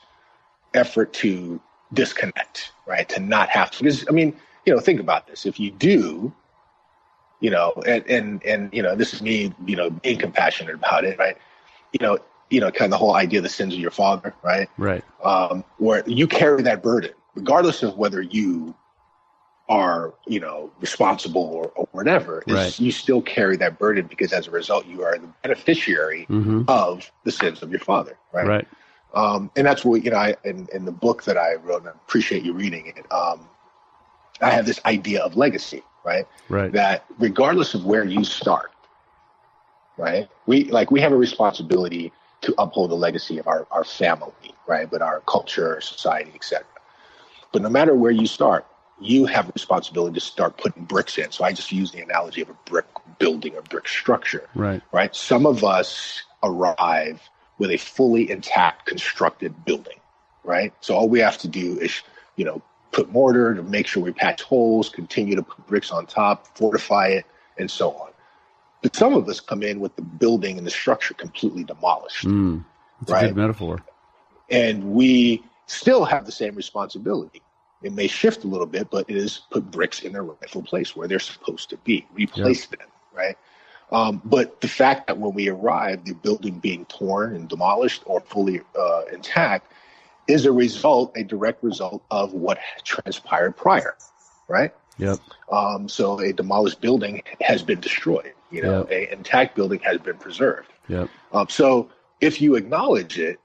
effort 0.73 1.13
to 1.13 1.59
disconnect 1.93 2.71
right 2.85 3.09
to 3.09 3.19
not 3.19 3.49
have 3.49 3.69
to 3.71 3.79
because 3.79 4.07
i 4.07 4.11
mean 4.11 4.35
you 4.65 4.73
know 4.73 4.79
think 4.79 4.99
about 4.99 5.27
this 5.27 5.45
if 5.45 5.59
you 5.59 5.69
do 5.71 6.31
you 7.41 7.49
know 7.49 7.73
and 7.85 8.05
and 8.07 8.43
and 8.45 8.73
you 8.73 8.81
know 8.81 8.95
this 8.95 9.13
is 9.13 9.21
me 9.21 9.53
you 9.65 9.75
know 9.75 9.89
being 9.89 10.17
compassionate 10.17 10.75
about 10.75 11.03
it 11.03 11.17
right 11.19 11.37
you 11.91 11.99
know 12.05 12.17
you 12.49 12.59
know 12.61 12.71
kind 12.71 12.85
of 12.85 12.91
the 12.91 12.97
whole 12.97 13.15
idea 13.15 13.39
of 13.39 13.43
the 13.43 13.49
sins 13.49 13.73
of 13.73 13.79
your 13.79 13.91
father 13.91 14.33
right 14.43 14.69
Right. 14.77 15.03
um, 15.23 15.63
where 15.77 16.03
you 16.07 16.27
carry 16.27 16.61
that 16.63 16.81
burden, 16.81 17.11
regardless 17.35 17.83
of 17.83 17.97
whether 17.97 18.21
you 18.21 18.73
are, 19.69 20.13
you 20.25 20.39
know, 20.39 20.69
responsible 20.79 21.43
or, 21.43 21.71
or 21.75 21.87
whatever. 21.91 22.43
Right. 22.47 22.77
You 22.79 22.91
still 22.91 23.21
carry 23.21 23.55
that 23.57 23.77
burden 23.79 24.07
because 24.07 24.33
as 24.33 24.47
a 24.47 24.51
result, 24.51 24.85
you 24.85 25.03
are 25.03 25.17
the 25.17 25.27
beneficiary 25.43 26.25
Mm-hmm. 26.29 26.63
of 26.67 27.09
the 27.23 27.31
sins 27.31 27.61
of 27.61 27.69
your 27.71 27.79
father, 27.79 28.17
right? 28.33 28.47
Right. 28.47 28.67
Um, 29.13 29.51
and 29.55 29.65
that's 29.67 29.83
what 29.83 30.03
you 30.03 30.11
know. 30.11 30.17
I 30.17 30.35
in, 30.43 30.67
in 30.73 30.85
the 30.85 30.91
book 30.91 31.23
that 31.23 31.37
I 31.37 31.55
wrote, 31.55 31.81
and 31.81 31.89
I 31.89 31.91
appreciate 31.91 32.43
you 32.43 32.53
reading 32.53 32.87
it. 32.87 33.11
Um, 33.11 33.47
I 34.41 34.49
have 34.51 34.65
this 34.65 34.79
idea 34.85 35.21
of 35.21 35.35
legacy, 35.35 35.83
right? 36.03 36.25
Right. 36.49 36.71
that 36.71 37.05
regardless 37.19 37.73
of 37.73 37.85
where 37.85 38.05
you 38.05 38.23
start, 38.23 38.71
right? 39.97 40.29
We 40.45 40.65
like 40.65 40.91
we 40.91 41.01
have 41.01 41.11
a 41.11 41.17
responsibility 41.17 42.11
to 42.41 42.55
uphold 42.57 42.89
the 42.91 42.95
legacy 42.95 43.37
of 43.37 43.47
our, 43.47 43.67
our 43.69 43.83
family, 43.83 44.33
right? 44.67 44.89
But 44.89 45.01
our 45.01 45.21
culture, 45.27 45.79
society, 45.81 46.31
etc. 46.33 46.65
But 47.51 47.61
no 47.61 47.69
matter 47.69 47.93
where 47.95 48.11
you 48.11 48.25
start, 48.25 48.65
you 48.99 49.25
have 49.25 49.49
a 49.49 49.51
responsibility 49.51 50.15
to 50.15 50.25
start 50.25 50.57
putting 50.57 50.85
bricks 50.85 51.17
in. 51.17 51.31
So 51.31 51.43
I 51.43 51.53
just 51.53 51.71
use 51.71 51.91
the 51.91 52.01
analogy 52.01 52.41
of 52.41 52.49
a 52.49 52.55
brick 52.65 52.85
building 53.19 53.55
or 53.55 53.61
brick 53.63 53.87
structure, 53.87 54.47
Right. 54.55 54.81
right? 54.91 55.15
Some 55.15 55.45
of 55.45 55.63
us 55.63 56.23
arrive 56.43 57.21
with 57.61 57.69
a 57.69 57.77
fully 57.77 58.31
intact 58.31 58.87
constructed 58.87 59.53
building, 59.65 59.99
right? 60.43 60.73
So 60.81 60.95
all 60.95 61.07
we 61.07 61.19
have 61.19 61.37
to 61.37 61.47
do 61.47 61.77
is, 61.77 62.01
you 62.35 62.43
know, 62.43 62.59
put 62.91 63.11
mortar 63.11 63.53
to 63.53 63.61
make 63.61 63.85
sure 63.85 64.01
we 64.01 64.11
patch 64.11 64.41
holes, 64.41 64.89
continue 64.89 65.35
to 65.35 65.43
put 65.43 65.67
bricks 65.67 65.91
on 65.91 66.07
top, 66.07 66.47
fortify 66.57 67.09
it, 67.09 67.25
and 67.59 67.69
so 67.69 67.91
on. 67.91 68.09
But 68.81 68.95
some 68.95 69.13
of 69.13 69.29
us 69.29 69.39
come 69.39 69.61
in 69.61 69.79
with 69.79 69.95
the 69.95 70.01
building 70.01 70.57
and 70.57 70.65
the 70.65 70.71
structure 70.71 71.13
completely 71.13 71.63
demolished, 71.63 72.25
Mm. 72.25 72.65
That's 73.01 73.11
a 73.11 73.13
Right. 73.13 73.27
good 73.27 73.37
metaphor. 73.37 73.83
and 74.49 74.95
we 74.95 75.43
still 75.67 76.03
have 76.03 76.25
the 76.25 76.31
same 76.31 76.55
responsibility. 76.55 77.43
It 77.83 77.93
may 77.93 78.07
shift 78.07 78.43
a 78.43 78.47
little 78.47 78.65
bit, 78.65 78.89
but 78.89 79.07
it 79.07 79.15
is 79.15 79.41
put 79.51 79.69
bricks 79.69 80.01
in 80.01 80.13
their 80.13 80.23
rightful 80.23 80.63
place 80.63 80.95
where 80.95 81.07
they're 81.07 81.19
supposed 81.19 81.69
to 81.69 81.77
be, 81.77 82.07
replace 82.13 82.65
them, 82.65 82.87
right? 83.13 83.37
Um, 83.91 84.21
but 84.23 84.61
the 84.61 84.67
fact 84.67 85.07
that 85.07 85.17
when 85.17 85.33
we 85.33 85.49
arrive, 85.49 86.05
the 86.05 86.13
building 86.13 86.59
being 86.59 86.85
torn 86.85 87.35
and 87.35 87.49
demolished 87.49 88.03
or 88.05 88.21
fully 88.21 88.61
uh, 88.77 89.01
intact 89.11 89.71
is 90.27 90.45
a 90.45 90.51
result, 90.51 91.11
a 91.17 91.23
direct 91.23 91.63
result 91.63 92.01
of 92.09 92.33
what 92.33 92.57
transpired 92.83 93.57
prior, 93.57 93.97
right? 94.47 94.73
Yep. 94.97 95.19
Um, 95.51 95.89
so 95.89 96.19
a 96.19 96.31
demolished 96.31 96.79
building 96.79 97.23
has 97.41 97.63
been 97.63 97.79
destroyed. 97.79 98.33
You 98.49 98.61
know, 98.61 98.87
a 98.89 99.11
intact 99.11 99.55
building 99.55 99.79
has 99.79 99.97
been 99.97 100.17
preserved. 100.17 100.71
Yep. 100.89 101.09
Um, 101.31 101.47
so 101.49 101.89
if 102.19 102.41
you 102.41 102.55
acknowledge 102.55 103.17
it, 103.17 103.39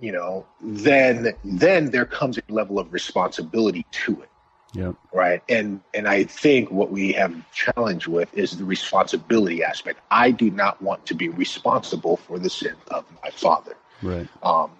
you 0.00 0.12
know, 0.12 0.46
then 0.62 1.34
then 1.44 1.90
there 1.90 2.06
comes 2.06 2.38
a 2.38 2.52
level 2.52 2.78
of 2.78 2.92
responsibility 2.92 3.84
to 3.90 4.20
it, 4.22 4.28
Yep. 4.72 4.96
right? 5.12 5.42
And 5.48 5.80
and 5.94 6.08
I 6.08 6.24
think 6.24 6.70
what 6.70 6.90
we 6.90 7.12
have 7.12 7.34
challenged 7.52 8.06
with 8.06 8.32
is 8.36 8.56
the 8.58 8.64
responsibility 8.64 9.62
aspect. 9.64 10.00
I 10.10 10.30
do 10.30 10.50
not 10.50 10.80
want 10.82 11.06
to 11.06 11.14
be 11.14 11.28
responsible 11.28 12.16
for 12.16 12.38
the 12.38 12.50
sin 12.50 12.76
of 12.90 13.04
my 13.22 13.30
father. 13.30 13.76
Right. 14.02 14.28
Um, 14.42 14.70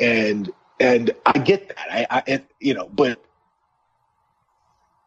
and 0.00 0.50
and 0.80 1.10
I 1.26 1.38
get 1.38 1.68
that. 1.68 1.78
I, 1.90 2.06
I 2.10 2.22
it, 2.26 2.50
you 2.60 2.74
know, 2.74 2.88
but 2.88 3.22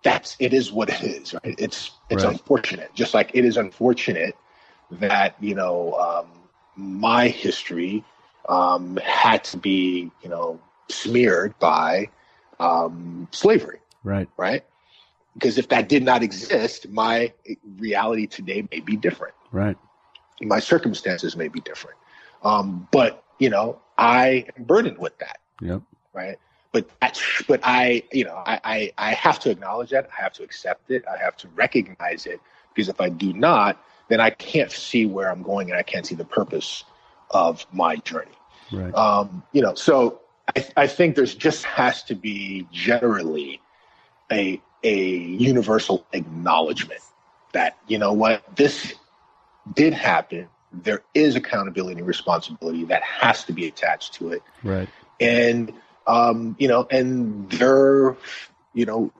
that's 0.03 0.35
it 0.39 0.53
is 0.53 0.71
what 0.71 0.89
it 0.89 1.03
is, 1.03 1.33
right? 1.33 1.55
It's 1.57 1.91
it's 2.09 2.23
Right. 2.23 2.33
unfortunate. 2.33 2.93
Just 2.93 3.13
like 3.13 3.31
it 3.33 3.45
is 3.45 3.57
unfortunate 3.57 4.37
that 4.91 5.35
you 5.41 5.55
know 5.55 5.93
um, 5.95 6.27
my 6.75 7.27
history 7.29 8.03
um, 8.49 8.97
had 9.03 9.43
to 9.45 9.57
be 9.57 10.11
you 10.23 10.29
know 10.29 10.59
smeared 10.89 11.57
by 11.59 12.09
um, 12.59 13.27
slavery, 13.31 13.80
Right. 14.03 14.29
right? 14.37 14.63
Because 15.33 15.57
if 15.57 15.69
that 15.69 15.87
did 15.87 16.03
not 16.03 16.23
exist, 16.23 16.89
my 16.89 17.33
reality 17.77 18.27
today 18.27 18.67
may 18.71 18.79
be 18.79 18.95
different 18.95 19.33
Right. 19.51 19.77
my 20.41 20.59
circumstances 20.59 21.35
may 21.35 21.47
be 21.47 21.59
different. 21.61 21.97
Um, 22.43 22.87
but 22.91 23.23
you 23.39 23.49
know, 23.49 23.79
I 23.97 24.45
am 24.57 24.63
burdened 24.63 24.97
with 24.97 25.17
that, 25.19 25.39
Yep. 25.61 25.81
right? 26.13 26.37
But 26.71 26.89
that's, 27.01 27.41
but 27.47 27.59
I, 27.63 28.03
you 28.13 28.23
know, 28.23 28.35
I, 28.45 28.59
I, 28.63 28.93
I 28.97 29.11
have 29.13 29.39
to 29.41 29.49
acknowledge 29.49 29.89
that. 29.89 30.09
I 30.17 30.21
have 30.21 30.33
to 30.33 30.43
accept 30.43 30.89
it. 30.89 31.03
I 31.11 31.17
have 31.17 31.35
to 31.37 31.47
recognize 31.49 32.25
it 32.25 32.39
because 32.73 32.87
if 32.87 33.01
I 33.01 33.09
do 33.09 33.33
not, 33.33 33.83
then 34.07 34.19
I 34.21 34.29
can't 34.29 34.71
see 34.71 35.05
where 35.05 35.29
I'm 35.29 35.43
going 35.43 35.69
and 35.69 35.77
I 35.77 35.83
can't 35.83 36.05
see 36.05 36.15
the 36.15 36.25
purpose 36.25 36.83
of 37.31 37.65
my 37.73 37.97
journey. 37.97 38.31
Right. 38.71 38.93
Um, 38.95 39.43
you 39.51 39.61
know, 39.61 39.73
so 39.75 40.21
I, 40.55 40.65
I 40.77 40.87
think 40.87 41.15
there's 41.15 41.35
just 41.35 41.65
has 41.65 42.03
to 42.03 42.15
be 42.15 42.67
generally 42.71 43.61
a 44.31 44.61
a 44.83 45.05
universal 45.05 46.05
acknowledgement 46.13 47.01
that 47.53 47.77
you 47.87 47.97
know 47.97 48.13
what 48.13 48.43
this 48.55 48.93
did 49.75 49.93
happen. 49.93 50.47
There 50.71 51.03
is 51.13 51.35
accountability 51.35 51.97
and 51.99 52.07
responsibility 52.07 52.85
that 52.85 53.03
has 53.03 53.43
to 53.45 53.53
be 53.53 53.67
attached 53.67 54.13
to 54.15 54.29
it, 54.29 54.41
Right. 54.63 54.87
and 55.19 55.73
um, 56.07 56.55
you 56.57 56.67
know, 56.67 56.87
and 56.89 57.49
there, 57.51 58.15
you 58.73 58.85
know, 58.85 59.11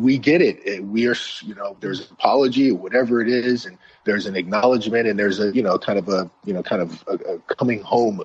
we 0.00 0.18
get 0.18 0.40
it. 0.42 0.84
We 0.84 1.08
are, 1.08 1.16
you 1.42 1.54
know, 1.54 1.76
there's 1.80 2.00
an 2.00 2.06
apology, 2.12 2.70
whatever 2.70 3.20
it 3.20 3.28
is, 3.28 3.66
and 3.66 3.78
there's 4.04 4.26
an 4.26 4.36
acknowledgement, 4.36 5.08
and 5.08 5.18
there's 5.18 5.40
a, 5.40 5.52
you 5.52 5.62
know, 5.62 5.78
kind 5.78 5.98
of 5.98 6.08
a, 6.08 6.30
you 6.44 6.52
know, 6.52 6.62
kind 6.62 6.82
of 6.82 7.02
a, 7.08 7.14
a 7.14 7.38
coming 7.54 7.80
home 7.80 8.22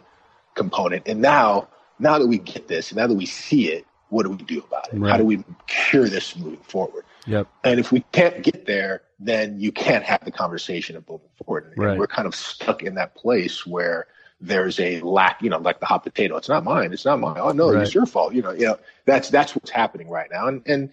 component. 0.53 1.07
And 1.07 1.21
now, 1.21 1.67
now 1.97 2.19
that 2.19 2.27
we 2.27 2.37
get 2.37 2.67
this, 2.67 2.93
now 2.93 3.07
that 3.07 3.15
we 3.15 3.25
see 3.25 3.71
it, 3.71 3.86
what 4.09 4.23
do 4.23 4.29
we 4.29 4.37
do 4.37 4.59
about 4.59 4.91
it? 4.93 5.01
How 5.01 5.17
do 5.17 5.23
we 5.25 5.43
cure 5.67 6.07
this 6.07 6.35
moving 6.35 6.59
forward? 6.61 7.05
Yep. 7.25 7.47
And 7.63 7.79
if 7.79 7.91
we 7.91 8.01
can't 8.11 8.41
get 8.43 8.65
there, 8.65 9.01
then 9.19 9.59
you 9.59 9.71
can't 9.71 10.03
have 10.03 10.23
the 10.23 10.31
conversation 10.31 10.95
of 10.95 11.07
moving 11.09 11.27
forward. 11.43 11.65
And 11.75 11.77
Right. 11.77 11.97
we're 11.97 12.07
kind 12.07 12.27
of 12.27 12.35
stuck 12.35 12.83
in 12.83 12.95
that 12.95 13.15
place 13.15 13.65
where 13.65 14.07
there's 14.39 14.79
a 14.79 15.01
lack, 15.01 15.41
you 15.41 15.49
know, 15.49 15.57
like 15.57 15.79
the 15.79 15.85
hot 15.85 16.03
potato. 16.03 16.37
It's 16.37 16.47
not 16.47 16.63
mine. 16.63 16.93
It's 16.93 17.05
not 17.05 17.19
mine. 17.19 17.37
Oh 17.39 17.51
no, 17.51 17.71
Right. 17.71 17.81
it's 17.81 17.93
your 17.93 18.05
fault. 18.05 18.33
You 18.33 18.43
know, 18.43 18.51
you 18.51 18.67
know, 18.67 18.77
that's 19.05 19.29
that's 19.29 19.55
what's 19.55 19.71
happening 19.71 20.09
right 20.09 20.29
now. 20.31 20.47
And 20.47 20.61
and 20.67 20.89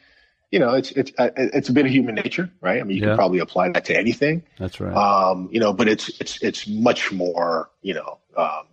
you 0.50 0.58
know, 0.58 0.74
it's 0.74 0.92
it's 0.92 1.12
uh, 1.18 1.30
it's 1.36 1.68
a 1.68 1.72
bit 1.72 1.84
of 1.84 1.92
human 1.92 2.14
nature, 2.14 2.48
right? 2.60 2.80
I 2.80 2.84
mean, 2.84 2.96
you 2.96 3.02
Yeah. 3.02 3.08
can 3.08 3.16
probably 3.16 3.40
apply 3.40 3.70
that 3.70 3.84
to 3.86 3.98
anything. 3.98 4.42
That's 4.58 4.80
right. 4.80 4.94
Um, 4.94 5.48
you 5.52 5.60
know, 5.60 5.72
but 5.72 5.88
it's 5.88 6.08
it's 6.20 6.42
it's 6.42 6.66
much 6.66 7.12
more, 7.12 7.70
you 7.82 7.94
know, 7.94 8.18
um, 8.36 8.66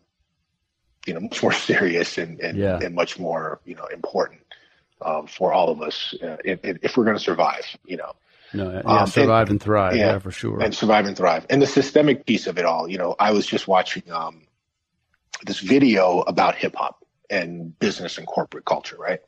you 1.05 1.13
know, 1.13 1.19
much 1.21 1.41
more 1.43 1.53
serious 1.53 2.17
and 2.17 2.39
and, 2.39 2.57
Yeah. 2.57 2.79
and 2.81 2.95
much 2.95 3.19
more, 3.19 3.59
you 3.65 3.75
know, 3.75 3.85
important 3.85 4.41
um, 5.01 5.27
for 5.27 5.53
all 5.53 5.69
of 5.69 5.81
us 5.81 6.13
uh, 6.21 6.37
if, 6.45 6.59
if 6.63 6.97
we're 6.97 7.05
going 7.05 7.17
to 7.17 7.23
survive. 7.23 7.65
You 7.85 7.97
know, 7.97 8.13
no. 8.53 8.71
Yeah. 8.71 8.79
um, 8.85 9.07
survive 9.07 9.49
and, 9.49 9.61
thrive. 9.61 9.95
Yeah, 9.95 10.13
yeah, 10.13 10.19
for 10.19 10.31
sure. 10.31 10.61
and 10.61 10.73
survive 10.75 11.05
and 11.05 11.15
thrive. 11.17 11.45
And 11.49 11.61
the 11.61 11.67
systemic 11.67 12.25
piece 12.25 12.47
of 12.47 12.57
it 12.57 12.65
all, 12.65 12.87
you 12.89 12.97
know, 12.97 13.15
I 13.19 13.31
was 13.31 13.45
just 13.45 13.67
watching 13.67 14.03
um, 14.11 14.43
this 15.45 15.59
video 15.59 16.21
about 16.21 16.55
hip 16.55 16.75
hop 16.75 17.03
and 17.29 17.77
business 17.79 18.17
and 18.17 18.27
corporate 18.27 18.65
culture, 18.65 18.97
right? 18.97 19.19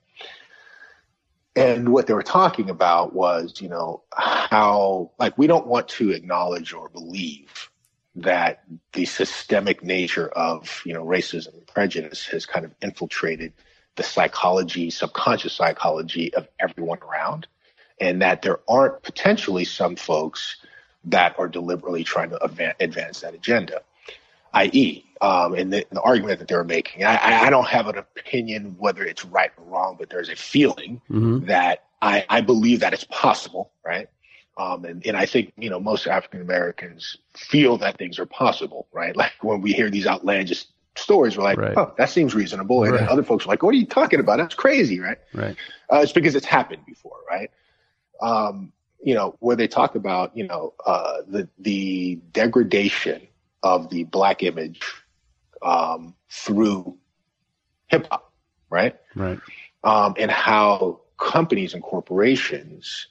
And 1.55 1.89
what 1.89 2.07
they 2.07 2.13
were 2.13 2.23
talking 2.23 2.69
about 2.71 3.13
was, 3.13 3.61
you 3.61 3.69
know, 3.69 4.01
how 4.11 5.11
like 5.19 5.37
we 5.37 5.45
don't 5.47 5.67
want 5.67 5.87
to 5.89 6.11
acknowledge 6.11 6.73
or 6.73 6.89
believe 6.89 7.69
that 8.15 8.63
the 8.93 9.05
systemic 9.05 9.83
nature 9.83 10.29
of, 10.29 10.81
you 10.85 10.93
know, 10.93 11.03
racism 11.03 11.53
and 11.53 11.67
prejudice 11.67 12.25
has 12.27 12.45
kind 12.45 12.65
of 12.65 12.73
infiltrated 12.81 13.53
the 13.95 14.03
psychology, 14.03 14.89
subconscious 14.89 15.53
psychology 15.53 16.33
of 16.33 16.47
everyone 16.59 16.99
around 16.99 17.47
and 17.99 18.21
that 18.21 18.41
there 18.41 18.59
aren't 18.67 19.01
potentially 19.03 19.65
some 19.65 19.95
folks 19.95 20.57
that 21.05 21.35
are 21.37 21.47
deliberately 21.47 22.03
trying 22.03 22.29
to 22.29 22.37
advan- 22.37 22.75
advance 22.79 23.21
that 23.21 23.33
agenda. 23.33 23.81
i.e., 24.53 25.05
um, 25.21 25.53
and 25.55 25.71
the, 25.71 25.85
the, 25.89 26.01
argument 26.01 26.39
that 26.39 26.49
they're 26.49 26.65
making. 26.65 27.05
I, 27.05 27.45
I, 27.45 27.49
don't 27.49 27.67
have 27.67 27.87
an 27.87 27.97
opinion 27.97 28.75
whether 28.77 29.05
it's 29.05 29.23
right 29.23 29.51
or 29.57 29.63
wrong, 29.63 29.95
but 29.97 30.09
there's 30.09 30.27
a 30.27 30.35
feeling 30.35 31.01
mm-hmm. 31.09 31.45
that 31.45 31.85
I, 32.01 32.25
I 32.29 32.41
believe 32.41 32.81
that 32.81 32.93
it's 32.93 33.05
possible, 33.05 33.71
right? 33.85 34.09
Um, 34.57 34.85
and, 34.85 35.05
and 35.05 35.17
I 35.17 35.25
think, 35.25 35.53
you 35.57 35.69
know, 35.69 35.79
most 35.79 36.05
African 36.05 36.41
Americans 36.41 37.17
feel 37.35 37.77
that 37.77 37.97
things 37.97 38.19
are 38.19 38.25
possible, 38.25 38.87
right? 38.91 39.15
Like 39.23 39.33
when 39.41 39.61
we 39.61 39.73
hear 39.73 39.89
these 39.89 40.05
outlandish 40.05 40.65
stories, 40.95 41.37
we're 41.37 41.43
like, 41.43 41.57
right. 41.57 41.77
oh, 41.77 41.93
that 41.97 42.09
seems 42.09 42.35
reasonable. 42.35 42.83
And 42.83 42.93
right. 42.93 43.07
other 43.07 43.23
folks 43.23 43.45
are 43.45 43.49
like, 43.49 43.63
what 43.63 43.73
are 43.73 43.77
you 43.77 43.85
talking 43.85 44.19
about? 44.19 44.37
That's 44.37 44.55
crazy, 44.55 44.99
right? 44.99 45.17
Right. 45.33 45.55
Uh, 45.91 45.99
it's 45.99 46.11
because 46.11 46.35
it's 46.35 46.45
happened 46.45 46.85
before, 46.85 47.17
right? 47.29 47.49
Um, 48.21 48.71
you 49.01 49.15
know, 49.15 49.35
where 49.39 49.55
they 49.55 49.67
talk 49.67 49.95
about, 49.95 50.35
you 50.37 50.47
know, 50.47 50.73
uh, 50.85 51.17
the, 51.27 51.49
the 51.59 52.15
degradation 52.31 53.27
of 53.63 53.89
the 53.89 54.03
black 54.03 54.43
image 54.43 54.81
um, 55.61 56.15
through 56.29 56.97
hip 57.87 58.07
hop, 58.09 58.31
right? 58.69 58.95
Right. 59.15 59.39
Um, 59.83 60.15
and 60.17 60.29
how 60.29 61.01
companies 61.17 61.73
and 61.73 61.81
corporations 61.81 63.07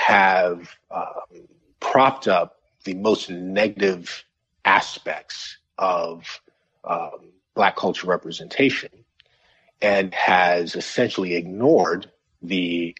have 0.00 0.74
um, 0.90 1.46
propped 1.78 2.26
up 2.26 2.60
the 2.84 2.94
most 2.94 3.30
negative 3.30 4.24
aspects 4.64 5.58
of 5.78 6.40
um, 6.84 7.30
black 7.54 7.76
culture 7.76 8.06
representation 8.06 8.90
and 9.82 10.14
has 10.14 10.74
essentially 10.74 11.34
ignored 11.34 12.10
the 12.42 12.96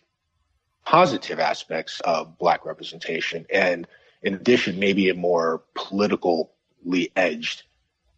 positive 0.84 1.38
aspects 1.38 2.00
of 2.00 2.36
black 2.38 2.64
representation 2.64 3.46
and 3.52 3.86
in 4.22 4.34
addition 4.34 4.78
maybe 4.78 5.08
a 5.08 5.14
more 5.14 5.62
politically 5.74 7.10
edged 7.16 7.62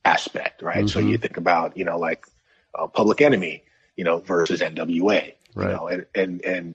aspect, 0.05 0.63
right? 0.63 0.79
Mm-hmm. 0.79 0.87
So 0.89 0.99
you 0.99 1.19
think 1.19 1.37
about, 1.37 1.77
you 1.77 1.85
know, 1.85 1.99
like 1.99 2.27
uh, 2.75 2.89
Public 2.89 3.21
Enemy, 3.21 3.63
you 3.97 4.05
know, 4.05 4.19
versus 4.19 4.61
NWA, 4.61 5.03
right. 5.03 5.35
you 5.57 5.65
know, 5.65 5.87
and, 5.87 6.07
and, 6.15 6.45
and, 6.45 6.75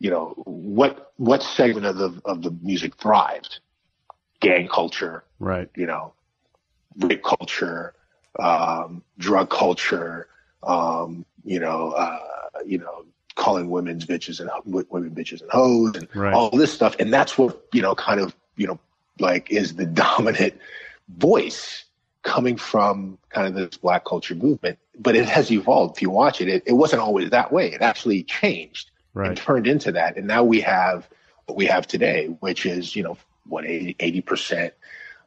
you 0.00 0.10
know, 0.10 0.32
what, 0.44 1.12
what 1.16 1.42
segment 1.42 1.86
of 1.86 1.96
the, 1.96 2.20
of 2.24 2.42
the 2.42 2.50
music 2.62 2.96
thrived? 2.96 3.60
Gang 4.40 4.66
culture, 4.68 5.22
right? 5.38 5.68
You 5.76 5.86
know, 5.86 6.14
rape 6.96 7.22
culture, 7.22 7.94
um, 8.38 9.04
drug 9.18 9.50
culture, 9.50 10.28
um, 10.62 11.26
you 11.44 11.60
know, 11.60 11.90
uh, 11.90 12.18
you 12.64 12.78
know, 12.78 13.04
calling 13.34 13.68
women's 13.68 14.06
bitches 14.06 14.40
and 14.40 14.50
women 14.64 15.10
bitches 15.10 15.42
and 15.42 15.50
hoes 15.50 15.94
and 15.96 16.08
right. 16.16 16.32
all 16.32 16.50
this 16.50 16.72
stuff. 16.72 16.96
And 16.98 17.12
that's 17.12 17.36
what, 17.36 17.62
you 17.72 17.82
know, 17.82 17.94
kind 17.94 18.18
of, 18.18 18.34
you 18.56 18.66
know, 18.66 18.80
like 19.18 19.50
is 19.50 19.74
the 19.74 19.86
dominant 20.16 20.54
voice 21.18 21.84
coming 22.22 22.56
from 22.56 23.18
kind 23.28 23.46
of 23.46 23.54
this 23.54 23.76
black 23.78 24.06
culture 24.06 24.34
movement, 24.34 24.78
but 24.98 25.16
it 25.16 25.26
has 25.28 25.50
evolved. 25.50 25.96
If 25.96 26.02
you 26.02 26.10
watch 26.10 26.40
it, 26.40 26.48
it, 26.48 26.62
it 26.66 26.72
wasn't 26.72 27.02
always 27.02 27.30
that 27.30 27.52
way. 27.52 27.72
It 27.72 27.82
actually 27.82 28.22
changed 28.22 28.89
right. 29.14 29.28
and 29.28 29.36
turned 29.36 29.66
into 29.66 29.92
that. 29.92 30.16
And 30.16 30.26
now 30.26 30.44
we 30.44 30.60
have 30.60 31.08
what 31.46 31.56
we 31.56 31.66
have 31.66 31.86
today, 31.86 32.26
which 32.26 32.66
is, 32.66 32.94
you 32.94 33.02
know, 33.02 33.16
what 33.46 33.64
80 33.66 34.20
percent 34.22 34.74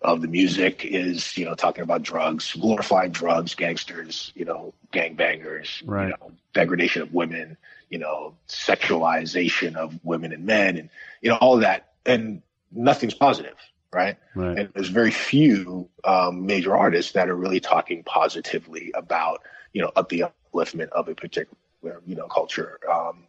of 0.01 0.21
the 0.21 0.27
music 0.27 0.83
is, 0.83 1.37
you 1.37 1.45
know, 1.45 1.55
talking 1.55 1.83
about 1.83 2.03
drugs, 2.03 2.53
glorifying 2.53 3.11
drugs, 3.11 3.55
gangsters, 3.55 4.31
you 4.35 4.45
know, 4.45 4.73
gangbangers, 4.91 5.81
right. 5.85 6.05
you 6.05 6.09
know, 6.09 6.31
degradation 6.53 7.01
of 7.01 7.13
women, 7.13 7.57
you 7.89 7.99
know, 7.99 8.35
sexualization 8.49 9.75
of 9.75 9.97
women 10.03 10.33
and 10.33 10.45
men 10.45 10.77
and, 10.77 10.89
you 11.21 11.29
know, 11.29 11.37
all 11.37 11.55
of 11.55 11.61
that. 11.61 11.93
And 12.05 12.41
nothing's 12.71 13.13
positive 13.13 13.55
right? 13.93 14.17
right? 14.35 14.57
And 14.57 14.69
there's 14.73 14.89
very 14.89 15.11
few 15.11 15.89
um, 16.03 16.45
major 16.45 16.75
artists 16.75 17.13
that 17.13 17.29
are 17.29 17.35
really 17.35 17.59
talking 17.59 18.03
positively 18.03 18.91
about, 18.95 19.43
you 19.71 19.81
know, 19.81 19.91
up 19.95 20.09
the 20.09 20.25
upliftment 20.53 20.89
of 20.89 21.07
a 21.07 21.15
particular, 21.15 22.01
you 22.05 22.15
know, 22.15 22.27
culture, 22.27 22.79
um, 22.91 23.25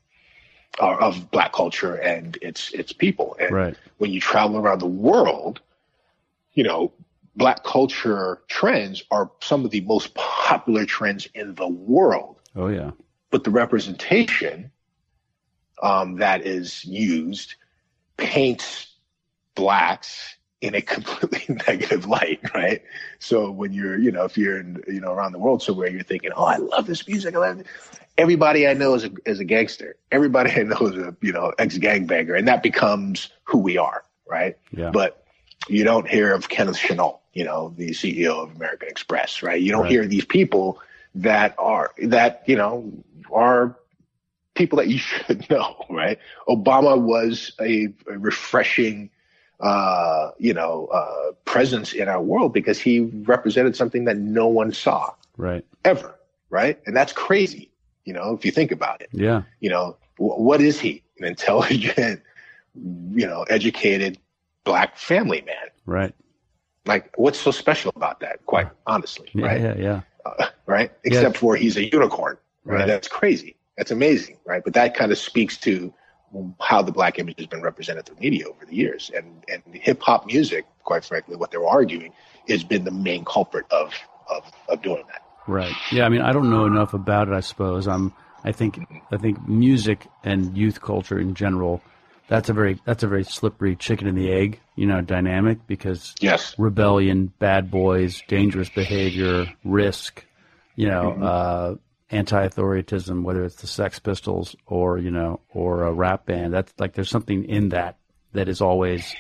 of 0.78 1.30
black 1.30 1.52
culture 1.52 1.94
and 1.94 2.36
its 2.42 2.72
its 2.72 2.92
people. 2.92 3.36
And 3.40 3.50
right. 3.50 3.76
when 3.98 4.10
you 4.10 4.20
travel 4.20 4.56
around 4.56 4.80
the 4.80 4.86
world, 4.86 5.60
you 6.52 6.64
know, 6.64 6.92
black 7.36 7.64
culture 7.64 8.40
trends 8.48 9.02
are 9.10 9.30
some 9.40 9.64
of 9.64 9.70
the 9.70 9.80
most 9.82 10.14
popular 10.14 10.84
trends 10.84 11.28
in 11.34 11.54
the 11.54 11.68
world. 11.68 12.40
Oh 12.56 12.68
yeah. 12.68 12.92
But 13.30 13.44
the 13.44 13.50
representation 13.50 14.70
um, 15.82 16.16
that 16.16 16.46
is 16.46 16.84
used 16.84 17.54
paints 18.16 18.88
blacks 19.54 20.36
in 20.64 20.74
a 20.74 20.80
completely 20.80 21.54
negative 21.68 22.06
light, 22.06 22.40
right? 22.54 22.82
So 23.18 23.50
when 23.50 23.72
you're, 23.72 23.98
you 23.98 24.10
know, 24.10 24.24
if 24.24 24.38
you're 24.38 24.58
in, 24.58 24.82
you 24.88 25.00
know, 25.00 25.12
around 25.12 25.32
the 25.32 25.38
world 25.38 25.62
somewhere, 25.62 25.90
you're 25.90 26.02
thinking, 26.02 26.30
oh, 26.34 26.44
I 26.44 26.56
love 26.56 26.86
this 26.86 27.06
music. 27.06 27.34
I 27.34 27.38
love 27.38 27.60
it. 27.60 27.66
Everybody 28.16 28.66
I 28.66 28.72
know 28.72 28.94
is 28.94 29.04
a, 29.04 29.10
is 29.26 29.40
a 29.40 29.44
gangster. 29.44 29.96
Everybody 30.10 30.52
I 30.52 30.62
know 30.62 30.78
is 30.86 30.96
a, 30.96 31.14
you 31.20 31.32
know, 31.32 31.52
ex 31.58 31.76
gangbanger. 31.76 32.38
And 32.38 32.48
that 32.48 32.62
becomes 32.62 33.28
who 33.44 33.58
we 33.58 33.76
are, 33.76 34.04
right? 34.26 34.56
Yeah. 34.72 34.90
But 34.90 35.26
you 35.68 35.84
don't 35.84 36.08
hear 36.08 36.32
of 36.32 36.48
Kenneth 36.48 36.78
Chenault, 36.78 37.20
you 37.34 37.44
know, 37.44 37.74
the 37.76 37.90
CEO 37.90 38.42
of 38.42 38.56
American 38.56 38.88
Express, 38.88 39.42
right? 39.42 39.60
You 39.60 39.70
don't 39.72 39.82
right. 39.82 39.90
hear 39.90 40.06
these 40.06 40.24
people 40.24 40.80
that 41.16 41.54
are, 41.58 41.92
that, 41.98 42.44
you 42.46 42.56
know, 42.56 42.90
are 43.30 43.76
people 44.54 44.78
that 44.78 44.88
you 44.88 44.98
should 44.98 45.48
know, 45.50 45.84
right? 45.90 46.18
Obama 46.48 46.98
was 46.98 47.52
a, 47.60 47.88
a 48.08 48.18
refreshing, 48.18 49.10
uh, 49.64 50.30
you 50.38 50.52
know, 50.52 50.86
uh, 50.88 51.32
presence 51.46 51.94
in 51.94 52.06
our 52.06 52.20
world 52.20 52.52
because 52.52 52.78
he 52.78 53.00
represented 53.00 53.74
something 53.74 54.04
that 54.04 54.18
no 54.18 54.46
one 54.46 54.70
saw. 54.70 55.10
Right. 55.38 55.64
Ever. 55.86 56.14
Right. 56.50 56.78
And 56.86 56.94
that's 56.94 57.14
crazy. 57.14 57.70
You 58.04 58.12
know, 58.12 58.34
if 58.34 58.44
you 58.44 58.50
think 58.50 58.70
about 58.70 59.00
it. 59.00 59.08
Yeah. 59.12 59.42
You 59.60 59.70
know, 59.70 59.96
w- 60.18 60.42
what 60.42 60.60
is 60.60 60.78
he? 60.78 61.02
An 61.18 61.24
intelligent, 61.24 62.20
you 62.74 63.26
know, 63.26 63.44
educated 63.44 64.18
black 64.64 64.98
family 64.98 65.42
man. 65.46 65.70
Right. 65.86 66.14
Like, 66.84 67.16
what's 67.16 67.40
so 67.40 67.50
special 67.50 67.90
about 67.96 68.20
that? 68.20 68.44
Quite 68.44 68.68
honestly. 68.86 69.30
Yeah, 69.32 69.46
right. 69.46 69.60
Yeah. 69.62 69.76
Yeah. 69.78 70.00
Uh, 70.26 70.48
right. 70.66 70.92
Except 71.04 71.36
yeah. 71.36 71.40
for 71.40 71.56
he's 71.56 71.78
a 71.78 71.90
unicorn. 71.90 72.36
Right? 72.66 72.80
right. 72.80 72.86
That's 72.86 73.08
crazy. 73.08 73.56
That's 73.78 73.90
amazing. 73.90 74.36
Right. 74.44 74.62
But 74.62 74.74
that 74.74 74.94
kind 74.94 75.10
of 75.10 75.16
speaks 75.16 75.56
to 75.60 75.94
how 76.60 76.82
the 76.82 76.92
black 76.92 77.18
image 77.18 77.38
has 77.38 77.46
been 77.46 77.62
represented 77.62 78.06
through 78.06 78.16
media 78.16 78.46
over 78.48 78.64
the 78.64 78.74
years. 78.74 79.10
And 79.14 79.44
and 79.48 79.62
hip 79.74 80.02
hop 80.02 80.26
music, 80.26 80.66
quite 80.84 81.04
frankly, 81.04 81.36
what 81.36 81.50
they're 81.50 81.66
arguing 81.66 82.12
has 82.48 82.64
been 82.64 82.84
the 82.84 82.90
main 82.90 83.24
culprit 83.24 83.66
of, 83.70 83.94
of 84.28 84.50
of 84.68 84.82
doing 84.82 85.04
that. 85.08 85.22
Right. 85.46 85.74
Yeah. 85.92 86.04
I 86.04 86.08
mean, 86.08 86.22
I 86.22 86.32
don't 86.32 86.50
know 86.50 86.66
enough 86.66 86.94
about 86.94 87.28
it. 87.28 87.34
I 87.34 87.40
suppose 87.40 87.86
I'm. 87.86 88.12
I 88.46 88.52
think 88.52 88.78
I 89.10 89.16
think 89.16 89.48
music 89.48 90.06
and 90.22 90.56
youth 90.56 90.80
culture 90.80 91.18
in 91.18 91.34
general. 91.34 91.80
That's 92.28 92.48
a 92.48 92.52
very 92.52 92.78
that's 92.84 93.02
a 93.02 93.08
very 93.08 93.24
slippery 93.24 93.76
chicken 93.76 94.06
and 94.06 94.16
the 94.16 94.30
egg, 94.30 94.60
you 94.76 94.86
know, 94.86 95.00
dynamic 95.00 95.66
because 95.66 96.14
yes, 96.20 96.54
rebellion, 96.58 97.32
bad 97.38 97.70
boys, 97.70 98.22
dangerous 98.28 98.68
behavior, 98.68 99.46
risk, 99.64 100.24
you 100.76 100.88
know, 100.88 101.12
mm-hmm. 101.12 101.22
uh, 101.22 101.74
anti-authoritism, 102.10 103.22
whether 103.22 103.44
it's 103.44 103.56
the 103.56 103.66
Sex 103.66 103.98
Pistols 103.98 104.54
or 104.66 104.98
you 104.98 105.10
know 105.10 105.40
or 105.52 105.84
a 105.84 105.92
rap 105.92 106.26
band. 106.26 106.52
That's 106.52 106.72
like 106.78 106.94
there's 106.94 107.10
something 107.10 107.44
in 107.44 107.70
that 107.70 107.98
that 108.32 108.48
is 108.48 108.60
always 108.60 109.14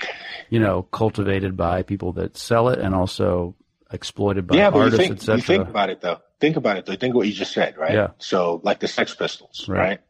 you 0.50 0.60
know 0.60 0.82
cultivated 0.82 1.56
by 1.56 1.82
people 1.82 2.12
that 2.14 2.36
sell 2.36 2.68
it 2.68 2.78
and 2.78 2.94
also 2.94 3.54
exploited 3.90 4.46
by 4.46 4.56
yeah, 4.56 4.70
but 4.70 4.80
artists, 4.80 5.10
etc. 5.10 5.36
You 5.36 5.42
think 5.42 5.68
about 5.68 5.90
it 5.90 6.00
though. 6.00 6.20
Think 6.40 6.56
about 6.56 6.76
it 6.76 6.86
though. 6.86 6.96
Think 6.96 7.14
what 7.14 7.26
you 7.26 7.32
just 7.32 7.52
said, 7.52 7.76
right? 7.76 7.94
Yeah. 7.94 8.08
So 8.18 8.60
like 8.62 8.80
the 8.80 8.88
Sex 8.88 9.14
Pistols, 9.14 9.66
right? 9.68 10.00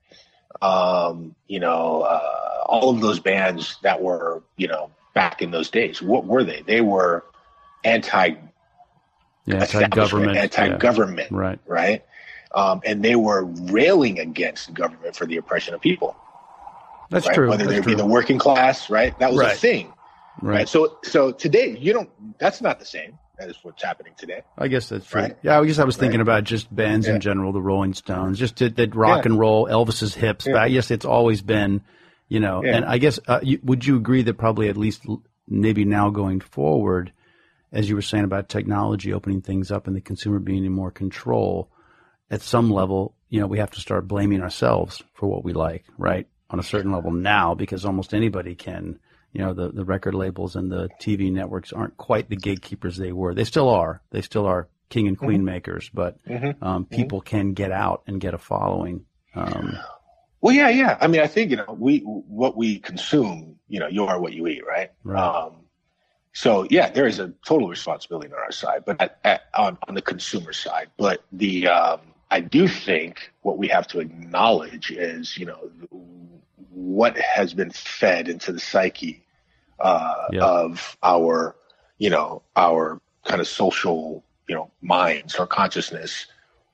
right? 0.62 0.62
Um, 0.62 1.34
you 1.46 1.60
know, 1.60 2.02
uh, 2.02 2.62
all 2.66 2.90
of 2.90 3.00
those 3.00 3.20
bands 3.20 3.76
that 3.82 4.02
were 4.02 4.42
you 4.56 4.68
know 4.68 4.90
back 5.14 5.42
in 5.42 5.50
those 5.50 5.70
days. 5.70 6.02
What 6.02 6.24
were 6.24 6.44
they? 6.44 6.62
They 6.62 6.80
were 6.80 7.24
anti. 7.84 8.34
Yeah, 9.46 9.56
anti-government, 9.56 10.38
anti-government, 10.38 11.30
yeah. 11.30 11.36
right? 11.36 11.58
Right 11.66 12.04
um, 12.54 12.80
and 12.84 13.02
they 13.02 13.16
were 13.16 13.44
railing 13.44 14.18
against 14.20 14.72
government 14.72 15.16
for 15.16 15.26
the 15.26 15.36
oppression 15.36 15.74
of 15.74 15.80
people. 15.80 16.16
That's 17.10 17.26
right? 17.26 17.34
true. 17.34 17.50
Whether 17.50 17.66
they 17.66 17.80
be 17.80 17.94
the 17.94 18.06
working 18.06 18.38
class, 18.38 18.88
right? 18.88 19.18
That 19.18 19.30
was 19.30 19.40
right. 19.40 19.54
a 19.54 19.56
thing, 19.56 19.92
right. 20.40 20.58
right? 20.58 20.68
So, 20.68 20.98
so 21.02 21.32
today 21.32 21.76
you 21.78 21.92
don't. 21.92 22.10
That's 22.38 22.60
not 22.60 22.78
the 22.78 22.86
same 22.86 23.18
as 23.38 23.56
what's 23.62 23.82
happening 23.82 24.12
today. 24.16 24.42
I 24.56 24.68
guess 24.68 24.88
that's 24.88 25.06
true. 25.06 25.22
Right? 25.22 25.36
Yeah, 25.42 25.60
I 25.60 25.64
guess 25.66 25.78
I 25.78 25.84
was 25.84 25.96
thinking 25.96 26.20
about 26.20 26.44
just 26.44 26.74
bands 26.74 27.06
yeah. 27.06 27.14
in 27.14 27.20
general, 27.20 27.52
the 27.52 27.60
Rolling 27.60 27.94
Stones, 27.94 28.38
just 28.38 28.56
that 28.56 28.94
rock 28.94 29.24
yeah. 29.24 29.30
and 29.30 29.38
roll, 29.38 29.66
Elvis's 29.66 30.14
hips. 30.14 30.46
Yeah. 30.46 30.54
But 30.54 30.62
I 30.62 30.68
guess 30.68 30.90
it's 30.90 31.04
always 31.04 31.42
been, 31.42 31.82
you 32.28 32.40
know. 32.40 32.62
And 32.62 32.84
I 32.84 32.98
guess 32.98 33.18
uh, 33.26 33.40
you, 33.42 33.58
would 33.62 33.84
you 33.84 33.96
agree 33.96 34.22
that 34.22 34.34
probably 34.34 34.68
at 34.68 34.76
least 34.76 35.04
maybe 35.48 35.84
now 35.84 36.10
going 36.10 36.40
forward, 36.40 37.12
as 37.72 37.88
you 37.88 37.96
were 37.96 38.02
saying 38.02 38.24
about 38.24 38.48
technology 38.48 39.12
opening 39.12 39.42
things 39.42 39.70
up 39.70 39.86
and 39.86 39.96
the 39.96 40.00
consumer 40.00 40.38
being 40.38 40.64
in 40.64 40.72
more 40.72 40.90
control, 40.90 41.70
at 42.34 42.42
some 42.42 42.70
level, 42.70 43.14
you 43.28 43.40
know, 43.40 43.46
we 43.46 43.58
have 43.58 43.70
to 43.70 43.80
start 43.80 44.08
blaming 44.08 44.42
ourselves 44.42 45.02
for 45.14 45.28
what 45.28 45.44
we 45.44 45.52
like, 45.52 45.84
right? 45.96 46.26
On 46.50 46.58
a 46.58 46.64
certain 46.64 46.92
level 46.92 47.12
now, 47.12 47.54
because 47.54 47.84
almost 47.84 48.12
anybody 48.12 48.54
can, 48.54 48.98
you 49.32 49.40
know 49.40 49.52
the 49.52 49.70
the 49.70 49.84
record 49.84 50.14
labels 50.14 50.54
and 50.54 50.70
the 50.70 50.88
TV 51.00 51.30
networks 51.32 51.72
aren't 51.72 51.96
quite 51.96 52.28
the 52.28 52.36
gatekeepers 52.36 52.96
they 52.96 53.12
were. 53.12 53.34
They 53.34 53.44
still 53.44 53.68
are. 53.68 54.00
They 54.10 54.20
still 54.20 54.46
are 54.46 54.68
king 54.90 55.08
and 55.08 55.18
queen 55.18 55.38
mm-hmm. 55.38 55.46
makers, 55.46 55.90
but 55.92 56.24
mm-hmm. 56.24 56.64
Um, 56.64 56.84
mm-hmm. 56.84 56.94
people 56.94 57.20
mm-hmm. 57.20 57.36
can 57.36 57.52
get 57.52 57.72
out 57.72 58.04
and 58.06 58.20
get 58.20 58.34
a 58.34 58.38
following. 58.38 59.06
Um, 59.34 59.76
well, 60.40 60.54
yeah, 60.54 60.68
yeah. 60.68 60.96
I 61.00 61.08
mean, 61.08 61.20
I 61.20 61.26
think 61.26 61.50
you 61.50 61.56
know 61.56 61.76
we 61.76 61.98
what 62.00 62.56
we 62.56 62.78
consume. 62.78 63.58
You 63.66 63.80
know, 63.80 63.88
you 63.88 64.04
are 64.04 64.20
what 64.20 64.32
you 64.32 64.46
eat, 64.46 64.64
right? 64.64 64.92
Right. 65.02 65.20
Um, 65.20 65.64
so 66.32 66.66
yeah, 66.70 66.90
there 66.90 67.08
is 67.08 67.18
a 67.18 67.32
total 67.44 67.68
responsibility 67.68 68.32
on 68.32 68.38
our 68.38 68.52
side, 68.52 68.84
but 68.86 69.00
at, 69.00 69.18
at, 69.24 69.42
on 69.56 69.78
on 69.88 69.94
the 69.96 70.02
consumer 70.02 70.52
side. 70.52 70.90
But 70.96 71.24
the 71.32 71.66
um, 71.66 72.13
I 72.30 72.40
do 72.40 72.66
think 72.68 73.32
what 73.42 73.58
we 73.58 73.68
have 73.68 73.86
to 73.88 74.00
acknowledge 74.00 74.90
is 74.90 75.36
you 75.38 75.46
know 75.46 75.70
what 76.70 77.16
has 77.18 77.54
been 77.54 77.70
fed 77.70 78.28
into 78.28 78.52
the 78.52 78.60
psyche 78.60 79.24
uh, 79.80 80.26
yeah. 80.32 80.44
of 80.44 80.96
our 81.02 81.56
you 81.98 82.10
know 82.10 82.42
our 82.56 83.00
kind 83.24 83.40
of 83.40 83.46
social 83.46 84.24
you 84.48 84.54
know 84.54 84.70
minds 84.82 85.36
or 85.36 85.46
consciousness 85.46 86.26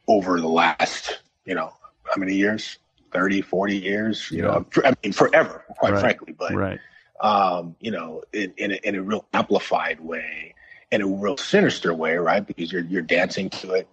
over 0.09 0.41
the 0.41 0.49
last 0.49 1.21
you 1.45 1.55
know 1.55 1.73
how 2.05 2.17
many 2.17 2.35
years 2.35 2.79
30 3.13 3.43
40 3.43 3.77
years 3.77 4.31
you 4.31 4.39
yeah. 4.39 4.45
know 4.45 4.67
I 4.85 4.95
mean 5.03 5.13
forever 5.13 5.65
quite 5.79 5.93
right. 5.93 6.01
frankly 6.01 6.35
but 6.37 6.55
right. 6.55 6.81
um 7.21 7.77
you 7.81 7.91
know 7.91 8.23
in 8.33 8.53
in 8.57 8.73
a, 8.73 8.81
in 8.85 8.95
a 8.97 9.03
real 9.03 9.25
amplified 9.33 10.01
way 10.01 10.55
in 10.91 11.03
a 11.03 11.07
real 11.07 11.37
sinister 11.37 11.95
way 11.95 12.17
right 12.17 12.45
because 12.45 12.73
you're 12.73 12.85
you're 12.85 13.03
dancing 13.03 13.51
to 13.51 13.73
it 13.73 13.89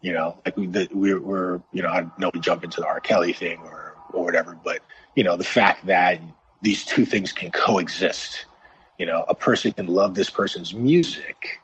you 0.00 0.12
know 0.12 0.38
like 0.44 0.56
we 0.56 0.66
the, 0.66 0.88
we're, 0.92 1.20
we're 1.20 1.60
you 1.72 1.82
know 1.82 1.88
I 1.88 2.06
know 2.18 2.30
we 2.32 2.40
jump 2.40 2.64
into 2.64 2.80
the 2.80 2.86
R 2.86 3.00
Kelly 3.00 3.32
thing 3.32 3.58
or 3.60 3.94
or 4.12 4.24
whatever 4.24 4.58
but 4.64 4.80
you 5.14 5.24
know 5.24 5.36
the 5.36 5.44
fact 5.44 5.86
that 5.86 6.20
these 6.62 6.84
two 6.84 7.04
things 7.04 7.32
can 7.32 7.50
coexist 7.50 8.46
you 8.98 9.06
know 9.06 9.24
a 9.28 9.34
person 9.34 9.72
can 9.72 9.86
love 9.86 10.14
this 10.14 10.30
person's 10.30 10.74
music 10.74 11.60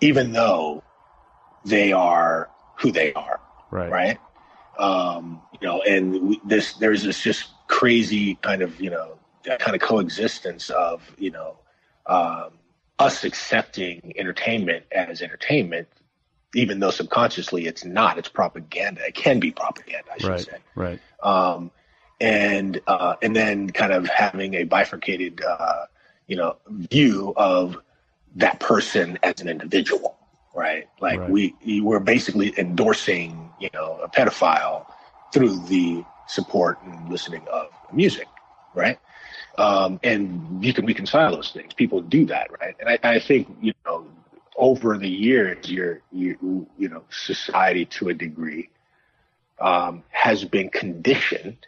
even 0.00 0.32
though 0.32 0.82
they 1.64 1.92
are 1.92 2.48
who 2.76 2.92
they 2.92 3.12
are. 3.14 3.40
Right. 3.70 3.90
Right. 3.90 4.18
Um, 4.78 5.42
you 5.60 5.66
know, 5.66 5.82
and 5.82 6.28
we, 6.28 6.40
this 6.44 6.74
there's 6.74 7.02
this 7.02 7.20
just 7.20 7.50
crazy 7.66 8.36
kind 8.36 8.62
of 8.62 8.80
you 8.80 8.90
know 8.90 9.18
kind 9.44 9.74
of 9.74 9.80
coexistence 9.80 10.70
of 10.70 11.02
you 11.18 11.30
know 11.30 11.58
um, 12.06 12.50
us 12.98 13.24
accepting 13.24 14.14
entertainment 14.16 14.84
as 14.92 15.20
entertainment, 15.20 15.88
even 16.54 16.80
though 16.80 16.90
subconsciously 16.90 17.66
it's 17.66 17.84
not. 17.84 18.18
It's 18.18 18.28
propaganda. 18.28 19.06
It 19.06 19.14
can 19.14 19.40
be 19.40 19.50
propaganda, 19.50 20.10
I 20.12 20.18
should 20.18 20.28
right, 20.30 20.40
say. 20.40 20.56
Right. 20.74 21.00
Um, 21.22 21.70
and 22.20 22.80
uh, 22.86 23.16
and 23.22 23.34
then 23.36 23.70
kind 23.70 23.92
of 23.92 24.06
having 24.08 24.54
a 24.54 24.64
bifurcated, 24.64 25.42
uh, 25.42 25.84
you 26.26 26.36
know, 26.36 26.56
view 26.68 27.32
of 27.36 27.76
that 28.36 28.60
person 28.60 29.18
as 29.22 29.40
an 29.40 29.48
individual, 29.48 30.16
right? 30.54 30.88
Like 31.00 31.20
right. 31.20 31.30
we 31.30 31.54
we're 31.80 32.00
basically 32.00 32.58
endorsing, 32.58 33.50
you 33.60 33.70
know, 33.72 34.00
a 34.02 34.08
pedophile 34.08 34.86
through 35.32 35.58
the 35.66 36.04
support 36.26 36.82
and 36.82 37.08
listening 37.08 37.46
of 37.52 37.68
music, 37.92 38.26
right? 38.74 38.98
Um, 39.56 39.98
and 40.02 40.64
you 40.64 40.72
can 40.72 40.86
reconcile 40.86 41.34
those 41.34 41.50
things. 41.50 41.74
People 41.74 42.00
do 42.00 42.26
that, 42.26 42.50
right? 42.60 42.76
And 42.78 42.88
I, 42.88 42.98
I 43.02 43.18
think 43.18 43.48
you 43.60 43.72
over 44.58 44.98
the 44.98 45.08
years, 45.08 45.70
your 45.70 46.02
you 46.12 46.68
you 46.76 46.88
know, 46.88 47.04
society 47.10 47.86
to 47.86 48.08
a 48.08 48.14
degree 48.14 48.68
um, 49.60 50.02
has 50.10 50.44
been 50.44 50.68
conditioned, 50.68 51.66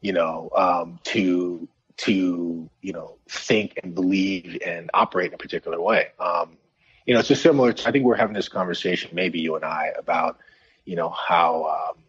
you 0.00 0.12
know, 0.12 0.48
um, 0.56 1.00
to 1.04 1.68
to 1.96 2.70
you 2.80 2.92
know 2.92 3.16
think 3.28 3.80
and 3.82 3.94
believe 3.94 4.58
and 4.64 4.90
operate 4.94 5.28
in 5.28 5.34
a 5.34 5.38
particular 5.38 5.80
way. 5.80 6.08
Um, 6.18 6.56
you 7.04 7.12
know, 7.12 7.20
it's 7.20 7.28
just 7.28 7.42
similar. 7.42 7.74
I 7.84 7.90
think 7.90 8.04
we're 8.04 8.16
having 8.16 8.34
this 8.34 8.48
conversation, 8.48 9.10
maybe 9.12 9.40
you 9.40 9.56
and 9.56 9.64
I, 9.64 9.92
about 9.98 10.38
you 10.84 10.96
know 10.96 11.10
how 11.10 11.90
um, 11.90 12.02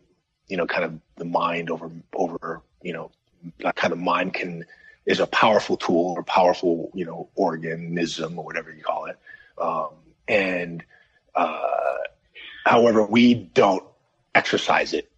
you 0.48 0.58
know 0.58 0.68
kind 0.68 0.84
of 0.84 1.00
the 1.18 1.26
mind 1.26 1.72
over 1.72 1.92
over 2.14 2.62
you 2.84 2.94
know 2.94 3.12
that 3.60 3.76
kind 3.76 3.92
of 3.92 4.00
mind 4.00 4.36
can 4.36 4.66
is 5.06 5.20
a 5.20 5.28
powerful 5.28 5.78
tool 5.78 6.14
or 6.16 6.24
powerful 6.24 6.92
you 6.94 7.06
know 7.06 7.28
organism 7.36 8.38
or 8.38 8.46
whatever 8.46 8.72
you 8.72 8.84
call 8.84 9.06
it, 9.06 9.18
um, 9.58 9.90
and 10.28 10.84
uh, 11.36 11.98
however 12.66 13.04
we 13.04 13.34
don't 13.34 13.84
exercise 14.34 14.94
it 14.94 15.10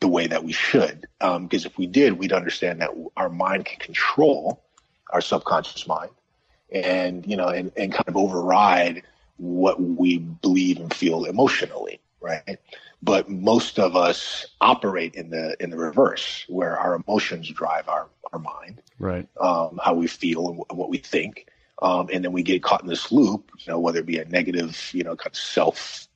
the 0.00 0.08
way 0.08 0.26
that 0.26 0.44
we 0.44 0.52
should. 0.52 1.06
Um, 1.20 1.44
because 1.44 1.64
if 1.64 1.78
we 1.78 1.86
did, 1.86 2.18
we'd 2.18 2.32
understand 2.32 2.80
that 2.80 2.90
our 3.16 3.28
mind 3.28 3.64
can 3.64 3.78
control 3.78 4.62
our 5.10 5.20
subconscious 5.20 5.86
mind 5.86 6.10
and, 6.72 7.26
you 7.26 7.36
know, 7.36 7.48
and, 7.48 7.72
and 7.76 7.92
kind 7.92 8.08
of 8.08 8.16
override 8.16 9.02
what 9.36 9.80
we 9.80 10.18
believe 10.18 10.78
and 10.78 10.92
feel 10.92 11.24
emotionally, 11.24 12.00
right? 12.20 12.58
But 13.02 13.28
most 13.28 13.78
of 13.78 13.96
us 13.96 14.46
operate 14.60 15.14
in 15.14 15.30
the 15.30 15.56
in 15.60 15.70
the 15.70 15.76
reverse, 15.76 16.44
where 16.48 16.78
our 16.78 16.94
emotions 16.94 17.48
drive 17.50 17.88
our, 17.88 18.08
our 18.32 18.38
mind, 18.38 18.80
right? 18.98 19.28
Um, 19.40 19.78
how 19.82 19.94
we 19.94 20.06
feel 20.06 20.48
and 20.48 20.78
what 20.78 20.88
we 20.88 20.98
think, 20.98 21.46
um, 21.84 22.08
and 22.10 22.24
then 22.24 22.32
we 22.32 22.42
get 22.42 22.62
caught 22.62 22.82
in 22.82 22.88
this 22.88 23.12
loop, 23.12 23.50
you 23.58 23.70
know, 23.70 23.78
whether 23.78 23.98
it 23.98 24.06
be 24.06 24.16
a 24.16 24.24
negative, 24.24 24.90
you 24.94 25.04
know, 25.04 25.14
kind 25.14 25.32
of 25.32 25.36
self 25.36 26.08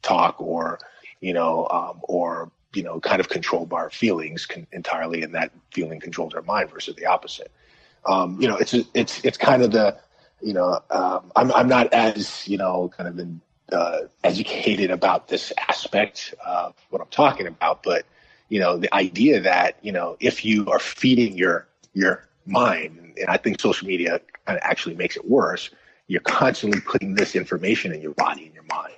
talk 0.00 0.40
or 0.40 0.80
you 1.20 1.34
know, 1.34 1.68
um, 1.70 2.00
or 2.04 2.50
you 2.74 2.82
know, 2.82 3.00
kind 3.00 3.20
of 3.20 3.28
controlled 3.28 3.68
by 3.68 3.78
our 3.78 3.90
feelings 3.90 4.46
can, 4.46 4.66
entirely, 4.72 5.22
and 5.22 5.34
that 5.34 5.52
feeling 5.72 6.00
controls 6.00 6.32
our 6.32 6.42
mind 6.42 6.70
versus 6.70 6.96
the 6.96 7.04
opposite. 7.04 7.52
Um, 8.06 8.40
you 8.40 8.48
know, 8.48 8.56
it's 8.56 8.72
it's 8.94 9.22
it's 9.22 9.36
kind 9.36 9.62
of 9.62 9.72
the, 9.72 9.98
you 10.40 10.54
know, 10.54 10.80
um, 10.90 11.30
I'm 11.36 11.52
I'm 11.52 11.68
not 11.68 11.92
as 11.92 12.48
you 12.48 12.56
know 12.56 12.90
kind 12.96 13.06
of 13.06 13.18
in, 13.18 13.42
uh, 13.72 13.98
educated 14.24 14.90
about 14.90 15.28
this 15.28 15.52
aspect 15.68 16.34
of 16.46 16.74
what 16.88 17.02
I'm 17.02 17.08
talking 17.08 17.46
about, 17.46 17.82
but 17.82 18.06
you 18.48 18.58
know, 18.58 18.78
the 18.78 18.92
idea 18.94 19.40
that 19.40 19.76
you 19.82 19.92
know 19.92 20.16
if 20.18 20.46
you 20.46 20.70
are 20.70 20.78
feeding 20.78 21.36
your 21.36 21.68
your 21.92 22.26
mind, 22.50 23.14
and 23.18 23.28
I 23.28 23.36
think 23.36 23.60
social 23.60 23.86
media 23.86 24.20
kind 24.46 24.58
of 24.58 24.62
actually 24.62 24.96
makes 24.96 25.16
it 25.16 25.28
worse. 25.28 25.70
You're 26.06 26.20
constantly 26.20 26.80
putting 26.80 27.14
this 27.14 27.36
information 27.36 27.92
in 27.92 28.02
your 28.02 28.14
body 28.14 28.46
and 28.46 28.54
your 28.54 28.64
mind, 28.64 28.94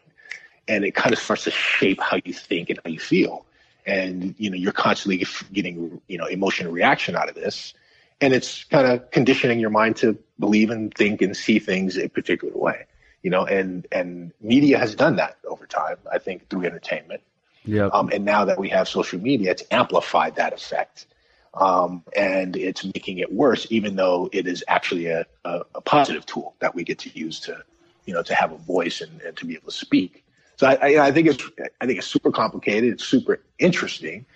and 0.69 0.85
it 0.85 0.95
kind 0.95 1.13
of 1.13 1.19
starts 1.19 1.45
to 1.45 1.51
shape 1.51 2.01
how 2.01 2.19
you 2.25 2.33
think 2.33 2.71
and 2.71 2.81
how 2.85 2.91
you 2.91 2.99
feel. 2.99 3.45
And 3.85 4.35
you 4.39 4.49
know 4.49 4.57
you're 4.57 4.73
constantly 4.73 5.25
getting 5.53 6.01
you 6.09 6.19
know 6.19 6.27
emotional 6.27 6.73
reaction 6.73 7.17
out 7.17 7.29
of 7.29 7.35
this. 7.35 7.75
And 8.21 8.33
it's 8.33 8.63
kind 8.65 8.87
of 8.87 9.11
conditioning 9.11 9.59
your 9.59 9.71
mind 9.71 9.97
to 9.97 10.17
believe 10.39 10.71
and 10.71 10.95
think 10.95 11.23
and 11.23 11.37
see 11.37 11.59
things 11.59 11.99
a 11.99 12.09
particular 12.09 12.57
way 12.57 12.87
you 13.23 13.31
know 13.31 13.45
and 13.45 13.87
and 13.93 14.33
media 14.41 14.79
has 14.79 14.95
done 14.95 15.17
that 15.17 15.39
over 15.49 15.67
time 15.67 15.97
i 16.11 16.19
think 16.19 16.49
through 16.49 16.65
entertainment. 16.65 17.23
Yeah 17.65 17.87
um, 17.87 18.11
and 18.13 18.25
now 18.25 18.45
that 18.45 18.59
we 18.59 18.69
have 18.71 18.89
social 18.89 19.21
media 19.21 19.53
it's 19.53 19.63
amplified 19.71 20.37
that 20.37 20.53
effect 20.53 21.07
um, 21.55 22.03
and 22.17 22.57
it's 22.57 22.85
making 22.85 23.19
it 23.19 23.33
worse 23.33 23.67
even 23.71 23.97
though 23.97 24.29
it 24.33 24.47
is 24.47 24.65
actually 24.69 25.07
a, 25.07 25.27
a, 25.45 25.61
a, 25.75 25.81
positive 25.81 26.25
tool 26.25 26.55
that 26.61 26.75
we 26.75 26.83
get 26.83 26.99
to 26.99 27.11
use 27.19 27.41
to 27.41 27.63
you 28.07 28.15
know 28.15 28.23
to 28.23 28.35
have 28.35 28.53
a 28.53 28.57
voice 28.57 29.01
and, 29.01 29.21
and 29.23 29.37
to 29.37 29.45
be 29.45 29.55
able 29.55 29.67
to 29.67 29.77
speak 29.77 30.23
so 30.63 30.69
I, 30.69 30.75
I, 30.75 31.07
I 31.07 31.13
think 31.13 31.27
it's 31.27 31.45
I 31.81 31.87
think 31.87 31.99
it's 31.99 32.07
super 32.07 32.31
complicated. 32.31 32.93
It's 32.93 33.05
super 33.05 33.41
interesting, 33.59 34.27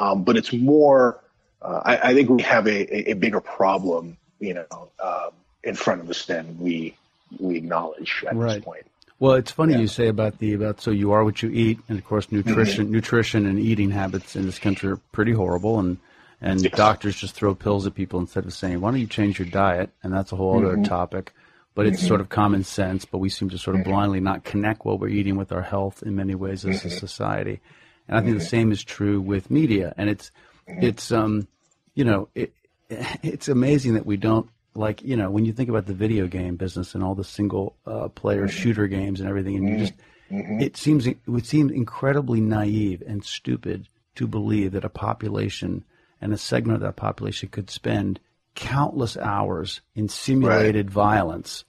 um, 0.00 0.24
but 0.24 0.36
it's 0.36 0.52
more. 0.52 1.22
Uh, 1.62 1.80
I, 1.84 2.10
I, 2.10 2.14
think 2.14 2.28
we 2.28 2.42
have 2.42 2.66
a, 2.66 3.10
a, 3.10 3.14
bigger 3.14 3.40
problem, 3.40 4.18
you 4.40 4.54
know, 4.54 4.90
um, 5.02 5.30
in 5.64 5.74
front 5.74 6.00
of 6.00 6.10
us 6.10 6.26
than 6.26 6.58
we 6.58 6.96
we 7.38 7.56
acknowledge 7.56 8.24
at 8.26 8.34
right. 8.34 8.56
this 8.56 8.64
point. 8.64 8.86
Well, 9.20 9.34
it's 9.34 9.52
funny 9.52 9.74
yeah. 9.74 9.78
you 9.78 9.86
say 9.86 10.08
about 10.08 10.38
the 10.38 10.54
about 10.54 10.80
so 10.80 10.90
you 10.90 11.12
are 11.12 11.22
what 11.24 11.40
you 11.40 11.50
eat, 11.50 11.78
and 11.88 11.98
of 11.98 12.04
course 12.04 12.32
nutrition, 12.32 12.86
mm-hmm. 12.86 12.94
nutrition 12.94 13.46
and 13.46 13.58
eating 13.58 13.90
habits 13.90 14.34
in 14.34 14.44
this 14.44 14.58
country 14.58 14.90
are 14.90 15.00
pretty 15.12 15.32
horrible, 15.32 15.78
and 15.78 15.98
and 16.46 16.62
yes. 16.62 16.72
doctors 16.76 17.16
just 17.16 17.34
throw 17.34 17.54
pills 17.54 17.86
at 17.86 17.94
people 17.94 18.20
instead 18.20 18.44
of 18.44 18.52
saying, 18.52 18.80
why 18.80 18.90
don't 18.90 19.00
you 19.00 19.06
change 19.06 19.38
your 19.38 19.48
diet? 19.48 19.90
And 20.02 20.12
that's 20.12 20.32
a 20.32 20.36
whole 20.36 20.60
mm-hmm. 20.60 20.66
other 20.66 20.84
topic 20.84 21.32
but 21.76 21.86
it's 21.86 21.98
mm-hmm. 21.98 22.08
sort 22.08 22.20
of 22.22 22.30
common 22.30 22.64
sense. 22.64 23.04
But 23.04 23.18
we 23.18 23.28
seem 23.28 23.50
to 23.50 23.58
sort 23.58 23.76
of 23.76 23.82
mm-hmm. 23.82 23.90
blindly 23.90 24.20
not 24.20 24.42
connect 24.42 24.84
what 24.84 24.98
we're 24.98 25.08
eating 25.08 25.36
with 25.36 25.52
our 25.52 25.62
health 25.62 26.02
in 26.02 26.16
many 26.16 26.34
ways 26.34 26.64
as 26.64 26.84
a 26.84 26.88
mm-hmm. 26.88 26.98
society. 26.98 27.60
And 28.08 28.18
I 28.18 28.22
think 28.22 28.38
the 28.38 28.44
same 28.44 28.72
is 28.72 28.82
true 28.82 29.20
with 29.20 29.50
media. 29.50 29.94
And 29.96 30.10
it's 30.10 30.32
it's 30.66 31.12
um 31.12 31.46
you 31.94 32.04
know 32.04 32.28
it 32.34 32.52
it's 32.90 33.48
amazing 33.48 33.94
that 33.94 34.06
we 34.06 34.16
don't 34.16 34.48
like 34.74 35.02
you 35.02 35.16
know 35.16 35.30
when 35.30 35.44
you 35.44 35.52
think 35.52 35.68
about 35.68 35.86
the 35.86 35.94
video 35.94 36.26
game 36.26 36.56
business 36.56 36.94
and 36.94 37.04
all 37.04 37.14
the 37.14 37.24
single 37.24 37.76
uh, 37.86 38.08
player 38.08 38.48
shooter 38.48 38.86
games 38.88 39.20
and 39.20 39.28
everything, 39.28 39.56
and 39.56 39.68
you 39.68 39.76
just 39.78 39.94
it 40.30 40.76
seems 40.76 41.06
it 41.06 41.18
would 41.26 41.46
seem 41.46 41.70
incredibly 41.70 42.40
naive 42.40 43.02
and 43.06 43.22
stupid 43.22 43.86
to 44.16 44.26
believe 44.26 44.72
that 44.72 44.84
a 44.84 44.88
population 44.88 45.84
and 46.20 46.32
a 46.32 46.38
segment 46.38 46.76
of 46.76 46.82
that 46.82 46.96
population 46.96 47.48
could 47.48 47.70
spend 47.70 48.20
countless 48.54 49.16
hours 49.16 49.80
in 49.94 50.08
simulated 50.08 50.86
right. 50.86 50.92
violence. 50.92 51.64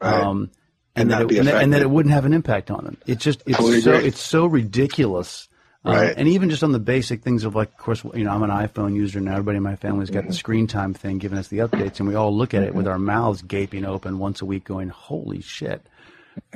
Right. 0.00 0.14
Um, 0.14 0.50
and, 0.94 1.10
and, 1.10 1.10
that 1.10 1.32
it, 1.32 1.38
and, 1.38 1.48
that, 1.48 1.62
and, 1.62 1.72
that 1.72 1.82
it, 1.82 1.90
wouldn't 1.90 2.12
have 2.12 2.24
an 2.24 2.32
impact 2.32 2.70
on 2.70 2.84
them. 2.84 2.96
It's 3.06 3.22
just 3.22 3.42
it's 3.46 3.56
totally 3.56 3.80
so 3.80 3.94
agree. 3.94 4.08
it's 4.08 4.20
so 4.20 4.46
ridiculous 4.46 5.48
Um, 5.84 5.94
Right. 5.94 6.14
and 6.16 6.26
even 6.28 6.50
just 6.50 6.64
on 6.64 6.72
the 6.72 6.80
basic 6.80 7.22
things 7.22 7.44
of 7.44 7.54
like, 7.54 7.68
of 7.68 7.78
course, 7.78 8.02
you 8.14 8.24
know, 8.24 8.30
I'm 8.32 8.42
an 8.42 8.50
iPhone 8.50 8.94
user 8.96 9.20
now. 9.20 9.32
Everybody 9.32 9.58
in 9.58 9.62
my 9.62 9.76
family's 9.76 10.10
got 10.10 10.26
the 10.26 10.32
screen 10.34 10.66
time 10.66 10.92
thing 10.94 11.18
giving 11.18 11.38
us 11.38 11.48
the 11.48 11.58
updates, 11.58 12.00
and 12.00 12.08
we 12.08 12.16
all 12.16 12.36
look 12.36 12.52
at 12.52 12.64
it 12.64 12.74
with 12.74 12.88
our 12.88 12.98
mouths 12.98 13.42
gaping 13.42 13.84
open 13.84 14.18
once 14.18 14.42
a 14.42 14.44
week, 14.44 14.64
going, 14.64 14.88
"Holy 14.88 15.40
shit, 15.40 15.86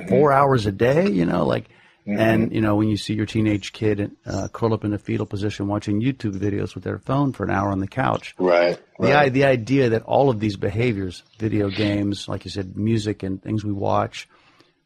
four 0.09 0.33
hours 0.33 0.67
a 0.67 0.73
day!" 0.73 1.09
You 1.09 1.25
know, 1.25 1.47
like, 1.47 1.69
and 2.07 2.53
you 2.53 2.61
know, 2.61 2.77
when 2.77 2.89
you 2.89 2.97
see 2.97 3.15
your 3.15 3.27
teenage 3.27 3.73
kid 3.73 4.11
uh, 4.27 4.49
curled 4.53 4.73
up 4.73 4.85
in 4.85 4.93
a 4.93 4.99
fetal 4.99 5.27
position 5.27 5.69
watching 5.69 6.01
YouTube 6.03 6.37
videos 6.37 6.75
with 6.75 6.85
their 6.85 6.99
phone 6.99 7.33
for 7.33 7.45
an 7.45 7.51
hour 7.51 7.71
on 7.71 7.79
the 7.81 7.87
couch, 7.87 8.35
Right. 8.39 8.79
the, 8.99 9.09
right. 9.13 9.33
the 9.33 9.45
idea 9.45 9.91
that 9.91 10.03
all 10.03 10.29
of 10.31 10.41
these 10.41 10.57
behaviors, 10.57 11.23
video 11.39 11.69
games, 11.71 12.29
like 12.29 12.45
you 12.45 12.51
said, 12.51 12.77
music 12.77 13.23
and 13.23 13.41
things 13.43 13.65
we 13.65 13.73
watch, 13.73 14.29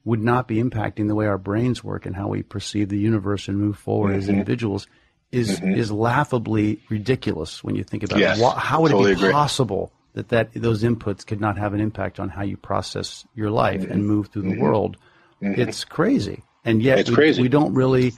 would 0.04 0.22
not 0.22 0.46
be 0.46 0.62
impacting 0.62 1.08
the 1.08 1.14
way 1.14 1.26
our 1.26 1.38
brains 1.38 1.82
work 1.82 2.06
and 2.06 2.14
how 2.14 2.28
we 2.28 2.42
perceive 2.42 2.88
the 2.90 2.98
universe 2.98 3.48
and 3.48 3.58
move 3.58 3.76
forward 3.78 4.14
as 4.14 4.24
Mm-hmm. 4.24 4.32
individuals 4.34 4.86
is 5.32 5.60
is 5.60 5.90
laughably 5.90 6.80
ridiculous 6.88 7.64
when 7.64 7.74
you 7.74 7.82
think 7.82 8.04
about 8.04 8.20
Yes, 8.20 8.38
it. 8.38 8.52
How 8.56 8.80
would 8.82 8.90
totally 8.92 9.12
it 9.12 9.14
be 9.16 9.20
agree. 9.22 9.32
possible 9.32 9.92
that, 10.14 10.28
that 10.28 10.50
those 10.54 10.84
inputs 10.84 11.26
could 11.26 11.40
not 11.40 11.58
have 11.58 11.74
an 11.74 11.80
impact 11.80 12.20
on 12.20 12.28
how 12.28 12.42
you 12.42 12.56
process 12.56 13.26
your 13.34 13.50
life 13.50 13.80
Mm-hmm. 13.82 13.92
and 13.92 14.06
move 14.06 14.28
through 14.28 14.42
the 14.42 14.60
world? 14.60 14.96
It's 15.40 15.84
crazy. 15.84 16.42
And 16.66 16.82
yet 16.82 16.98
It's 16.98 17.08
we, 17.10 17.14
crazy. 17.16 17.42
we 17.42 17.48
don't 17.48 17.72
really, 17.74 18.12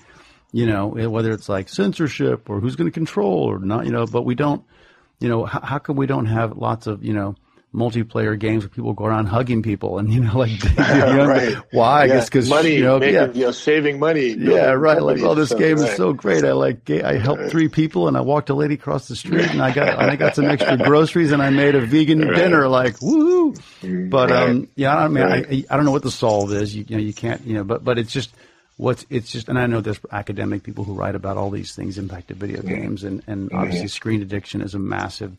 you 0.53 0.67
know, 0.67 0.89
whether 0.89 1.31
it's 1.33 1.49
like 1.49 1.69
censorship 1.69 2.51
or 2.51 2.59
who's 2.61 2.75
going 2.75 2.91
to 2.91 2.95
control 2.95 3.45
or 3.45 3.59
not, 3.61 3.85
you 3.85 3.93
know, 3.93 4.07
but 4.07 4.23
we 4.23 4.35
don't, 4.35 4.65
you 5.21 5.29
know, 5.29 5.45
how, 5.45 5.61
how 5.61 5.79
come 5.79 5.97
we 5.97 6.07
don't 6.07 6.27
have 6.27 6.57
lots 6.57 6.87
of, 6.87 7.05
you 7.05 7.13
know, 7.13 7.37
multiplayer 7.75 8.39
games 8.39 8.65
where 8.65 8.71
people 8.71 8.95
go 8.95 9.05
around 9.05 9.27
hugging 9.27 9.63
people 9.63 9.99
and, 9.99 10.13
you 10.13 10.21
know, 10.21 10.39
like, 10.39 10.51
you 10.65 10.75
know, 10.77 11.27
right. 11.29 11.57
why? 11.73 12.03
I 12.03 12.07
guess 12.09 12.25
because, 12.25 12.49
money, 12.49 12.77
you 12.77 12.83
know, 12.83 12.99
making, 12.99 13.15
yeah. 13.15 13.33
you 13.33 13.45
know, 13.45 13.51
saving 13.51 13.99
money. 13.99 14.29
Yeah, 14.29 14.71
right. 14.71 15.03
Like, 15.03 15.21
oh, 15.21 15.35
this 15.35 15.51
and 15.51 15.61
game 15.61 15.79
stuff, 15.79 15.91
is 15.91 15.97
so 15.97 16.13
great. 16.13 16.45
I 16.45 16.53
like. 16.53 16.89
I 16.91 17.19
helped 17.19 17.51
three 17.51 17.69
people, 17.69 18.09
and 18.09 18.17
I 18.17 18.21
walked 18.23 18.49
a 18.51 18.55
lady 18.55 18.75
across 18.75 19.09
the 19.09 19.17
street, 19.17 19.51
and 19.51 19.61
I 19.63 19.73
got 19.73 20.01
and 20.01 20.11
I 20.11 20.17
got 20.17 20.35
some 20.35 20.47
extra 20.47 20.77
groceries, 20.85 21.33
and 21.33 21.43
I 21.43 21.51
made 21.51 21.75
a 21.75 21.81
vegan 21.85 22.21
dinner. 22.21 22.69
Like, 22.69 22.97
woohoo! 23.01 24.11
But 24.11 24.33
um, 24.33 24.69
yeah, 24.75 24.97
I 24.97 25.09
mean, 25.09 25.25
Right. 25.25 25.47
I, 25.51 25.65
I 25.71 25.77
don't 25.77 25.85
know 25.85 25.93
what 25.93 26.03
the 26.03 26.11
solve 26.11 26.53
is. 26.53 26.75
You, 26.75 26.85
you 26.89 26.97
know, 26.97 27.03
you 27.03 27.13
can't, 27.13 27.45
you 27.47 27.55
know, 27.55 27.65
but 27.65 27.85
but 27.85 27.99
it's 27.99 28.13
just 28.13 28.31
what's 28.79 29.05
it's 29.11 29.31
just, 29.31 29.49
and 29.49 29.59
I 29.59 29.67
know 29.67 29.81
there's 29.83 30.01
academic 30.11 30.63
people 30.63 30.85
who 30.85 30.95
write 30.95 31.15
about 31.15 31.37
all 31.37 31.51
these 31.51 31.75
things 31.75 31.99
impacted 31.99 32.39
video 32.39 32.63
games, 32.63 33.05
and 33.05 33.23
and 33.27 33.53
obviously 33.53 33.89
screen 33.89 34.23
addiction 34.23 34.63
is 34.63 34.75
a 34.75 34.79
massive 34.79 35.37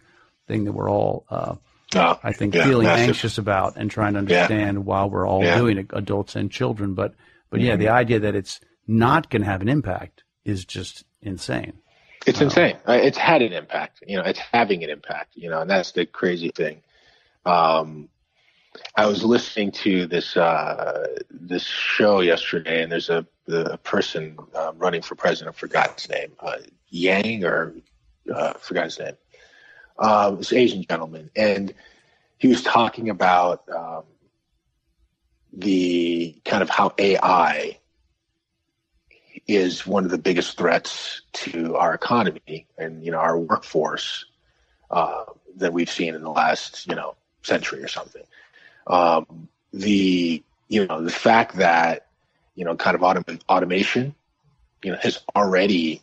thing 0.47 0.65
that 0.65 0.73
we're 0.73 0.89
all. 0.91 1.25
Uh, 1.29 1.55
Oh, 1.95 2.19
I 2.23 2.33
think 2.33 2.53
yeah, 2.53 2.65
feeling 2.65 2.85
massive. 2.85 3.07
anxious 3.09 3.37
about 3.39 3.75
and 3.77 3.89
trying 3.89 4.13
to 4.13 4.19
understand 4.19 4.85
while 4.85 5.09
we're 5.09 5.27
all 5.27 5.43
Yeah. 5.43 5.51
Mm-hmm. 5.55 5.59
doing 5.59 5.77
it, 5.79 5.87
adults 5.93 6.35
and 6.35 6.51
children. 6.51 6.93
But 6.93 7.15
but 7.49 7.61
yeah, 7.61 7.75
the 7.77 7.89
idea 7.89 8.19
that 8.19 8.35
it's 8.35 8.59
not 8.87 9.29
going 9.29 9.41
to 9.41 9.47
have 9.47 9.61
an 9.61 9.69
impact 9.69 10.23
is 10.45 10.65
just 10.65 11.03
insane. 11.21 11.73
It's 12.27 12.41
insane. 12.41 12.77
Uh, 12.87 12.93
It's 12.93 13.17
had 13.17 13.41
an 13.41 13.53
impact. 13.53 14.03
You 14.05 14.17
know, 14.17 14.23
it's 14.23 14.39
having 14.39 14.83
an 14.83 14.89
impact. 14.89 15.35
You 15.35 15.49
know, 15.49 15.61
and 15.61 15.69
that's 15.69 15.91
the 15.93 16.05
crazy 16.05 16.49
thing. 16.49 16.81
Um, 17.45 18.09
I 18.95 19.07
was 19.07 19.23
listening 19.23 19.71
to 19.83 20.05
this 20.05 20.37
uh, 20.37 21.07
this 21.31 21.63
show 21.63 22.19
yesterday, 22.21 22.83
and 22.83 22.91
there's 22.91 23.09
a 23.09 23.25
the 23.47 23.79
person 23.83 24.37
um, 24.55 24.77
running 24.77 25.01
for 25.01 25.15
president. 25.15 25.55
I 25.55 25.59
forgot 25.59 25.99
his 25.99 26.07
name, 26.09 26.33
uh, 26.39 26.57
Yang 26.89 27.43
or 27.45 27.73
uh, 28.31 28.53
forgot 28.53 28.83
his 28.85 28.99
name. 28.99 29.15
Um, 29.99 30.37
this 30.37 30.53
Asian 30.53 30.85
gentleman, 30.89 31.29
and 31.35 31.73
he 32.37 32.47
was 32.47 32.63
talking 32.63 33.09
about 33.09 33.67
um, 33.69 34.03
the 35.51 36.39
kind 36.45 36.63
of 36.63 36.69
how 36.69 36.93
AI 36.97 37.77
is 39.47 39.85
one 39.85 40.05
of 40.05 40.11
the 40.11 40.17
biggest 40.17 40.57
threats 40.57 41.21
to 41.33 41.75
our 41.75 41.93
economy 41.93 42.65
and 42.77 43.03
you 43.03 43.11
know 43.11 43.17
our 43.17 43.37
workforce 43.37 44.25
uh, 44.91 45.25
that 45.57 45.73
we've 45.73 45.89
seen 45.89 46.15
in 46.15 46.21
the 46.21 46.29
last 46.29 46.87
you 46.87 46.95
know 46.95 47.15
century 47.43 47.83
or 47.83 47.87
something. 47.87 48.23
Um, 48.87 49.49
the 49.73 50.41
you 50.67 50.87
know 50.87 51.03
the 51.03 51.11
fact 51.11 51.57
that 51.57 52.07
you 52.55 52.63
know 52.63 52.75
kind 52.75 52.95
of 52.95 53.01
autom- 53.01 53.41
automation 53.49 54.15
you 54.83 54.91
know 54.91 54.97
has 55.01 55.23
already 55.35 56.01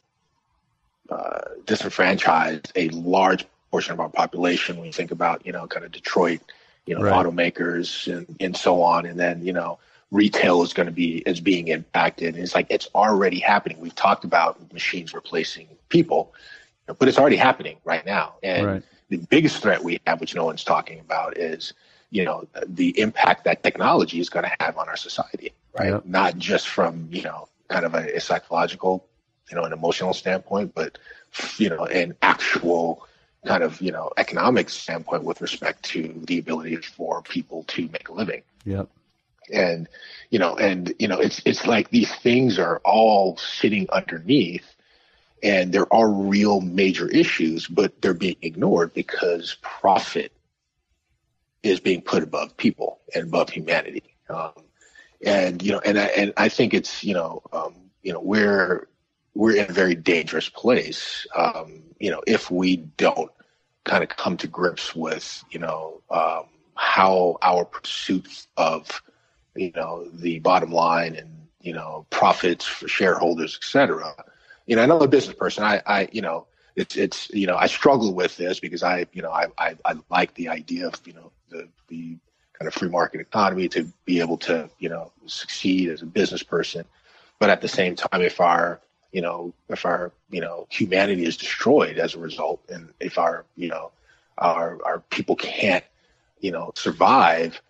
uh, 1.09 1.41
disenfranchised 1.65 2.73
a 2.77 2.89
large 2.91 3.47
portion 3.77 3.93
of 3.93 4.01
our 4.01 4.09
population 4.09 4.77
when 4.79 4.87
you 4.87 4.93
think 4.93 5.11
about 5.11 5.45
you 5.47 5.53
know 5.53 5.67
kind 5.67 5.85
of 5.85 5.93
Detroit 5.93 6.41
you 6.87 6.95
know 6.95 7.03
Right. 7.03 7.13
automakers 7.17 8.11
and, 8.11 8.27
and 8.41 8.57
so 8.57 8.83
on 8.83 9.05
and 9.05 9.19
then 9.21 9.45
you 9.45 9.53
know 9.53 9.79
retail 10.11 10.63
is 10.63 10.73
going 10.73 10.87
to 10.87 10.93
be 10.93 11.19
is 11.27 11.41
being 11.41 11.69
impacted 11.69 12.35
and 12.35 12.43
it's 12.45 12.55
like 12.55 12.67
it's 12.71 12.89
already 12.95 13.39
happening 13.39 13.79
we've 13.81 13.95
talked 13.95 14.25
about 14.25 14.73
machines 14.73 15.13
replacing 15.13 15.69
people 15.91 16.33
but 16.99 17.09
it's 17.09 17.19
already 17.19 17.37
happening 17.37 17.77
right 17.85 18.07
now 18.07 18.35
and 18.43 18.67
Right. 18.67 18.83
the 19.11 19.19
biggest 19.35 19.63
threat 19.63 19.85
we 19.85 20.01
have 20.07 20.21
which 20.21 20.35
no 20.35 20.45
one's 20.47 20.65
talking 20.65 21.01
about 21.01 21.37
is 21.37 21.75
you 22.11 22.25
know 22.25 22.47
the 22.67 22.99
impact 22.99 23.45
that 23.45 23.63
technology 23.63 24.21
is 24.21 24.31
going 24.31 24.45
to 24.45 24.57
have 24.61 24.79
on 24.79 24.89
our 24.89 24.97
society 24.97 25.53
right 25.79 25.93
Yep. 25.93 26.07
not 26.07 26.39
just 26.39 26.69
from 26.69 27.09
you 27.11 27.23
know 27.23 27.49
kind 27.69 27.85
of 27.85 27.95
a, 27.95 28.17
a 28.17 28.21
psychological 28.21 29.05
you 29.51 29.57
know 29.57 29.65
an 29.65 29.73
emotional 29.73 30.15
standpoint 30.15 30.75
but 30.75 30.99
you 31.59 31.69
know 31.69 31.85
an 31.87 32.15
actual 32.23 33.07
kind 33.47 33.63
of 33.63 33.81
you 33.81 33.93
know 33.93 34.11
economic 34.17 34.69
standpoint 34.69 35.25
with 35.25 35.41
respect 35.41 35.83
to 35.85 36.13
the 36.27 36.39
ability 36.39 36.77
for 36.77 37.23
people 37.23 37.65
to 37.65 37.89
make 37.89 38.09
a 38.09 38.13
living. 38.13 38.43
Yep. 38.65 38.89
and 39.53 39.89
you 40.31 40.39
know 40.39 40.57
and 40.57 40.93
you 40.99 41.09
know 41.09 41.21
it's 41.21 41.41
it's 41.45 41.67
like 41.67 41.91
these 41.91 42.13
things 42.17 42.59
are 42.59 42.81
all 42.85 43.37
sitting 43.37 43.89
underneath 43.91 44.67
and 45.43 45.73
there 45.73 45.93
are 45.95 46.11
real 46.11 46.61
major 46.61 47.09
issues 47.09 47.69
but 47.69 48.03
they're 48.03 48.15
being 48.15 48.37
ignored 48.43 48.93
because 48.93 49.57
profit 49.63 50.33
is 51.67 51.81
being 51.81 52.01
put 52.01 52.23
above 52.23 52.57
people 52.57 53.01
and 53.15 53.25
above 53.25 53.51
humanity. 53.51 54.17
Um, 54.29 54.53
and 55.25 55.63
you 55.63 55.73
know 55.73 55.81
and 55.81 55.99
I, 55.99 56.07
and 56.07 56.33
I 56.37 56.49
think 56.49 56.75
it's 56.75 57.03
you 57.03 57.15
know 57.15 57.43
um, 57.53 57.75
you 58.03 58.13
know 58.13 58.21
we're 58.21 58.89
we're 59.35 59.57
in 59.57 59.71
a 59.71 59.73
very 59.73 59.95
dangerous 59.95 60.49
place. 60.49 61.27
Um, 61.35 61.83
you 61.99 62.11
know 62.11 62.23
if 62.27 62.51
we 62.51 62.77
don't 62.77 63.31
kind 63.87 64.03
of 64.03 64.11
come 64.11 64.37
to 64.37 64.47
grips 64.47 64.95
with 64.95 65.43
you 65.51 65.59
know 65.59 66.03
um, 66.11 66.45
how 66.75 67.39
our 67.41 67.65
pursuit 67.65 68.47
of 68.57 69.03
you 69.55 69.73
know 69.75 70.07
the 70.13 70.39
bottom 70.41 70.71
line 70.71 71.15
and 71.15 71.31
you 71.63 71.73
know 71.73 72.07
profits 72.11 72.67
for 72.67 72.89
shareholders, 72.89 73.59
et 73.61 73.65
cetera. 73.65 74.15
You 74.67 74.77
know, 74.77 74.83
and 74.83 74.93
I'm 74.93 75.01
a 75.01 75.09
business 75.09 75.37
person. 75.37 75.65
I, 75.65 75.81
I 75.87 76.09
you 76.13 76.21
know, 76.21 76.47
it's 76.75 76.97
it's 76.97 77.31
you 77.31 77.47
know, 77.47 77.57
I 77.57 77.67
struggle 77.67 78.13
with 78.13 78.37
this 78.37 78.61
because 78.61 78.83
I 78.83 79.07
you 79.13 79.23
know 79.23 79.31
I 79.31 79.47
I, 79.59 79.77
I 79.85 79.95
like 80.11 80.35
the 80.35 80.49
idea 80.49 80.89
of 80.89 81.01
you 81.07 81.15
know 81.15 81.33
the 81.49 81.69
the 81.89 82.19
kind 82.53 82.69
of 82.69 82.75
free 82.75 82.89
market 82.89 83.21
economy 83.21 83.69
to 83.69 83.91
be 84.05 84.21
able 84.21 84.37
to 84.39 84.69
you 84.79 84.89
know 84.89 85.13
succeed 85.27 85.89
as 85.89 86.03
a 86.03 86.07
business 86.07 86.43
person, 86.43 86.85
but 87.39 87.51
at 87.51 87.61
the 87.61 87.69
same 87.69 87.97
time, 87.97 88.21
if 88.21 88.41
our 88.41 88.81
you 89.13 89.21
know 89.23 89.53
if 89.69 89.85
our 89.85 90.13
you 90.31 90.41
know 90.41 90.67
humanity 90.71 91.25
is 91.25 91.37
destroyed 91.37 91.99
as 91.99 92.15
a 92.15 92.19
result, 92.19 92.61
and 92.69 92.93
if 93.01 93.19
our 93.19 93.45
you 93.57 93.69
know 93.69 93.93
our 94.39 94.79
our 94.85 95.01
people 95.11 95.37
can't 95.37 95.85
you 96.41 96.51
know 96.51 96.73
survive 96.75 97.61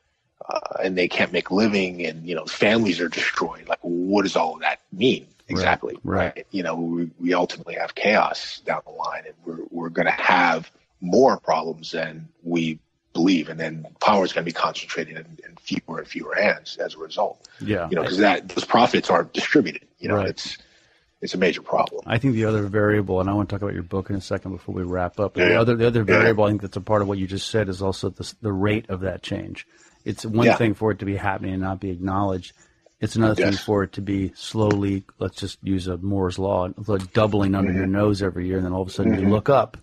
uh, 0.48 0.82
and 0.82 0.96
they 0.98 1.08
can't 1.08 1.32
make 1.32 1.50
living 1.50 2.04
and 2.04 2.26
you 2.26 2.34
know 2.34 2.44
families 2.44 3.00
are 3.00 3.08
destroyed 3.08 3.66
like 3.68 3.78
what 3.82 4.22
does 4.22 4.36
all 4.36 4.54
of 4.54 4.60
that 4.60 4.80
mean 4.92 5.26
exactly 5.48 5.96
right. 6.02 6.46
you 6.50 6.62
know 6.62 6.74
we, 6.74 7.10
we 7.20 7.34
ultimately 7.34 7.74
have 7.74 7.94
chaos 7.94 8.60
down 8.66 8.80
the 8.84 8.92
line 8.92 9.22
and 9.26 9.34
we're, 9.44 9.64
we're 9.70 9.88
going 9.88 10.06
to 10.06 10.10
have 10.12 10.70
more 11.00 11.38
problems 11.38 11.92
than 11.92 12.28
we 12.42 12.78
believe 13.12 13.48
and 13.48 13.58
then 13.58 13.86
power 14.00 14.24
is 14.24 14.32
going 14.32 14.44
to 14.44 14.48
be 14.48 14.52
concentrated 14.52 15.16
in, 15.16 15.38
in 15.48 15.56
fewer 15.56 15.98
and 15.98 16.08
fewer 16.08 16.34
hands 16.34 16.76
as 16.78 16.94
a 16.94 16.98
result 16.98 17.48
Yeah. 17.60 17.88
you 17.88 17.94
know 17.94 18.02
because 18.02 18.18
that 18.18 18.48
those 18.48 18.64
profits 18.64 19.08
aren't 19.08 19.32
distributed 19.32 19.86
you 19.98 20.08
know 20.08 20.16
Right. 20.16 20.28
it's 20.30 20.58
it's 21.20 21.34
a 21.34 21.38
major 21.38 21.62
problem 21.62 22.02
I 22.06 22.18
think 22.18 22.34
the 22.34 22.44
other 22.44 22.62
variable, 22.62 23.20
and 23.20 23.28
I 23.28 23.32
want 23.32 23.48
to 23.48 23.54
talk 23.54 23.62
about 23.62 23.74
your 23.74 23.82
book 23.82 24.10
in 24.10 24.16
a 24.16 24.20
second 24.20 24.52
before 24.52 24.74
we 24.74 24.82
wrap 24.82 25.18
up. 25.18 25.34
But 25.34 25.48
the 25.48 25.60
other, 25.60 25.76
the 25.76 25.86
other 25.86 26.00
Yeah. 26.00 26.18
variable, 26.18 26.44
I 26.44 26.48
think 26.48 26.62
that's 26.62 26.76
a 26.76 26.80
part 26.80 27.02
of 27.02 27.08
what 27.08 27.18
you 27.18 27.26
just 27.26 27.50
said, 27.50 27.68
is 27.68 27.82
also 27.82 28.10
the, 28.10 28.32
the 28.42 28.52
rate 28.52 28.88
of 28.88 29.00
that 29.00 29.22
change. 29.22 29.66
It's 30.04 30.24
one 30.24 30.46
Yeah. 30.46 30.56
thing 30.56 30.74
for 30.74 30.90
it 30.90 30.98
to 31.00 31.04
be 31.04 31.16
happening 31.16 31.54
and 31.54 31.62
not 31.62 31.80
be 31.80 31.90
acknowledged. 31.90 32.52
It's 33.00 33.16
another 33.16 33.34
thing 33.34 33.52
for 33.52 33.82
it 33.82 33.92
to 33.92 34.00
be 34.00 34.32
slowly. 34.34 35.04
Let's 35.18 35.36
just 35.36 35.58
use 35.62 35.86
a 35.86 35.98
Moore's 35.98 36.38
law, 36.38 36.68
doubling 37.12 37.54
under 37.54 37.72
your 37.72 37.82
mm-hmm. 37.82 37.92
nose 37.92 38.22
every 38.22 38.46
year, 38.46 38.56
and 38.56 38.64
then 38.64 38.72
all 38.72 38.82
of 38.82 38.88
a 38.88 38.90
sudden 38.90 39.14
you 39.14 39.20
mm-hmm. 39.20 39.32
look 39.32 39.50
up, 39.50 39.76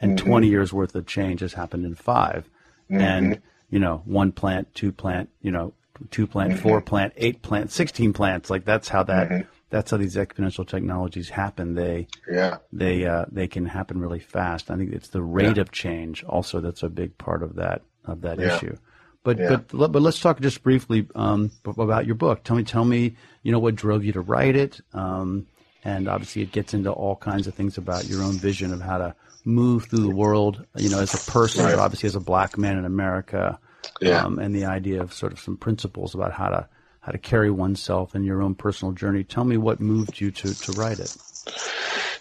and 0.00 0.16
mm-hmm. 0.16 0.28
20 0.28 0.48
years 0.48 0.72
worth 0.72 0.94
of 0.94 1.06
change 1.06 1.40
has 1.40 1.54
happened 1.54 1.84
in 1.84 1.94
5 1.94 2.48
and 2.90 3.40
you 3.70 3.78
know 3.78 4.02
one 4.04 4.32
plant, 4.32 4.74
two 4.74 4.92
plant, 4.92 5.28
you 5.40 5.50
know 5.50 5.72
two 6.10 6.26
plant, 6.26 6.58
four 6.58 6.80
plant, 6.80 7.12
eight 7.16 7.42
plant, 7.42 7.70
16 7.70 8.12
plants. 8.12 8.50
Like 8.50 8.64
that's 8.64 8.88
how 8.88 9.02
that. 9.04 9.46
That's 9.70 9.90
how 9.92 9.96
these 9.96 10.16
exponential 10.16 10.66
technologies 10.66 11.28
happen. 11.28 11.74
They 11.74 12.08
yeah 12.28 12.58
they 12.72 13.06
uh, 13.06 13.26
they 13.30 13.46
can 13.48 13.66
happen 13.66 14.00
really 14.00 14.18
fast. 14.18 14.70
I 14.70 14.76
think 14.76 14.92
it's 14.92 15.08
the 15.08 15.22
rate 15.22 15.58
of 15.58 15.70
change 15.72 16.24
also 16.24 16.60
that's 16.60 16.82
a 16.82 16.88
big 16.88 17.16
part 17.18 17.42
of 17.42 17.54
that 17.56 17.82
of 18.04 18.22
that 18.22 18.38
Yeah. 18.38 18.56
issue. 18.56 18.76
But 19.22 19.38
Yeah. 19.38 19.58
but 19.72 19.92
but 19.92 20.02
let's 20.02 20.20
talk 20.20 20.40
just 20.40 20.62
briefly 20.62 21.06
um, 21.14 21.50
about 21.64 22.06
your 22.06 22.16
book. 22.16 22.42
Tell 22.44 22.56
me 22.56 22.64
tell 22.64 22.84
me 22.84 23.16
you 23.42 23.52
know 23.52 23.58
what 23.60 23.76
drove 23.76 24.04
you 24.04 24.12
to 24.12 24.20
write 24.20 24.56
it. 24.56 24.80
Um, 24.92 25.46
and 25.84 26.08
obviously 26.08 26.42
it 26.42 26.52
gets 26.52 26.74
into 26.74 26.90
all 26.90 27.16
kinds 27.16 27.46
of 27.46 27.54
things 27.54 27.78
about 27.78 28.06
your 28.06 28.22
own 28.22 28.34
vision 28.34 28.72
of 28.72 28.80
how 28.82 28.98
to 28.98 29.14
move 29.44 29.86
through 29.86 30.00
the 30.00 30.14
world, 30.14 30.66
you 30.76 30.90
know, 30.90 31.00
as 31.00 31.14
a 31.14 31.30
person, 31.30 31.64
right. 31.64 31.70
but 31.74 31.78
obviously 31.80 32.06
as 32.08 32.16
a 32.16 32.20
black 32.20 32.58
man 32.58 32.76
in 32.76 32.84
America, 32.84 33.58
yeah. 34.02 34.22
um, 34.22 34.38
and 34.38 34.54
the 34.54 34.66
idea 34.66 35.00
of 35.00 35.14
sort 35.14 35.32
of 35.32 35.40
some 35.40 35.56
principles 35.56 36.14
about 36.14 36.32
how 36.32 36.48
to 36.50 36.68
how 37.00 37.12
to 37.12 37.18
carry 37.18 37.50
oneself 37.50 38.14
in 38.14 38.24
your 38.24 38.42
own 38.42 38.54
personal 38.54 38.92
journey. 38.92 39.24
Tell 39.24 39.44
me 39.44 39.56
what 39.56 39.80
moved 39.80 40.20
you 40.20 40.30
to 40.30 40.54
to 40.54 40.72
write 40.72 40.98
it. 40.98 41.16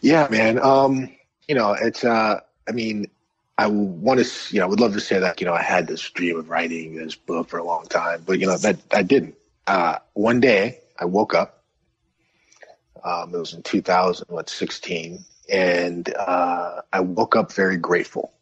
Yeah, 0.02 0.28
man. 0.30 0.60
Um, 0.60 1.10
you 1.48 1.56
know, 1.56 1.74
it's 1.74 2.04
uh, 2.04 2.40
I 2.68 2.72
mean, 2.72 3.08
I 3.58 3.68
want 3.68 4.24
to, 4.24 4.54
you 4.54 4.60
know, 4.62 4.66
I 4.66 4.70
would 4.70 4.80
love 4.80 4.94
to 4.94 5.02
say 5.02 5.20
that, 5.20 5.42
you 5.42 5.46
know, 5.46 5.54
I 5.54 5.62
had 5.62 5.88
this 5.88 6.10
dream 6.12 6.40
of 6.40 6.50
writing 6.50 6.96
this 6.96 7.16
book 7.16 7.50
for 7.50 7.58
a 7.58 7.64
long 7.64 7.86
time, 7.88 8.24
but 8.26 8.40
you 8.40 8.48
know, 8.48 8.58
that 8.58 8.78
I 8.94 9.04
didn't. 9.04 9.36
Uh, 9.68 9.98
one 10.14 10.40
day 10.40 10.80
I 10.98 11.06
woke 11.06 11.34
up. 11.34 11.64
Um, 13.04 13.34
it 13.34 13.38
was 13.38 13.54
in 13.54 13.64
2016, 13.64 15.26
and 15.52 16.16
uh, 16.16 16.82
I 16.92 17.00
woke 17.02 17.36
up 17.36 17.52
very 17.52 17.78
grateful. 17.78 18.34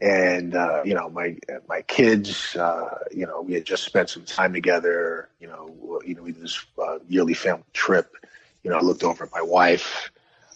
And 0.00 0.54
uh, 0.54 0.82
you 0.84 0.94
know, 0.94 1.08
my 1.08 1.36
my 1.68 1.82
kids, 1.82 2.54
uh, 2.56 2.98
you 3.10 3.26
know, 3.26 3.42
we 3.42 3.54
had 3.54 3.64
just 3.64 3.84
spent 3.84 4.10
some 4.10 4.24
time 4.24 4.52
together. 4.52 5.28
You 5.40 5.48
know, 5.48 6.00
you 6.06 6.14
know, 6.14 6.22
we 6.22 6.32
did 6.32 6.42
this 6.42 6.64
uh, 6.80 6.98
yearly 7.08 7.34
family 7.34 7.64
trip. 7.72 8.14
You 8.62 8.70
know, 8.70 8.78
I 8.78 8.80
looked 8.80 9.02
over 9.02 9.24
at 9.24 9.32
my 9.32 9.42
wife. 9.42 10.10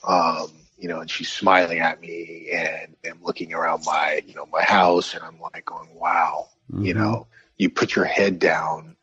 Um, 0.04 0.48
you 0.82 0.88
know, 0.88 0.98
and 0.98 1.08
she's 1.08 1.30
smiling 1.30 1.78
at 1.78 2.00
me 2.00 2.50
and 2.52 2.96
I'm 3.06 3.22
looking 3.22 3.54
around 3.54 3.84
my, 3.84 4.20
you 4.26 4.34
know, 4.34 4.46
my 4.46 4.64
house 4.64 5.14
and 5.14 5.22
I'm 5.22 5.38
like 5.40 5.64
going, 5.64 5.94
wow, 5.94 6.48
mm-hmm. 6.72 6.84
you 6.84 6.92
know, 6.92 7.28
you 7.56 7.70
put 7.70 7.94
your 7.94 8.04
head 8.04 8.40
down, 8.40 8.96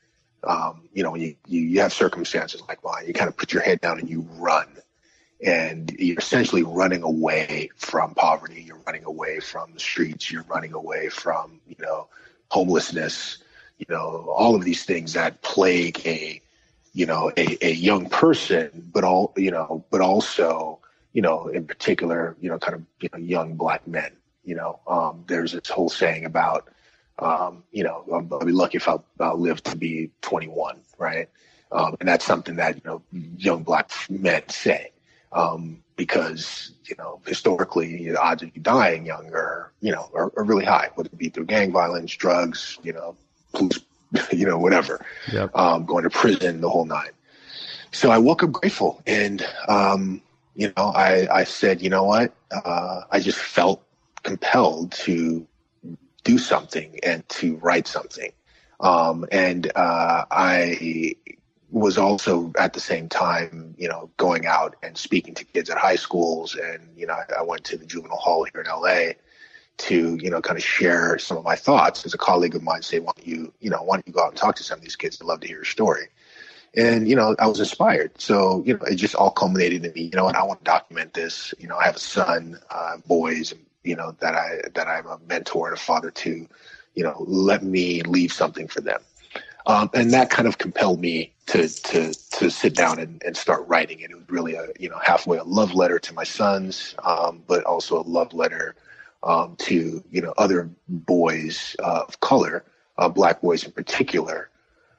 um, 0.43 0.89
you 0.91 1.03
know, 1.03 1.15
you, 1.15 1.37
you, 1.47 1.61
you 1.61 1.79
have 1.79 1.93
circumstances 1.93 2.61
like 2.67 2.83
mine, 2.83 3.05
you 3.07 3.13
kind 3.13 3.29
of 3.29 3.37
put 3.37 3.53
your 3.53 3.61
head 3.61 3.79
down 3.79 3.97
and 3.97 4.09
you 4.09 4.27
run 4.33 4.67
and 5.41 5.91
you're 5.97 6.17
essentially 6.17 6.63
running 6.63 7.03
away 7.03 7.69
from 7.75 8.13
poverty. 8.13 8.63
You're 8.63 8.81
running 8.85 9.05
away 9.05 9.39
from 9.39 9.73
the 9.73 9.79
streets. 9.79 10.29
You're 10.29 10.43
running 10.43 10.73
away 10.73 11.09
from, 11.09 11.61
you 11.67 11.75
know, 11.79 12.07
homelessness, 12.49 13.37
you 13.77 13.85
know, 13.89 14.33
all 14.35 14.55
of 14.55 14.63
these 14.63 14.83
things 14.83 15.13
that 15.13 15.41
plague 15.41 16.01
a, 16.05 16.41
you 16.93 17.05
know, 17.05 17.31
a, 17.37 17.65
a 17.65 17.71
young 17.71 18.09
person, 18.09 18.89
but 18.93 19.03
all, 19.03 19.33
you 19.37 19.51
know, 19.51 19.85
but 19.91 20.01
also, 20.01 20.79
you 21.13 21.21
know, 21.21 21.47
in 21.47 21.65
particular, 21.65 22.35
you 22.41 22.49
know, 22.49 22.59
kind 22.59 22.75
of 22.75 22.83
you 22.99 23.09
know, 23.13 23.19
young 23.19 23.55
black 23.55 23.87
men. 23.87 24.11
You 24.43 24.55
know, 24.55 24.79
um, 24.87 25.23
there's 25.27 25.53
this 25.53 25.69
whole 25.69 25.89
saying 25.89 26.25
about, 26.25 26.69
um, 27.19 27.63
you 27.71 27.83
know, 27.83 28.03
I'll 28.11 28.45
be 28.45 28.51
lucky 28.51 28.77
if 28.77 28.87
I'll, 28.87 29.05
I'll 29.19 29.39
live 29.39 29.61
to 29.63 29.77
be 29.77 30.09
21, 30.21 30.81
right? 30.97 31.29
Um, 31.71 31.95
and 31.99 32.09
that's 32.09 32.25
something 32.25 32.55
that 32.55 32.75
you 32.75 32.81
know 32.83 33.01
young 33.37 33.61
black 33.61 33.91
men 34.09 34.41
say 34.49 34.91
um, 35.31 35.83
because 35.95 36.71
you 36.85 36.95
know 36.97 37.21
historically 37.25 38.09
the 38.09 38.19
odds 38.19 38.43
of 38.43 38.55
you 38.55 38.61
dying 38.61 39.05
younger, 39.05 39.71
you 39.81 39.91
know, 39.91 40.09
are, 40.13 40.31
are, 40.37 40.43
really 40.43 40.65
high, 40.65 40.89
whether 40.95 41.07
it 41.07 41.17
be 41.17 41.29
through 41.29 41.45
gang 41.45 41.71
violence, 41.71 42.15
drugs, 42.15 42.79
you 42.83 42.93
know, 42.93 43.15
police, 43.53 43.79
you 44.31 44.45
know, 44.45 44.57
whatever, 44.57 45.05
yep. 45.31 45.55
um, 45.55 45.85
going 45.85 46.03
to 46.03 46.09
prison, 46.09 46.61
the 46.61 46.69
whole 46.69 46.85
nine. 46.85 47.11
So 47.91 48.11
I 48.11 48.17
woke 48.17 48.43
up 48.43 48.51
grateful, 48.51 49.01
and 49.05 49.45
um, 49.67 50.21
you 50.55 50.73
know, 50.75 50.85
I, 50.87 51.27
I 51.31 51.43
said, 51.43 51.81
you 51.81 51.89
know 51.89 52.03
what? 52.03 52.33
Uh, 52.51 53.01
I 53.11 53.19
just 53.19 53.39
felt 53.39 53.83
compelled 54.23 54.91
to 54.91 55.47
do 56.23 56.37
something 56.37 56.99
and 57.03 57.27
to 57.29 57.55
write 57.57 57.87
something. 57.87 58.31
Um, 58.79 59.25
and 59.31 59.71
uh, 59.75 60.25
I 60.31 61.15
was 61.71 61.97
also 61.97 62.51
at 62.57 62.73
the 62.73 62.79
same 62.79 63.07
time, 63.07 63.75
you 63.77 63.87
know, 63.87 64.09
going 64.17 64.45
out 64.45 64.75
and 64.81 64.97
speaking 64.97 65.33
to 65.35 65.45
kids 65.45 65.69
at 65.69 65.77
high 65.77 65.95
schools. 65.95 66.55
And, 66.55 66.89
you 66.95 67.05
know, 67.05 67.17
I, 67.37 67.43
went 67.43 67.63
to 67.65 67.77
the 67.77 67.85
juvenile 67.85 68.17
hall 68.17 68.45
here 68.51 68.61
in 68.61 68.67
LA 68.67 69.13
to, 69.77 70.17
you 70.21 70.29
know, 70.29 70.41
kind 70.41 70.57
of 70.57 70.63
share 70.63 71.19
some 71.19 71.37
of 71.37 71.43
my 71.43 71.55
thoughts. 71.55 72.05
As 72.05 72.13
a 72.13 72.17
colleague 72.17 72.55
of 72.55 72.63
mine 72.63 72.81
say, 72.81 72.99
why 72.99 73.11
don't 73.15 73.27
you, 73.27 73.53
you 73.59 73.69
know, 73.69 73.83
why 73.83 73.97
don't 73.97 74.07
you 74.07 74.13
go 74.13 74.23
out 74.23 74.29
and 74.29 74.37
talk 74.37 74.55
to 74.55 74.63
some 74.63 74.79
of 74.79 74.83
these 74.83 74.95
kids? 74.95 75.19
I'd 75.21 75.27
love 75.27 75.41
to 75.41 75.47
hear 75.47 75.57
your 75.57 75.65
story 75.65 76.07
and 76.75 77.07
you 77.07 77.15
know 77.15 77.35
i 77.39 77.47
was 77.47 77.59
inspired 77.59 78.11
so 78.19 78.63
you 78.65 78.73
know 78.73 78.83
it 78.83 78.95
just 78.95 79.15
all 79.15 79.31
culminated 79.31 79.85
in 79.85 79.93
me 79.93 80.03
you 80.03 80.15
know 80.15 80.27
and 80.27 80.37
i 80.37 80.43
want 80.43 80.59
to 80.59 80.63
document 80.63 81.13
this 81.13 81.53
you 81.59 81.67
know 81.67 81.77
i 81.77 81.85
have 81.85 81.95
a 81.95 81.99
son 81.99 82.59
uh, 82.69 82.97
boys 83.07 83.53
you 83.83 83.95
know 83.95 84.15
that 84.19 84.35
i 84.35 84.59
that 84.73 84.87
i'm 84.87 85.07
a 85.07 85.19
mentor 85.27 85.67
and 85.67 85.77
a 85.77 85.79
father 85.79 86.11
to 86.11 86.47
you 86.93 87.03
know 87.03 87.15
let 87.27 87.63
me 87.63 88.01
leave 88.03 88.31
something 88.31 88.67
for 88.67 88.81
them 88.81 89.01
um, 89.69 89.87
and 89.93 90.11
that 90.13 90.31
kind 90.31 90.47
of 90.47 90.57
compelled 90.57 90.99
me 90.99 91.31
to 91.45 91.69
to 91.69 92.11
to 92.31 92.49
sit 92.49 92.73
down 92.75 92.99
and, 92.99 93.21
and 93.23 93.37
start 93.37 93.67
writing. 93.67 93.99
It. 93.99 94.09
It 94.09 94.15
was 94.15 94.27
really 94.29 94.55
a 94.55 94.67
you 94.79 94.89
know 94.89 94.97
halfway 94.97 95.37
a 95.37 95.43
love 95.43 95.75
letter 95.75 95.99
to 95.99 96.13
my 96.13 96.23
sons, 96.23 96.95
um, 97.03 97.43
but 97.47 97.63
also 97.65 97.99
a 97.99 98.01
love 98.01 98.33
letter 98.33 98.75
um, 99.21 99.55
to 99.57 100.03
you 100.09 100.21
know 100.21 100.33
other 100.39 100.71
boys 100.87 101.75
uh, 101.83 102.03
of 102.07 102.19
color, 102.19 102.65
uh, 102.97 103.09
black 103.09 103.41
boys 103.41 103.63
in 103.63 103.71
particular, 103.71 104.49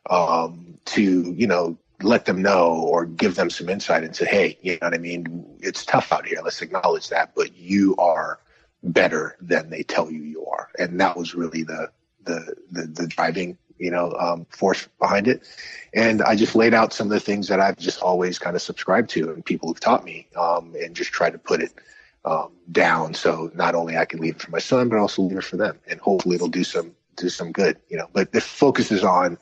um, 0.08 0.78
to 0.84 1.32
you 1.32 1.48
know 1.48 1.76
let 2.02 2.24
them 2.24 2.40
know 2.40 2.72
or 2.72 3.06
give 3.06 3.34
them 3.34 3.50
some 3.50 3.68
insight 3.68 4.04
into 4.04 4.24
hey 4.24 4.56
you 4.62 4.72
know 4.74 4.86
what 4.86 4.94
i 4.94 4.98
mean? 4.98 5.44
It's 5.58 5.84
tough 5.84 6.12
out 6.12 6.26
here. 6.26 6.38
Let's 6.44 6.62
acknowledge 6.62 7.08
that. 7.08 7.32
But 7.34 7.56
you 7.56 7.96
are 7.96 8.38
better 8.84 9.36
than 9.40 9.68
they 9.68 9.82
tell 9.82 10.10
you 10.12 10.22
you 10.22 10.46
are. 10.46 10.68
And 10.78 11.00
that 11.00 11.16
was 11.16 11.34
really 11.34 11.64
the 11.64 11.90
the 12.24 12.54
the, 12.70 12.86
the 12.86 13.08
driving 13.08 13.58
you 13.80 13.90
know 13.90 14.12
um, 14.12 14.46
force 14.50 14.88
behind 15.00 15.26
it. 15.26 15.42
And 15.94 16.22
i 16.22 16.36
just 16.36 16.54
laid 16.54 16.74
out 16.74 16.92
some 16.92 17.08
of 17.08 17.12
the 17.12 17.20
things 17.20 17.48
that 17.48 17.58
i've 17.60 17.78
just 17.78 18.00
always 18.00 18.38
kind 18.38 18.54
of 18.54 18.62
subscribed 18.62 19.10
to 19.10 19.32
and 19.32 19.44
people 19.44 19.72
have 19.72 19.80
taught 19.80 20.04
me 20.04 20.28
um, 20.36 20.74
and 20.80 20.94
just 20.94 21.10
tried 21.10 21.32
to 21.32 21.38
put 21.38 21.62
it 21.62 21.72
um, 22.24 22.52
down. 22.70 23.14
So 23.14 23.50
not 23.54 23.74
only 23.74 23.96
i 23.96 24.04
can 24.04 24.20
leave 24.20 24.36
it 24.36 24.42
for 24.42 24.50
my 24.52 24.60
son 24.60 24.88
but 24.88 24.98
also 24.98 25.22
leave 25.22 25.38
it 25.38 25.44
for 25.44 25.56
them. 25.56 25.78
And 25.88 25.98
hopefully 25.98 26.36
it'll 26.36 26.48
do 26.48 26.64
some 26.64 26.94
do 27.16 27.28
some 27.28 27.50
good 27.50 27.78
you 27.88 27.96
know. 27.96 28.08
But 28.12 28.32
the 28.32 28.40
focus 28.40 28.92
is 28.92 29.02
on 29.02 29.38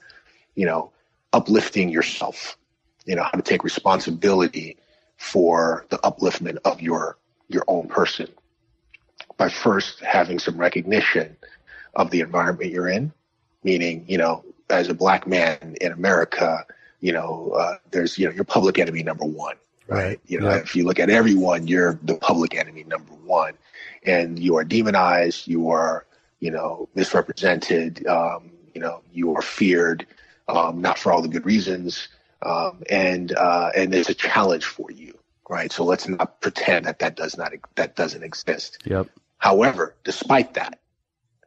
you 0.59 0.67
know, 0.67 0.91
uplifting 1.33 1.89
yourself, 1.89 2.59
you 3.07 3.15
know, 3.15 3.23
how 3.23 3.31
to 3.31 3.43
take 3.43 3.63
responsibility 3.63 4.77
for 5.17 5.87
the 5.89 5.99
upliftment 5.99 6.59
of 6.65 6.83
your 6.83 7.17
your 7.47 7.65
own 7.69 7.87
person 7.87 8.29
by 9.37 9.49
first 9.49 10.01
having 10.01 10.41
some 10.41 10.57
recognition 10.57 11.37
of 11.95 12.11
the 12.11 12.21
environment 12.21 12.73
you're 12.73 12.89
in, 12.89 13.13
meaning, 13.63 14.05
you 14.09 14.19
know, 14.19 14.45
as 14.71 14.89
a 14.89 14.95
black 14.95 15.27
man 15.27 15.77
in 15.81 15.93
America, 15.93 16.65
you 17.01 17.13
know, 17.13 17.53
uh, 17.57 17.77
there's, 17.91 18.19
you 18.19 18.27
know, 18.27 18.33
your 18.33 18.45
public 18.45 18.79
enemy 18.79 19.03
number 19.03 19.25
one, 19.25 19.57
right? 19.87 20.05
right. 20.05 20.21
You 20.27 20.41
know, 20.41 20.51
if 20.51 20.75
you 20.75 20.85
look 20.85 20.99
at 20.99 21.11
everyone, 21.11 21.67
you're 21.67 21.99
the 22.03 22.17
public 22.17 22.55
enemy 22.55 22.85
number 22.85 23.13
one, 23.13 23.55
and 24.05 24.39
you 24.39 24.57
are 24.57 24.65
demonized, 24.65 25.47
you 25.47 25.71
are, 25.71 26.07
you 26.41 26.51
know, 26.51 26.89
misrepresented, 26.95 28.07
um, 28.07 28.51
you 28.75 28.81
know, 28.81 29.03
you 29.13 29.35
are 29.35 29.43
feared, 29.43 30.07
um, 30.49 30.81
not 30.81 30.99
for 30.99 31.13
all 31.13 31.23
the 31.23 31.29
good 31.29 31.47
reasons, 31.47 32.09
um, 32.43 32.83
and 32.89 33.33
uh, 33.33 33.71
and 33.77 33.93
there's 33.93 34.09
a 34.09 34.15
challenge 34.15 34.65
for 34.65 34.91
you, 34.91 35.19
right? 35.49 35.73
So 35.73 35.85
let's 35.85 36.09
not 36.09 36.41
pretend 36.41 36.87
that 36.87 37.01
that 37.01 37.17
does 37.17 37.37
not 37.37 37.53
that 37.75 37.97
doesn't 37.97 38.23
exist. 38.23 38.79
Yep. 38.85 39.09
However, 39.39 39.95
despite 40.05 40.55
that, 40.55 40.81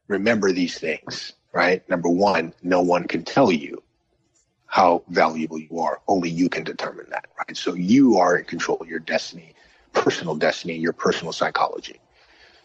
remember 0.08 0.52
these 0.52 0.78
things, 0.78 1.34
right? 1.54 1.88
Number 1.90 2.10
one, 2.10 2.54
no 2.64 2.82
one 2.82 3.08
can 3.08 3.24
tell 3.24 3.52
you 3.52 3.82
how 4.68 5.04
valuable 5.10 5.60
you 5.60 5.80
are. 5.80 6.00
Only 6.08 6.30
you 6.30 6.48
can 6.50 6.64
determine 6.64 7.06
that, 7.10 7.26
right? 7.38 7.58
So 7.58 7.74
you 7.74 8.18
are 8.18 8.38
in 8.38 8.46
control 8.46 8.78
of 8.80 8.88
your 8.88 9.00
destiny, 9.00 9.54
personal 9.94 10.36
destiny, 10.36 10.76
your 10.76 10.94
personal 10.94 11.34
psychology. 11.34 12.00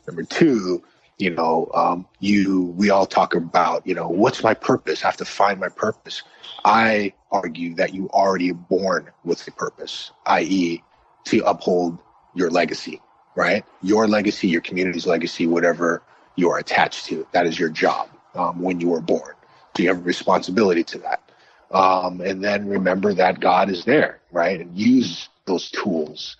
Number 0.06 0.22
two, 0.22 0.84
you 1.18 1.30
know, 1.30 1.68
um, 1.74 2.06
you, 2.20 2.74
we 2.76 2.90
all 2.90 3.06
talk 3.06 3.34
about, 3.34 3.84
you 3.86 3.94
know, 3.94 4.08
what's 4.08 4.44
my 4.44 4.54
purpose? 4.54 5.02
I 5.02 5.08
have 5.08 5.16
to 5.16 5.24
find 5.24 5.58
my 5.58 5.68
purpose. 5.68 6.22
I 6.64 7.12
argue 7.32 7.74
that 7.74 7.92
you 7.92 8.08
already 8.10 8.52
born 8.52 9.10
with 9.24 9.46
a 9.48 9.50
purpose, 9.50 10.12
i.e., 10.26 10.82
to 11.24 11.44
uphold 11.44 11.98
your 12.34 12.50
legacy, 12.50 13.00
right? 13.34 13.64
Your 13.82 14.06
legacy, 14.06 14.46
your 14.46 14.60
community's 14.60 15.06
legacy, 15.06 15.48
whatever 15.48 16.02
you're 16.36 16.58
attached 16.58 17.06
to. 17.06 17.26
That 17.32 17.46
is 17.46 17.58
your 17.58 17.70
job 17.70 18.10
um, 18.36 18.60
when 18.60 18.80
you 18.80 18.90
were 18.90 19.00
born. 19.00 19.34
So 19.76 19.82
you 19.82 19.88
have 19.88 19.98
a 19.98 20.02
responsibility 20.02 20.84
to 20.84 20.98
that. 20.98 21.22
Um, 21.70 22.20
and 22.20 22.42
then 22.42 22.68
remember 22.68 23.14
that 23.14 23.40
God 23.40 23.70
is 23.70 23.84
there, 23.84 24.20
right? 24.32 24.60
And 24.60 24.76
use 24.78 25.28
those 25.46 25.70
tools 25.70 26.36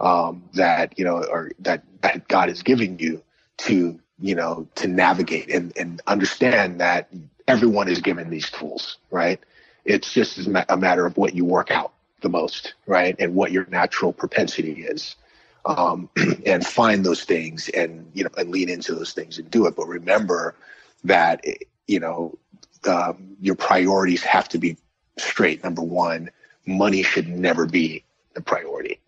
um, 0.00 0.44
that 0.54 0.98
you 0.98 1.04
know, 1.04 1.24
or 1.24 1.52
that 1.60 1.84
that 2.02 2.28
God 2.28 2.48
is 2.50 2.62
giving 2.62 2.98
you 2.98 3.22
to 3.58 4.00
you 4.22 4.34
know, 4.36 4.68
to 4.76 4.86
navigate 4.88 5.50
and, 5.50 5.76
and 5.76 6.00
understand 6.06 6.80
that 6.80 7.08
everyone 7.48 7.88
is 7.88 8.00
given 8.00 8.30
these 8.30 8.48
tools, 8.50 8.98
right? 9.10 9.40
It's 9.84 10.12
just 10.12 10.38
a 10.68 10.76
matter 10.76 11.04
of 11.06 11.16
what 11.16 11.34
you 11.34 11.44
work 11.44 11.70
out 11.72 11.92
the 12.20 12.28
most, 12.28 12.74
right? 12.86 13.16
And 13.18 13.34
what 13.34 13.50
your 13.50 13.66
natural 13.66 14.12
propensity 14.12 14.84
is. 14.84 15.16
Um, 15.64 16.08
and 16.46 16.66
find 16.66 17.04
those 17.04 17.24
things 17.24 17.68
and, 17.68 18.10
you 18.14 18.24
know, 18.24 18.30
and 18.36 18.50
lean 18.50 18.68
into 18.68 18.94
those 18.94 19.12
things 19.12 19.38
and 19.38 19.50
do 19.50 19.66
it. 19.66 19.76
But 19.76 19.86
remember 19.86 20.56
that, 21.04 21.44
you 21.86 22.00
know, 22.00 22.38
um, 22.86 23.36
your 23.40 23.54
priorities 23.54 24.22
have 24.22 24.48
to 24.50 24.58
be 24.58 24.76
straight. 25.18 25.62
Number 25.62 25.82
one, 25.82 26.30
money 26.66 27.02
should 27.02 27.28
never 27.28 27.66
be 27.66 28.04
the 28.34 28.40
priority, 28.40 29.00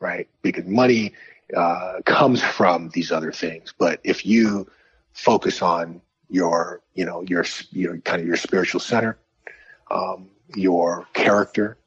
right? 0.00 0.28
Because 0.42 0.64
money 0.66 1.12
uh, 1.56 2.00
comes 2.04 2.42
from 2.42 2.90
these 2.90 3.10
other 3.10 3.32
things. 3.32 3.74
But 3.76 4.00
if 4.04 4.24
you 4.24 4.68
focus 5.12 5.62
on 5.62 6.00
your, 6.30 6.80
you 6.94 7.04
know, 7.04 7.22
your, 7.22 7.44
your 7.70 7.98
kind 7.98 8.20
of 8.20 8.26
your 8.26 8.36
spiritual 8.36 8.80
center, 8.80 9.18
um, 9.90 10.28
your 10.54 11.06
character, 11.14 11.78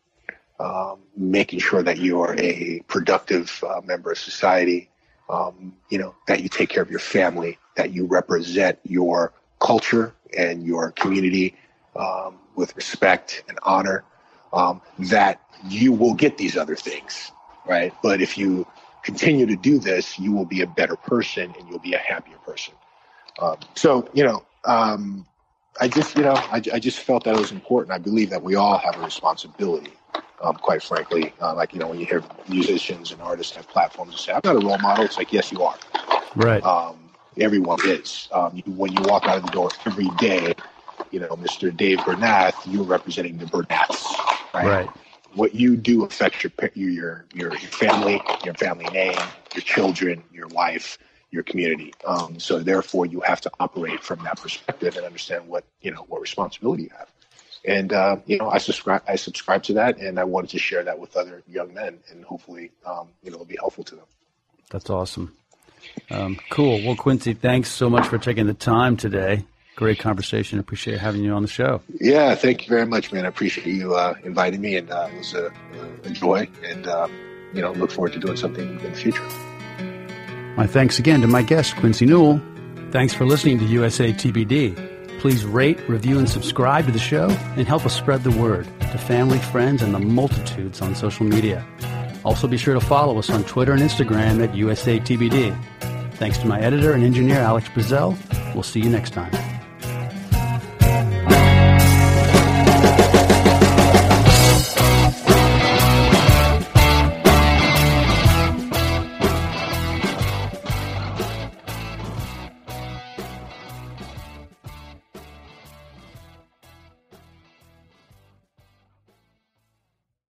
um, 0.60 1.00
making 1.16 1.60
sure 1.60 1.82
that 1.82 1.98
you 1.98 2.22
are 2.22 2.36
a 2.38 2.82
productive 2.88 3.64
uh, 3.68 3.82
member 3.82 4.12
of 4.12 4.18
society, 4.18 4.90
um, 5.30 5.74
you 5.90 5.98
know, 5.98 6.14
that 6.28 6.42
you 6.44 6.50
take 6.50 6.70
care 6.70 6.84
of 6.84 6.92
your 6.92 7.00
family, 7.00 7.58
that 7.78 7.92
you 7.92 8.06
represent 8.06 8.78
your 8.84 9.34
culture 9.62 10.14
and 10.38 10.66
your 10.66 10.92
community 10.92 11.56
um, 11.96 12.40
with 12.56 12.76
respect 12.76 13.44
and 13.48 13.58
honor, 13.64 14.04
um, 14.52 14.82
that 15.00 15.40
you 15.68 15.94
will 15.94 16.14
get 16.14 16.38
these 16.38 16.58
other 16.58 16.76
things, 16.76 17.32
right? 17.66 17.94
But 18.02 18.22
if 18.22 18.38
you 18.38 18.68
continue 19.04 19.46
to 19.46 19.56
do 19.56 19.80
this, 19.80 20.20
you 20.20 20.32
will 20.32 20.46
be 20.46 20.62
a 20.62 20.68
better 20.68 20.96
person 20.96 21.54
and 21.58 21.70
you'll 21.70 21.80
be 21.80 21.94
a 21.94 22.00
happier 22.00 22.38
person. 22.38 22.74
Um, 23.40 23.58
so, 23.76 24.08
you 24.14 24.24
know, 24.24 24.46
um, 24.66 25.26
I 25.80 25.88
just, 25.88 26.18
you 26.18 26.24
know, 26.24 26.34
I, 26.34 26.62
I, 26.74 26.80
just 26.80 27.00
felt 27.00 27.24
that 27.24 27.36
it 27.36 27.40
was 27.40 27.52
important. 27.52 27.94
I 27.94 27.98
believe 27.98 28.30
that 28.30 28.44
we 28.44 28.56
all 28.56 28.78
have 28.78 28.98
a 28.98 29.04
responsibility, 29.04 29.94
um, 30.42 30.56
quite 30.56 30.84
frankly. 30.84 31.34
Uh, 31.42 31.56
like, 31.56 31.74
you 31.74 31.80
know, 31.80 31.88
when 31.88 32.00
you 32.00 32.06
hear 32.06 32.24
musicians 32.50 33.12
and 33.12 33.22
artists 33.22 33.56
have 33.56 33.68
platforms 33.70 34.12
and 34.12 34.20
say, 34.20 34.34
I'm 34.34 34.42
not 34.44 34.62
a 34.62 34.66
role 34.66 34.78
model, 34.80 35.06
it's 35.06 35.18
like, 35.18 35.32
yes, 35.32 35.52
you 35.52 35.64
are. 35.64 35.78
Right. 36.36 36.62
Everyone 37.38 37.80
is. 37.86 38.28
Um, 38.32 38.62
when 38.66 38.92
you 38.94 39.02
walk 39.04 39.26
out 39.26 39.38
of 39.38 39.44
the 39.44 39.52
door 39.52 39.70
every 39.86 40.10
day, 40.18 40.54
you 41.12 41.20
know, 41.20 41.30
Mr. 41.30 41.76
Dave 41.76 42.00
Bernath, 42.00 42.56
you're 42.66 42.84
representing 42.84 43.38
the 43.38 43.46
Bernaths, 43.46 44.06
right? 44.54 44.68
Right. 44.68 44.90
What 45.34 45.56
you 45.56 45.78
do 45.78 46.04
affects 46.04 46.44
your 46.44 46.52
your 46.74 47.26
your, 47.34 47.52
your 47.52 47.70
family, 47.72 48.22
your 48.44 48.54
family 48.56 48.86
name, 48.92 49.18
your 49.54 49.62
children, 49.62 50.24
your 50.34 50.48
wife, 50.50 50.98
your 51.32 51.44
community. 51.44 51.94
Um, 52.06 52.40
so 52.40 52.60
therefore, 52.60 53.06
you 53.06 53.22
have 53.22 53.40
to 53.42 53.52
operate 53.60 54.04
from 54.04 54.24
that 54.24 54.42
perspective 54.42 54.98
and 54.98 55.06
understand 55.06 55.48
what 55.48 55.64
you 55.82 55.92
know 55.92 56.06
what 56.10 56.22
responsibility 56.22 56.84
you 56.84 56.90
have. 56.98 57.10
And 57.64 57.94
uh, 57.94 58.18
you 58.26 58.40
know, 58.40 58.50
I 58.50 58.58
subscribe 58.58 59.04
I 59.08 59.16
subscribe 59.16 59.64
to 59.64 59.74
that, 59.74 60.00
and 60.00 60.20
I 60.20 60.26
wanted 60.26 60.50
to 60.52 60.60
share 60.60 60.84
that 60.84 61.00
with 61.00 61.16
other 61.16 61.44
young 61.48 61.74
men, 61.74 62.00
and 62.10 62.26
hopefully, 62.26 62.72
um, 62.86 63.10
you 63.24 63.32
know, 63.32 63.36
it'll 63.36 63.46
be 63.46 63.58
helpful 63.58 63.86
to 63.86 63.96
them. 63.96 64.06
That's 64.70 64.90
awesome. 64.90 65.36
Um, 66.10 66.40
cool. 66.50 66.84
Well, 66.86 66.96
Quincy, 66.96 67.34
thanks 67.34 67.70
so 67.70 67.90
much 67.90 68.08
for 68.08 68.18
taking 68.18 68.48
the 68.48 68.54
time 68.54 68.98
today. 68.98 69.46
Great 69.76 70.00
conversation. 70.00 70.60
Appreciate 70.60 71.00
having 71.00 71.24
you 71.24 71.34
on 71.34 71.42
the 71.42 71.48
show. 71.48 71.82
Yeah, 72.00 72.36
thank 72.36 72.64
you 72.64 72.70
very 72.70 72.86
much, 72.86 73.12
man. 73.12 73.26
I 73.26 73.30
appreciate 73.30 73.68
you 73.68 73.96
uh, 73.96 74.16
inviting 74.24 74.62
me, 74.62 74.76
and 74.76 74.92
uh, 74.92 75.10
it 75.12 75.18
was 75.18 75.34
a, 75.34 75.52
a 76.04 76.10
joy. 76.10 76.48
And 76.64 76.88
um, 76.88 77.12
you 77.54 77.62
know, 77.62 77.72
look 77.72 77.92
forward 77.92 78.14
to 78.14 78.20
doing 78.20 78.38
something 78.38 78.80
in 78.80 78.92
the 78.92 78.98
future. 78.98 79.24
My 80.58 80.68
thanks 80.68 81.00
again 81.00 81.22
to 81.22 81.28
my 81.28 81.42
guest, 81.42 81.76
Quincy 81.78 82.06
Newell. 82.06 82.42
Thanks 82.92 83.14
for 83.14 83.26
listening 83.26 83.60
to 83.60 83.66
USA 83.66 84.12
TBD. 84.12 85.20
Please 85.20 85.46
rate, 85.46 85.80
review, 85.88 86.20
and 86.20 86.30
subscribe 86.30 86.86
to 86.88 86.92
the 86.92 87.00
show 87.00 87.30
and 87.30 87.68
help 87.68 87.86
us 87.86 87.96
spread 87.96 88.24
the 88.24 88.32
word 88.32 88.66
to 88.80 88.98
family, 88.98 89.38
friends, 89.38 89.82
and 89.82 89.94
the 89.94 90.00
multitudes 90.00 90.82
on 90.82 90.96
social 90.96 91.26
media. 91.26 91.66
Also, 92.24 92.48
be 92.48 92.58
sure 92.58 92.74
to 92.74 92.82
follow 92.82 93.18
us 93.18 93.30
on 93.30 93.44
Twitter 93.46 93.74
and 93.74 93.82
Instagram 93.82 94.44
at 94.44 94.52
USATBD. 94.54 95.58
Thanks 96.16 96.38
to 96.40 96.46
my 96.46 96.60
editor 96.60 96.94
and 96.94 97.04
engineer, 97.04 97.40
Alex 97.40 97.68
Brazell. 97.70 98.16
We'll 98.54 98.64
see 98.64 98.80
you 98.80 98.90
next 98.90 99.12
time. 99.12 99.51